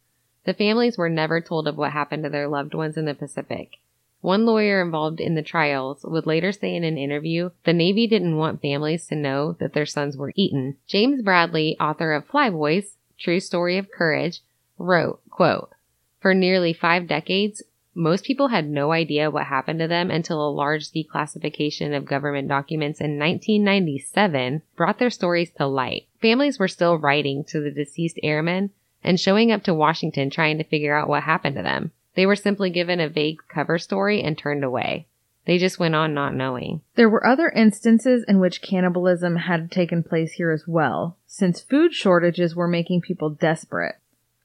The 0.45 0.55
families 0.55 0.97
were 0.97 1.11
never 1.11 1.41
told 1.41 1.69
of 1.69 1.77
what 1.77 1.93
happened 1.93 2.23
to 2.25 2.31
their 2.31 2.49
loved 2.49 2.75
ones 2.75 2.97
in 2.97 3.05
the 3.05 3.15
Pacific. 3.15 3.79
One 4.21 4.47
lawyer 4.47 4.81
involved 4.81 5.21
in 5.21 5.35
the 5.35 5.43
trials 5.43 6.05
would 6.05 6.27
later 6.27 6.53
say 6.53 6.75
in 6.75 6.85
an 6.85 6.99
interview 6.99 7.51
the 7.65 7.73
Navy 7.73 8.07
didn't 8.07 8.37
want 8.37 8.63
families 8.63 9.07
to 9.09 9.15
know 9.15 9.53
that 9.61 9.75
their 9.75 9.87
sons 9.87 10.17
were 10.17 10.33
eaten. 10.35 10.77
James 10.87 11.23
Bradley, 11.23 11.79
author 11.79 12.13
of 12.13 12.27
Flyboys, 12.27 12.95
True 13.19 13.41
Story 13.41 13.79
of 13.79 13.91
Courage, 13.91 14.41
wrote, 14.79 15.21
quote, 15.31 15.73
For 16.21 16.35
nearly 16.35 16.73
five 16.73 17.07
decades, 17.07 17.63
most 17.95 18.25
people 18.25 18.49
had 18.49 18.69
no 18.69 18.93
idea 18.93 19.31
what 19.31 19.47
happened 19.47 19.81
to 19.81 19.89
them 19.89 20.11
until 20.11 20.47
a 20.47 20.51
large 20.51 20.91
declassification 20.91 21.97
of 21.97 22.05
government 22.05 22.49
documents 22.49 23.01
in 23.01 23.19
1997 23.19 24.63
brought 24.77 24.99
their 24.99 25.11
stories 25.11 25.51
to 25.53 25.67
light. 25.67 26.07
Families 26.23 26.59
were 26.59 26.69
still 26.69 26.97
writing 26.97 27.43
to 27.45 27.61
the 27.61 27.71
deceased 27.71 28.21
airmen 28.23 28.71
and 29.03 29.19
showing 29.19 29.51
up 29.51 29.63
to 29.65 29.75
Washington 29.75 30.31
trying 30.31 30.59
to 30.59 30.65
figure 30.65 30.97
out 30.97 31.09
what 31.09 31.25
happened 31.25 31.57
to 31.57 31.63
them. 31.63 31.91
They 32.15 32.27
were 32.27 32.37
simply 32.37 32.71
given 32.71 33.01
a 33.01 33.09
vague 33.09 33.39
cover 33.49 33.79
story 33.79 34.23
and 34.23 34.37
turned 34.37 34.65
away. 34.65 35.07
They 35.45 35.59
just 35.59 35.79
went 35.79 35.95
on 35.95 36.15
not 36.15 36.35
knowing. 36.35 36.83
There 36.95 37.09
were 37.09 37.27
other 37.27 37.49
instances 37.49 38.25
in 38.29 38.39
which 38.39 38.61
cannibalism 38.61 39.37
had 39.37 39.71
taken 39.71 40.03
place 40.03 40.33
here 40.33 40.51
as 40.51 40.69
well, 40.69 41.17
since 41.27 41.61
food 41.61 41.95
shortages 41.95 42.55
were 42.55 42.69
making 42.69 43.01
people 43.01 43.31
desperate. 43.31 43.97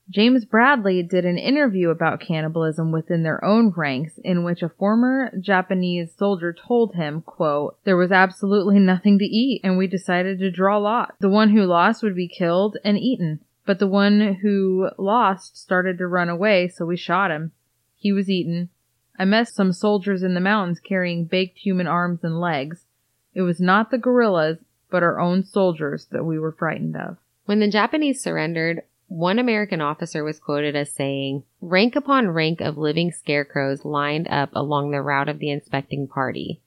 James 0.09 0.43
Bradley 0.43 1.01
did 1.01 1.23
an 1.23 1.37
interview 1.37 1.89
about 1.89 2.19
cannibalism 2.19 2.91
within 2.91 3.23
their 3.23 3.43
own 3.43 3.69
ranks 3.69 4.19
in 4.21 4.43
which 4.43 4.61
a 4.61 4.67
former 4.67 5.31
Japanese 5.39 6.13
soldier 6.17 6.53
told 6.53 6.95
him, 6.95 7.21
quote, 7.21 7.77
there 7.85 7.95
was 7.95 8.11
absolutely 8.11 8.79
nothing 8.79 9.17
to 9.19 9.25
eat 9.25 9.61
and 9.63 9.77
we 9.77 9.87
decided 9.87 10.39
to 10.39 10.51
draw 10.51 10.77
lots. 10.77 11.13
The 11.19 11.29
one 11.29 11.51
who 11.51 11.63
lost 11.63 12.03
would 12.03 12.15
be 12.15 12.27
killed 12.27 12.77
and 12.83 12.97
eaten, 12.97 13.39
but 13.65 13.79
the 13.79 13.87
one 13.87 14.39
who 14.41 14.89
lost 14.97 15.57
started 15.57 15.97
to 15.99 16.07
run 16.07 16.27
away 16.27 16.67
so 16.67 16.85
we 16.85 16.97
shot 16.97 17.31
him. 17.31 17.53
He 17.95 18.11
was 18.11 18.29
eaten. 18.29 18.69
I 19.17 19.23
met 19.23 19.47
some 19.47 19.71
soldiers 19.71 20.21
in 20.21 20.33
the 20.33 20.41
mountains 20.41 20.81
carrying 20.81 21.25
baked 21.25 21.59
human 21.59 21.87
arms 21.87 22.23
and 22.23 22.41
legs. 22.41 22.85
It 23.33 23.43
was 23.43 23.61
not 23.61 23.89
the 23.89 23.97
guerrillas, 23.97 24.57
but 24.91 25.01
our 25.01 25.19
own 25.19 25.45
soldiers 25.45 26.07
that 26.11 26.25
we 26.25 26.37
were 26.37 26.51
frightened 26.51 26.97
of. 26.97 27.17
When 27.45 27.59
the 27.59 27.69
Japanese 27.69 28.21
surrendered, 28.21 28.83
one 29.13 29.37
American 29.37 29.79
officer 29.79 30.23
was 30.23 30.39
quoted 30.39 30.75
as 30.75 30.91
saying, 30.91 31.43
Rank 31.61 31.95
upon 31.95 32.29
rank 32.29 32.61
of 32.61 32.79
living 32.79 33.11
scarecrows 33.11 33.85
lined 33.85 34.27
up 34.27 34.49
along 34.53 34.89
the 34.89 35.03
route 35.03 35.29
of 35.29 35.37
the 35.37 35.51
inspecting 35.51 36.07
party. 36.07 36.61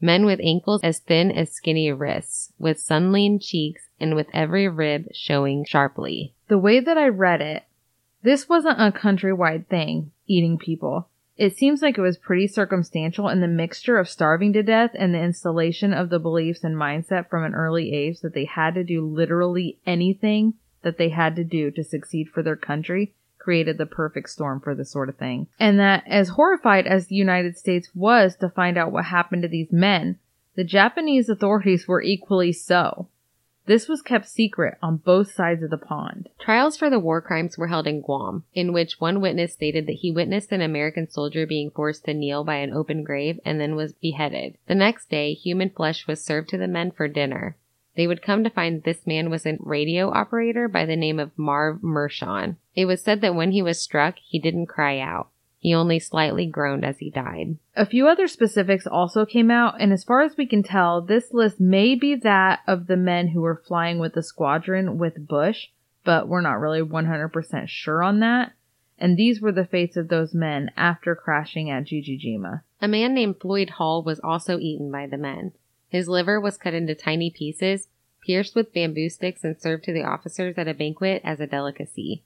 Men 0.00 0.26
with 0.26 0.40
ankles 0.42 0.82
as 0.82 0.98
thin 0.98 1.30
as 1.30 1.52
skinny 1.52 1.92
wrists, 1.92 2.52
with 2.58 2.80
sun-lean 2.80 3.38
cheeks, 3.38 3.82
and 4.00 4.16
with 4.16 4.26
every 4.34 4.66
rib 4.66 5.06
showing 5.14 5.64
sharply. 5.64 6.34
The 6.48 6.58
way 6.58 6.80
that 6.80 6.98
I 6.98 7.06
read 7.06 7.40
it, 7.40 7.62
this 8.24 8.48
wasn't 8.48 8.80
a 8.80 8.90
countrywide 8.90 9.68
thing, 9.68 10.10
eating 10.26 10.58
people. 10.58 11.08
It 11.36 11.56
seems 11.56 11.82
like 11.82 11.98
it 11.98 12.02
was 12.02 12.18
pretty 12.18 12.48
circumstantial 12.48 13.28
in 13.28 13.40
the 13.40 13.46
mixture 13.46 13.98
of 13.98 14.08
starving 14.08 14.52
to 14.54 14.64
death 14.64 14.90
and 14.98 15.14
the 15.14 15.22
installation 15.22 15.94
of 15.94 16.10
the 16.10 16.18
beliefs 16.18 16.64
and 16.64 16.74
mindset 16.74 17.30
from 17.30 17.44
an 17.44 17.54
early 17.54 17.94
age 17.94 18.22
that 18.22 18.34
they 18.34 18.46
had 18.46 18.74
to 18.74 18.82
do 18.82 19.06
literally 19.06 19.78
anything 19.86 20.54
that 20.82 20.98
they 20.98 21.10
had 21.10 21.36
to 21.36 21.44
do 21.44 21.70
to 21.70 21.84
succeed 21.84 22.28
for 22.28 22.42
their 22.42 22.56
country 22.56 23.14
created 23.42 23.76
the 23.76 23.86
perfect 23.86 24.30
storm 24.30 24.60
for 24.60 24.74
this 24.74 24.90
sort 24.90 25.08
of 25.08 25.16
thing. 25.16 25.48
And 25.58 25.78
that 25.80 26.04
as 26.06 26.30
horrified 26.30 26.86
as 26.86 27.06
the 27.06 27.16
United 27.16 27.58
States 27.58 27.90
was 27.94 28.36
to 28.36 28.48
find 28.48 28.78
out 28.78 28.92
what 28.92 29.06
happened 29.06 29.42
to 29.42 29.48
these 29.48 29.72
men, 29.72 30.18
the 30.54 30.64
Japanese 30.64 31.28
authorities 31.28 31.88
were 31.88 32.02
equally 32.02 32.52
so. 32.52 33.08
This 33.66 33.88
was 33.88 34.02
kept 34.02 34.28
secret 34.28 34.76
on 34.82 34.96
both 34.96 35.30
sides 35.30 35.62
of 35.62 35.70
the 35.70 35.78
pond. 35.78 36.28
Trials 36.40 36.76
for 36.76 36.90
the 36.90 36.98
war 36.98 37.20
crimes 37.20 37.56
were 37.56 37.68
held 37.68 37.86
in 37.86 38.00
Guam, 38.00 38.42
in 38.54 38.72
which 38.72 39.00
one 39.00 39.20
witness 39.20 39.52
stated 39.52 39.86
that 39.86 39.98
he 40.00 40.10
witnessed 40.10 40.50
an 40.50 40.60
American 40.60 41.08
soldier 41.08 41.46
being 41.46 41.70
forced 41.70 42.04
to 42.04 42.14
kneel 42.14 42.42
by 42.42 42.56
an 42.56 42.72
open 42.72 43.04
grave 43.04 43.38
and 43.44 43.60
then 43.60 43.76
was 43.76 43.92
beheaded. 43.92 44.58
The 44.66 44.74
next 44.74 45.10
day, 45.10 45.34
human 45.34 45.70
flesh 45.70 46.08
was 46.08 46.24
served 46.24 46.48
to 46.50 46.58
the 46.58 46.66
men 46.66 46.90
for 46.90 47.06
dinner. 47.06 47.56
They 47.94 48.06
would 48.06 48.22
come 48.22 48.42
to 48.44 48.50
find 48.50 48.82
this 48.82 49.06
man 49.06 49.28
was 49.28 49.44
a 49.44 49.58
radio 49.60 50.10
operator 50.10 50.66
by 50.68 50.86
the 50.86 50.96
name 50.96 51.20
of 51.20 51.36
Marv 51.36 51.82
Mershon. 51.82 52.56
It 52.74 52.86
was 52.86 53.02
said 53.02 53.20
that 53.20 53.34
when 53.34 53.52
he 53.52 53.62
was 53.62 53.80
struck, 53.80 54.16
he 54.18 54.38
didn't 54.38 54.66
cry 54.66 54.98
out. 54.98 55.28
He 55.58 55.74
only 55.74 56.00
slightly 56.00 56.46
groaned 56.46 56.84
as 56.84 56.98
he 56.98 57.08
died. 57.08 57.56
A 57.76 57.86
few 57.86 58.08
other 58.08 58.26
specifics 58.26 58.84
also 58.84 59.24
came 59.24 59.48
out, 59.48 59.80
and 59.80 59.92
as 59.92 60.02
far 60.02 60.22
as 60.22 60.36
we 60.36 60.44
can 60.44 60.64
tell, 60.64 61.00
this 61.00 61.32
list 61.32 61.60
may 61.60 61.94
be 61.94 62.16
that 62.16 62.60
of 62.66 62.88
the 62.88 62.96
men 62.96 63.28
who 63.28 63.42
were 63.42 63.62
flying 63.68 64.00
with 64.00 64.14
the 64.14 64.24
squadron 64.24 64.98
with 64.98 65.28
Bush, 65.28 65.68
but 66.04 66.26
we're 66.26 66.40
not 66.40 66.58
really 66.58 66.82
100% 66.82 67.68
sure 67.68 68.02
on 68.02 68.18
that. 68.18 68.52
And 68.98 69.16
these 69.16 69.40
were 69.40 69.52
the 69.52 69.64
fates 69.64 69.96
of 69.96 70.08
those 70.08 70.34
men 70.34 70.70
after 70.76 71.14
crashing 71.14 71.70
at 71.70 71.84
Chichijima. 71.84 72.62
A 72.80 72.88
man 72.88 73.14
named 73.14 73.36
Floyd 73.40 73.70
Hall 73.70 74.02
was 74.02 74.18
also 74.18 74.58
eaten 74.58 74.90
by 74.90 75.06
the 75.06 75.16
men. 75.16 75.52
His 75.92 76.08
liver 76.08 76.40
was 76.40 76.56
cut 76.56 76.72
into 76.72 76.94
tiny 76.94 77.28
pieces, 77.28 77.88
pierced 78.26 78.54
with 78.54 78.72
bamboo 78.72 79.10
sticks, 79.10 79.44
and 79.44 79.60
served 79.60 79.84
to 79.84 79.92
the 79.92 80.02
officers 80.02 80.56
at 80.56 80.66
a 80.66 80.72
banquet 80.72 81.20
as 81.22 81.38
a 81.38 81.46
delicacy. 81.46 82.22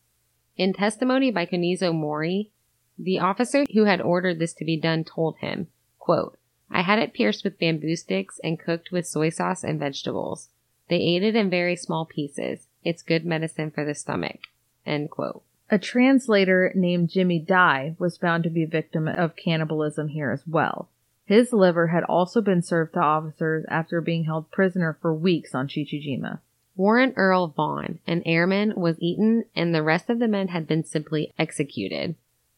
In 0.56 0.72
testimony 0.72 1.32
by 1.32 1.46
Kunizo 1.46 1.92
Mori, 1.92 2.52
the 2.96 3.18
officer 3.18 3.64
who 3.74 3.82
had 3.82 4.00
ordered 4.00 4.38
this 4.38 4.54
to 4.54 4.64
be 4.64 4.76
done 4.76 5.02
told 5.02 5.38
him, 5.38 5.66
quote, 5.98 6.38
I 6.70 6.82
had 6.82 7.00
it 7.00 7.12
pierced 7.12 7.42
with 7.42 7.58
bamboo 7.58 7.96
sticks 7.96 8.38
and 8.44 8.56
cooked 8.56 8.92
with 8.92 9.04
soy 9.04 9.30
sauce 9.30 9.64
and 9.64 9.80
vegetables. 9.80 10.48
They 10.88 11.00
ate 11.00 11.24
it 11.24 11.34
in 11.34 11.50
very 11.50 11.74
small 11.74 12.06
pieces. 12.06 12.68
It's 12.84 13.02
good 13.02 13.26
medicine 13.26 13.72
for 13.72 13.84
the 13.84 13.96
stomach. 13.96 14.42
End 14.86 15.10
quote. 15.10 15.42
A 15.70 15.78
translator 15.80 16.70
named 16.76 17.10
Jimmy 17.10 17.40
Dye 17.40 17.96
was 17.98 18.16
found 18.16 18.44
to 18.44 18.50
be 18.50 18.62
a 18.62 18.68
victim 18.68 19.08
of 19.08 19.34
cannibalism 19.34 20.06
here 20.06 20.30
as 20.30 20.46
well. 20.46 20.88
His 21.26 21.52
liver 21.52 21.88
had 21.88 22.04
also 22.04 22.40
been 22.40 22.62
served 22.62 22.94
to 22.94 23.00
officers 23.00 23.64
after 23.68 24.00
being 24.00 24.24
held 24.24 24.50
prisoner 24.52 24.96
for 25.02 25.12
weeks 25.12 25.54
on 25.54 25.66
Chichijima. 25.66 26.38
Warren 26.76 27.12
Earl 27.16 27.48
Vaughn, 27.48 27.98
an 28.06 28.22
airman, 28.24 28.74
was 28.76 28.96
eaten 29.00 29.44
and 29.54 29.74
the 29.74 29.82
rest 29.82 30.08
of 30.08 30.20
the 30.20 30.28
men 30.28 30.48
had 30.48 30.68
been 30.68 30.84
simply 30.84 31.32
executed. 31.38 32.14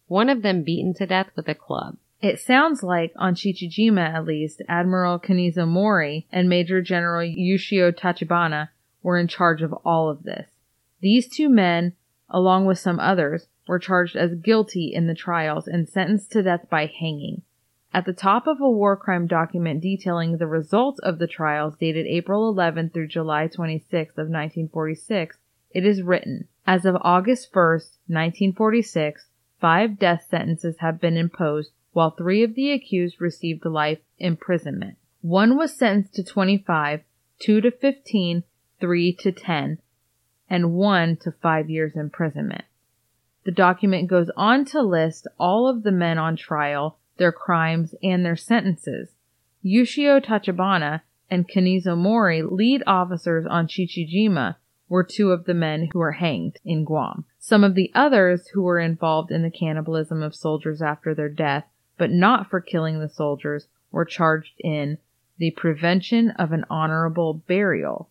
One 0.07 0.29
of 0.29 0.43
them 0.43 0.65
beaten 0.65 0.93
to 0.95 1.07
death 1.07 1.31
with 1.35 1.49
a 1.49 1.55
club. 1.55 1.97
It 2.21 2.41
sounds 2.41 2.83
like, 2.83 3.13
on 3.17 3.37
Chichijima 3.37 4.13
at 4.15 4.25
least, 4.25 4.61
Admiral 4.69 5.19
Kanizo 5.19 5.67
Mori 5.67 6.27
and 6.31 6.49
Major 6.49 6.83
General 6.83 7.25
Yoshio 7.25 7.91
Tachibana 7.91 8.71
were 9.03 9.19
in 9.19 9.29
charge 9.29 9.63
of 9.63 9.73
all 9.85 10.11
of 10.11 10.25
this. 10.25 10.51
These 11.01 11.29
two 11.29 11.49
men, 11.49 11.95
along 12.29 12.67
with 12.67 12.79
some 12.79 12.99
others, 12.99 13.47
were 13.69 13.79
charged 13.79 14.17
as 14.17 14.35
guilty 14.35 14.93
in 14.93 15.07
the 15.07 15.15
trials 15.15 15.69
and 15.69 15.89
sentenced 15.89 16.33
to 16.33 16.43
death 16.43 16.69
by 16.69 16.87
hanging. 16.87 17.43
At 17.95 18.05
the 18.05 18.13
top 18.13 18.47
of 18.47 18.61
a 18.61 18.71
war 18.71 18.97
crime 18.97 19.27
document 19.27 19.81
detailing 19.81 20.37
the 20.37 20.47
results 20.47 20.99
of 21.01 21.19
the 21.19 21.27
trials 21.27 21.75
dated 21.77 22.07
April 22.07 22.49
11 22.49 22.91
through 22.91 23.09
July 23.09 23.47
26 23.47 24.13
of 24.13 24.29
1946, 24.29 25.39
it 25.71 25.87
is 25.87 26.03
written, 26.03 26.49
as 26.67 26.85
of 26.85 26.99
August 27.01 27.49
1, 27.51 27.63
1946, 28.07 29.29
five 29.59 29.99
death 29.99 30.27
sentences 30.29 30.79
have 30.81 31.01
been 31.01 31.17
imposed 31.17 31.73
while 31.93 32.11
three 32.11 32.43
of 32.43 32.55
the 32.55 32.73
accused 32.73 33.21
received 33.21 33.65
life 33.65 34.01
imprisonment. 34.19 34.99
One 35.23 35.57
was 35.57 35.75
sentenced 35.75 36.15
to 36.17 36.23
25, 36.23 37.01
two 37.39 37.61
to 37.63 37.71
15, 37.71 38.45
three 38.79 39.13
to 39.15 39.33
10, 39.33 39.79
and 40.51 40.75
one 40.75 41.17
to 41.17 41.33
five 41.33 41.71
years 41.71 41.97
imprisonment. 41.97 42.65
The 43.45 43.51
document 43.51 44.09
goes 44.09 44.31
on 44.37 44.67
to 44.67 44.83
list 44.83 45.27
all 45.39 45.67
of 45.67 45.83
the 45.83 45.93
men 45.93 46.19
on 46.19 46.37
trial 46.37 46.99
their 47.19 47.33
crimes, 47.33 47.95
and 48.03 48.25
their 48.25 48.37
sentences. 48.37 49.11
Yoshio 49.63 50.21
Tachibana 50.21 51.03
and 51.31 51.49
Kanizo 51.49 51.97
Mori, 51.97 52.43
lead 52.43 52.83
officers 52.87 53.45
on 53.47 53.67
Chichijima, 53.67 54.57
were 54.89 55.05
two 55.05 55.31
of 55.33 55.45
the 55.45 55.55
men 55.55 55.89
who 55.93 55.99
were 55.99 56.13
hanged 56.13 56.59
in 56.65 56.85
Guam. 56.85 57.25
Some 57.39 57.63
of 57.63 57.75
the 57.75 57.91
others 57.95 58.49
who 58.49 58.63
were 58.63 58.79
involved 58.79 59.31
in 59.31 59.43
the 59.43 59.51
cannibalism 59.51 60.23
of 60.23 60.35
soldiers 60.35 60.81
after 60.81 61.15
their 61.15 61.29
death, 61.29 61.67
but 61.99 62.11
not 62.11 62.49
for 62.49 62.61
killing 62.61 62.99
the 62.99 63.09
soldiers, 63.09 63.69
were 63.91 64.05
charged 64.05 64.55
in 64.61 64.99
the 65.37 65.51
prevention 65.53 66.31
of 66.33 66.53
an 66.53 66.65
honorable 66.71 67.35
burial 67.35 68.09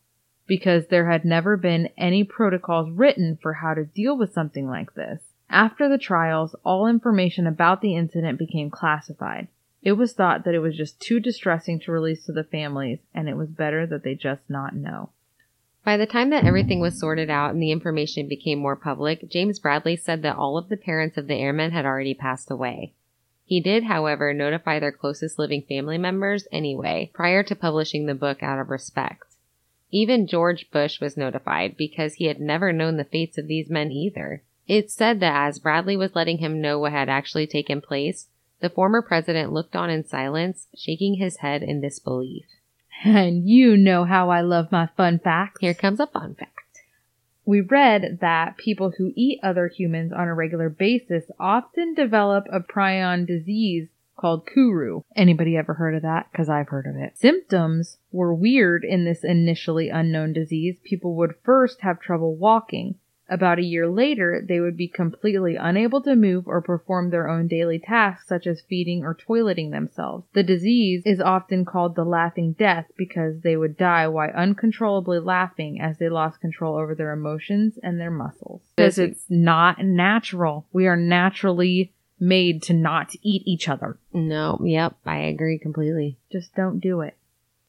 because 0.47 0.87
there 0.87 1.09
had 1.09 1.25
never 1.25 1.57
been 1.57 1.89
any 1.97 2.23
protocols 2.23 2.89
written 2.89 3.37
for 3.41 3.53
how 3.53 3.73
to 3.73 3.83
deal 3.83 4.17
with 4.17 4.31
something 4.31 4.67
like 4.67 4.93
this. 4.93 5.26
After 5.49 5.87
the 5.87 5.97
trials, 5.97 6.55
all 6.65 6.87
information 6.87 7.47
about 7.47 7.81
the 7.81 7.95
incident 7.95 8.37
became 8.37 8.69
classified. 8.69 9.47
It 9.81 9.93
was 9.93 10.13
thought 10.13 10.43
that 10.43 10.53
it 10.53 10.59
was 10.59 10.75
just 10.75 10.99
too 10.99 11.19
distressing 11.19 11.79
to 11.79 11.91
release 11.91 12.25
to 12.25 12.33
the 12.33 12.43
families, 12.43 12.99
and 13.13 13.29
it 13.29 13.37
was 13.37 13.49
better 13.49 13.85
that 13.87 14.03
they 14.03 14.15
just 14.15 14.41
not 14.49 14.75
know. 14.75 15.11
By 15.85 15.95
the 15.95 16.05
time 16.05 16.31
that 16.31 16.43
everything 16.43 16.81
was 16.81 16.99
sorted 16.99 17.29
out 17.29 17.51
and 17.51 17.61
the 17.61 17.71
information 17.71 18.27
became 18.27 18.59
more 18.59 18.75
public, 18.75 19.29
James 19.29 19.57
Bradley 19.57 19.95
said 19.95 20.21
that 20.23 20.35
all 20.35 20.57
of 20.57 20.67
the 20.67 20.75
parents 20.75 21.15
of 21.15 21.27
the 21.27 21.35
airmen 21.35 21.71
had 21.71 21.85
already 21.85 22.13
passed 22.13 22.51
away. 22.51 22.91
He 23.45 23.61
did, 23.61 23.85
however, 23.85 24.33
notify 24.33 24.79
their 24.79 24.91
closest 24.91 25.39
living 25.39 25.61
family 25.61 25.97
members 25.97 26.45
anyway, 26.51 27.09
prior 27.13 27.41
to 27.43 27.55
publishing 27.55 28.05
the 28.05 28.13
book 28.13 28.43
out 28.43 28.59
of 28.59 28.69
respect. 28.69 29.35
Even 29.89 30.27
George 30.27 30.69
Bush 30.71 30.99
was 30.99 31.15
notified 31.15 31.77
because 31.77 32.15
he 32.15 32.25
had 32.25 32.41
never 32.41 32.73
known 32.73 32.97
the 32.97 33.05
fates 33.05 33.37
of 33.37 33.47
these 33.47 33.69
men 33.69 33.89
either. 33.89 34.43
It's 34.67 34.93
said 34.93 35.19
that 35.21 35.47
as 35.47 35.59
Bradley 35.59 35.95
was 35.95 36.15
letting 36.15 36.39
him 36.39 36.61
know 36.61 36.77
what 36.79 36.91
had 36.91 37.09
actually 37.09 37.47
taken 37.47 37.81
place, 37.81 38.27
the 38.59 38.69
former 38.69 39.01
president 39.01 39.53
looked 39.53 39.75
on 39.75 39.89
in 39.89 40.05
silence, 40.05 40.67
shaking 40.75 41.15
his 41.15 41.37
head 41.37 41.63
in 41.63 41.81
disbelief. 41.81 42.45
And 43.03 43.47
you 43.47 43.77
know 43.77 44.05
how 44.05 44.29
I 44.29 44.41
love 44.41 44.71
my 44.71 44.89
fun 44.97 45.19
facts. 45.19 45.61
Here 45.61 45.73
comes 45.73 45.99
a 45.99 46.07
fun 46.07 46.35
fact. 46.35 46.51
We 47.45 47.61
read 47.61 48.17
that 48.19 48.57
people 48.57 48.93
who 48.97 49.13
eat 49.15 49.39
other 49.41 49.67
humans 49.67 50.11
on 50.11 50.27
a 50.27 50.33
regular 50.33 50.69
basis 50.69 51.25
often 51.39 51.93
develop 51.93 52.45
a 52.51 52.59
prion 52.59 53.25
disease 53.25 53.87
called 54.17 54.47
Kuru. 54.51 55.01
Anybody 55.15 55.55
ever 55.55 55.75
heard 55.75 55.95
of 55.95 56.01
that? 56.01 56.27
Because 56.31 56.49
I've 56.49 56.69
heard 56.69 56.87
of 56.87 56.95
it. 56.95 57.17
Symptoms 57.17 57.99
were 58.11 58.33
weird 58.33 58.83
in 58.83 59.05
this 59.05 59.23
initially 59.23 59.89
unknown 59.89 60.33
disease. 60.33 60.77
People 60.83 61.15
would 61.15 61.35
first 61.43 61.81
have 61.81 62.01
trouble 62.01 62.35
walking, 62.35 62.95
About 63.29 63.59
a 63.59 63.63
year 63.63 63.89
later, 63.89 64.43
they 64.47 64.59
would 64.59 64.77
be 64.77 64.87
completely 64.87 65.55
unable 65.55 66.01
to 66.01 66.15
move 66.15 66.47
or 66.47 66.61
perform 66.61 67.09
their 67.09 67.27
own 67.27 67.47
daily 67.47 67.77
tasks 67.77 68.27
such 68.27 68.47
as 68.47 68.61
feeding 68.61 69.03
or 69.03 69.15
toileting 69.15 69.71
themselves. 69.71 70.25
The 70.33 70.43
disease 70.43 71.01
is 71.05 71.19
often 71.19 71.65
called 71.65 71.95
the 71.95 72.05
laughing 72.05 72.53
death 72.53 72.85
because 72.97 73.41
they 73.41 73.57
would 73.57 73.77
die 73.77 74.07
while 74.07 74.29
uncontrollably 74.29 75.19
laughing 75.19 75.81
as 75.81 75.97
they 75.97 76.09
lost 76.09 76.39
control 76.39 76.75
over 76.75 76.95
their 76.95 77.11
emotions 77.11 77.77
and 77.83 77.99
their 77.99 78.11
muscles. 78.11 78.61
Because 78.75 78.97
it's 78.97 79.25
not 79.29 79.83
natural. 79.83 80.65
We 80.71 80.87
are 80.87 80.97
naturally 80.97 81.91
made 82.19 82.63
to 82.63 82.73
not 82.73 83.13
eat 83.21 83.43
each 83.45 83.67
other. 83.67 83.97
No, 84.13 84.59
yep, 84.63 84.95
I 85.05 85.17
agree 85.19 85.59
completely. 85.59 86.17
Just 86.31 86.55
don't 86.55 86.79
do 86.79 87.01
it. 87.01 87.15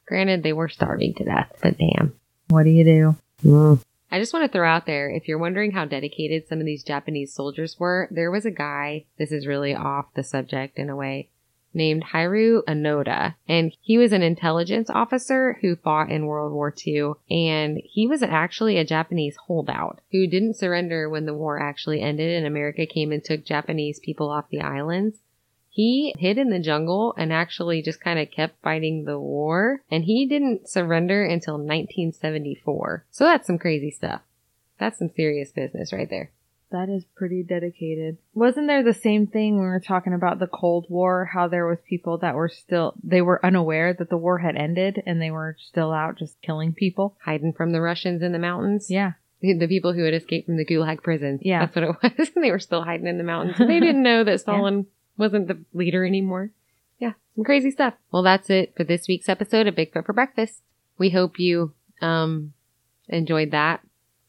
Granted, 0.07 0.41
they 0.41 0.53
were 0.53 0.69
starving 0.69 1.13
to 1.15 1.25
death, 1.25 1.51
but 1.61 1.77
damn. 1.77 2.13
What 2.47 2.63
do 2.63 2.71
you 2.71 2.83
do? 2.83 3.15
Mm. 3.43 3.81
I 4.11 4.19
just 4.19 4.33
want 4.33 4.45
to 4.45 4.51
throw 4.51 4.67
out 4.67 4.85
there 4.85 5.09
if 5.09 5.27
you're 5.27 5.37
wondering 5.37 5.71
how 5.71 5.85
dedicated 5.85 6.47
some 6.47 6.59
of 6.59 6.65
these 6.65 6.83
Japanese 6.83 7.33
soldiers 7.33 7.79
were, 7.79 8.07
there 8.09 8.31
was 8.31 8.45
a 8.45 8.51
guy, 8.51 9.05
this 9.17 9.31
is 9.31 9.45
really 9.45 9.75
off 9.75 10.13
the 10.15 10.23
subject 10.23 10.79
in 10.79 10.89
a 10.89 10.95
way, 10.95 11.29
named 11.75 12.05
Hiroo 12.05 12.63
Onoda. 12.67 13.35
And 13.47 13.71
he 13.81 13.99
was 13.99 14.11
an 14.11 14.23
intelligence 14.23 14.89
officer 14.89 15.59
who 15.61 15.75
fought 15.75 16.11
in 16.11 16.25
World 16.25 16.53
War 16.53 16.73
II. 16.85 17.13
And 17.29 17.81
he 17.83 18.07
was 18.07 18.23
actually 18.23 18.77
a 18.77 18.85
Japanese 18.85 19.37
holdout 19.47 20.01
who 20.11 20.25
didn't 20.25 20.57
surrender 20.57 21.07
when 21.07 21.25
the 21.25 21.35
war 21.35 21.61
actually 21.61 22.01
ended 22.01 22.35
and 22.35 22.47
America 22.47 22.87
came 22.87 23.11
and 23.11 23.23
took 23.23 23.45
Japanese 23.45 23.99
people 23.99 24.29
off 24.29 24.49
the 24.49 24.61
islands. 24.61 25.19
He 25.69 26.13
hid 26.17 26.37
in 26.37 26.49
the 26.49 26.59
jungle 26.59 27.13
and 27.17 27.31
actually 27.31 27.81
just 27.81 28.01
kind 28.01 28.19
of 28.19 28.31
kept 28.31 28.61
fighting 28.61 29.05
the 29.05 29.19
war. 29.19 29.81
And 29.89 30.03
he 30.03 30.25
didn't 30.25 30.67
surrender 30.67 31.23
until 31.23 31.57
1974. 32.13 33.05
So 33.11 33.23
that's 33.23 33.47
some 33.47 33.57
crazy 33.59 33.91
stuff. 33.91 34.21
That's 34.79 34.97
some 34.97 35.09
serious 35.15 35.51
business 35.51 35.93
right 35.93 36.09
there. 36.09 36.31
That 36.71 36.87
is 36.89 37.03
pretty 37.15 37.41
dedicated. 37.43 38.17
Wasn't 38.35 38.67
there 38.67 38.83
the 38.83 38.93
same 38.93 39.25
thing 39.25 39.55
when 39.55 39.63
we 39.63 39.69
were 39.69 39.79
talking 39.79 40.13
about 40.13 40.37
the 40.37 40.45
Cold 40.47 40.85
War, 40.87 41.25
how 41.33 41.47
there 41.47 41.65
was 41.65 41.79
people 41.87 42.19
that 42.19 42.35
were 42.35 42.49
still 42.49 42.93
they 43.03 43.21
were 43.21 43.43
unaware 43.43 43.93
that 43.93 44.09
the 44.11 44.17
war 44.17 44.37
had 44.37 44.55
ended 44.55 45.01
and 45.05 45.19
they 45.19 45.31
were 45.31 45.55
still 45.59 45.91
out 45.91 46.17
just 46.17 46.39
killing 46.43 46.73
people? 46.73 47.17
Hiding 47.25 47.53
from 47.53 47.71
the 47.71 47.81
Russians 47.81 48.21
in 48.21 48.33
the 48.33 48.39
mountains. 48.39 48.87
Yeah. 48.89 49.13
The 49.41 49.67
people 49.67 49.93
who 49.93 50.03
had 50.03 50.13
escaped 50.13 50.45
from 50.45 50.57
the 50.57 50.65
Gulag 50.65 51.01
prisons. 51.01 51.41
Yeah. 51.43 51.65
That's 51.65 51.75
what 51.75 51.83
it 51.85 52.17
was. 52.19 52.29
they 52.35 52.51
were 52.51 52.59
still 52.59 52.83
hiding 52.83 53.07
in 53.07 53.17
the 53.17 53.23
mountains. 53.23 53.57
They 53.57 53.79
didn't 53.79 54.03
know 54.03 54.23
that 54.23 54.39
Stalin 54.41 54.85
wasn't 55.19 55.47
the 55.47 55.59
leader 55.73 56.05
anymore. 56.05 56.51
Yeah, 56.97 57.13
some 57.35 57.43
crazy 57.43 57.69
stuff. 57.69 57.93
Well, 58.11 58.23
that's 58.23 58.49
it 58.49 58.73
for 58.75 58.83
this 58.83 59.07
week's 59.07 59.29
episode 59.29 59.67
of 59.67 59.75
Bigfoot 59.75 60.05
for 60.05 60.13
Breakfast. 60.13 60.61
We 60.97 61.11
hope 61.11 61.37
you 61.37 61.73
um 62.01 62.53
enjoyed 63.07 63.51
that. 63.51 63.81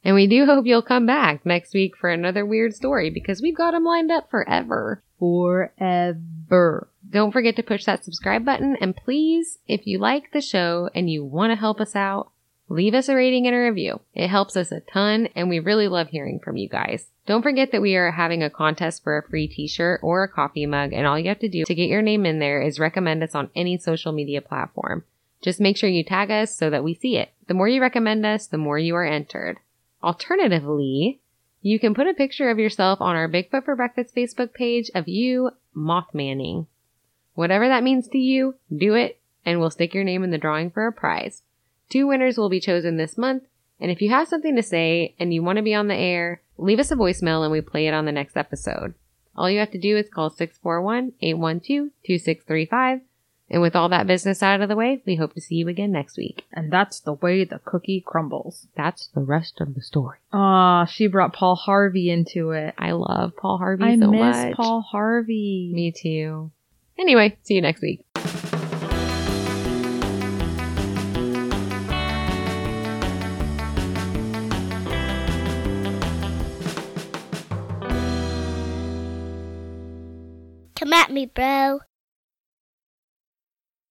And 0.02 0.14
we 0.14 0.26
do 0.26 0.46
hope 0.46 0.66
you'll 0.66 0.82
come 0.82 1.06
back 1.06 1.44
next 1.44 1.74
week 1.74 1.96
for 1.96 2.08
another 2.08 2.44
weird 2.44 2.74
story 2.74 3.10
because 3.10 3.42
we've 3.42 3.56
got 3.56 3.72
them 3.72 3.84
lined 3.84 4.10
up 4.10 4.30
forever. 4.30 5.02
Forever. 5.18 6.88
Don't 7.08 7.32
forget 7.32 7.56
to 7.56 7.62
push 7.62 7.84
that 7.84 8.04
subscribe 8.04 8.44
button. 8.44 8.76
And 8.80 8.96
please, 8.96 9.58
if 9.68 9.86
you 9.86 9.98
like 9.98 10.32
the 10.32 10.40
show 10.40 10.88
and 10.94 11.10
you 11.10 11.22
want 11.22 11.50
to 11.50 11.56
help 11.56 11.80
us 11.80 11.94
out, 11.94 12.30
leave 12.70 12.94
us 12.94 13.08
a 13.08 13.14
rating 13.16 13.46
and 13.46 13.54
a 13.54 13.58
review. 13.58 14.00
It 14.14 14.28
helps 14.28 14.56
us 14.56 14.70
a 14.70 14.80
ton 14.80 15.28
and 15.34 15.48
we 15.48 15.58
really 15.58 15.88
love 15.88 16.08
hearing 16.08 16.38
from 16.38 16.56
you 16.56 16.68
guys. 16.68 17.08
Don't 17.26 17.42
forget 17.42 17.72
that 17.72 17.82
we 17.82 17.96
are 17.96 18.12
having 18.12 18.42
a 18.42 18.48
contest 18.48 19.02
for 19.02 19.18
a 19.18 19.28
free 19.28 19.48
t-shirt 19.48 20.00
or 20.02 20.22
a 20.22 20.28
coffee 20.28 20.66
mug 20.66 20.92
and 20.92 21.06
all 21.06 21.18
you 21.18 21.28
have 21.28 21.40
to 21.40 21.48
do 21.48 21.64
to 21.64 21.74
get 21.74 21.88
your 21.88 22.00
name 22.00 22.24
in 22.24 22.38
there 22.38 22.62
is 22.62 22.78
recommend 22.78 23.24
us 23.24 23.34
on 23.34 23.50
any 23.56 23.76
social 23.76 24.12
media 24.12 24.40
platform. 24.40 25.04
Just 25.42 25.60
make 25.60 25.76
sure 25.76 25.90
you 25.90 26.04
tag 26.04 26.30
us 26.30 26.54
so 26.54 26.70
that 26.70 26.84
we 26.84 26.94
see 26.94 27.16
it. 27.16 27.32
The 27.48 27.54
more 27.54 27.66
you 27.66 27.80
recommend 27.80 28.24
us, 28.24 28.46
the 28.46 28.56
more 28.56 28.78
you 28.78 28.94
are 28.94 29.04
entered. 29.04 29.58
Alternatively, 30.02 31.18
you 31.62 31.80
can 31.80 31.94
put 31.94 32.06
a 32.06 32.14
picture 32.14 32.50
of 32.50 32.58
yourself 32.58 33.00
on 33.00 33.16
our 33.16 33.28
Bigfoot 33.28 33.64
for 33.64 33.74
Breakfast 33.74 34.14
Facebook 34.14 34.54
page 34.54 34.90
of 34.94 35.08
you 35.08 35.50
Mothmanning. 35.76 36.66
Whatever 37.34 37.68
that 37.68 37.82
means 37.82 38.06
to 38.08 38.18
you, 38.18 38.54
do 38.74 38.94
it, 38.94 39.18
and 39.44 39.58
we'll 39.58 39.70
stick 39.70 39.92
your 39.92 40.04
name 40.04 40.22
in 40.22 40.30
the 40.30 40.38
drawing 40.38 40.70
for 40.70 40.86
a 40.86 40.92
prize. 40.92 41.42
Two 41.90 42.06
winners 42.06 42.38
will 42.38 42.48
be 42.48 42.60
chosen 42.60 42.96
this 42.96 43.18
month, 43.18 43.42
and 43.78 43.90
if 43.90 44.00
you 44.00 44.08
have 44.10 44.28
something 44.28 44.56
to 44.56 44.62
say 44.62 45.14
and 45.18 45.34
you 45.34 45.42
want 45.42 45.56
to 45.56 45.62
be 45.62 45.74
on 45.74 45.88
the 45.88 45.96
air, 45.96 46.40
leave 46.56 46.78
us 46.78 46.90
a 46.90 46.96
voicemail 46.96 47.42
and 47.42 47.50
we 47.50 47.60
play 47.60 47.86
it 47.86 47.94
on 47.94 48.04
the 48.04 48.12
next 48.12 48.36
episode. 48.36 48.94
All 49.36 49.50
you 49.50 49.58
have 49.58 49.72
to 49.72 49.78
do 49.78 49.96
is 49.96 50.08
call 50.08 50.30
641-812-2635, 50.30 53.00
and 53.52 53.60
with 53.60 53.74
all 53.74 53.88
that 53.88 54.06
business 54.06 54.42
out 54.42 54.60
of 54.60 54.68
the 54.68 54.76
way, 54.76 55.02
we 55.04 55.16
hope 55.16 55.34
to 55.34 55.40
see 55.40 55.56
you 55.56 55.66
again 55.66 55.90
next 55.90 56.16
week. 56.16 56.46
And 56.52 56.72
that's 56.72 57.00
the 57.00 57.14
way 57.14 57.44
the 57.44 57.58
cookie 57.64 58.00
crumbles. 58.06 58.68
That's 58.76 59.08
the 59.08 59.22
rest 59.22 59.60
of 59.60 59.74
the 59.74 59.82
story. 59.82 60.18
Ah, 60.32 60.84
she 60.84 61.08
brought 61.08 61.32
Paul 61.32 61.56
Harvey 61.56 62.10
into 62.10 62.52
it. 62.52 62.74
I 62.78 62.92
love 62.92 63.32
Paul 63.36 63.58
Harvey 63.58 63.84
I 63.84 63.98
so 63.98 64.08
miss 64.08 64.20
much. 64.20 64.54
Paul 64.54 64.82
Harvey. 64.82 65.72
Me 65.74 65.90
too. 65.90 66.52
Anyway, 66.96 67.38
see 67.42 67.54
you 67.54 67.62
next 67.62 67.82
week. 67.82 68.04
Come 80.80 80.94
at 80.94 81.12
me, 81.12 81.26
bro. 81.26 81.80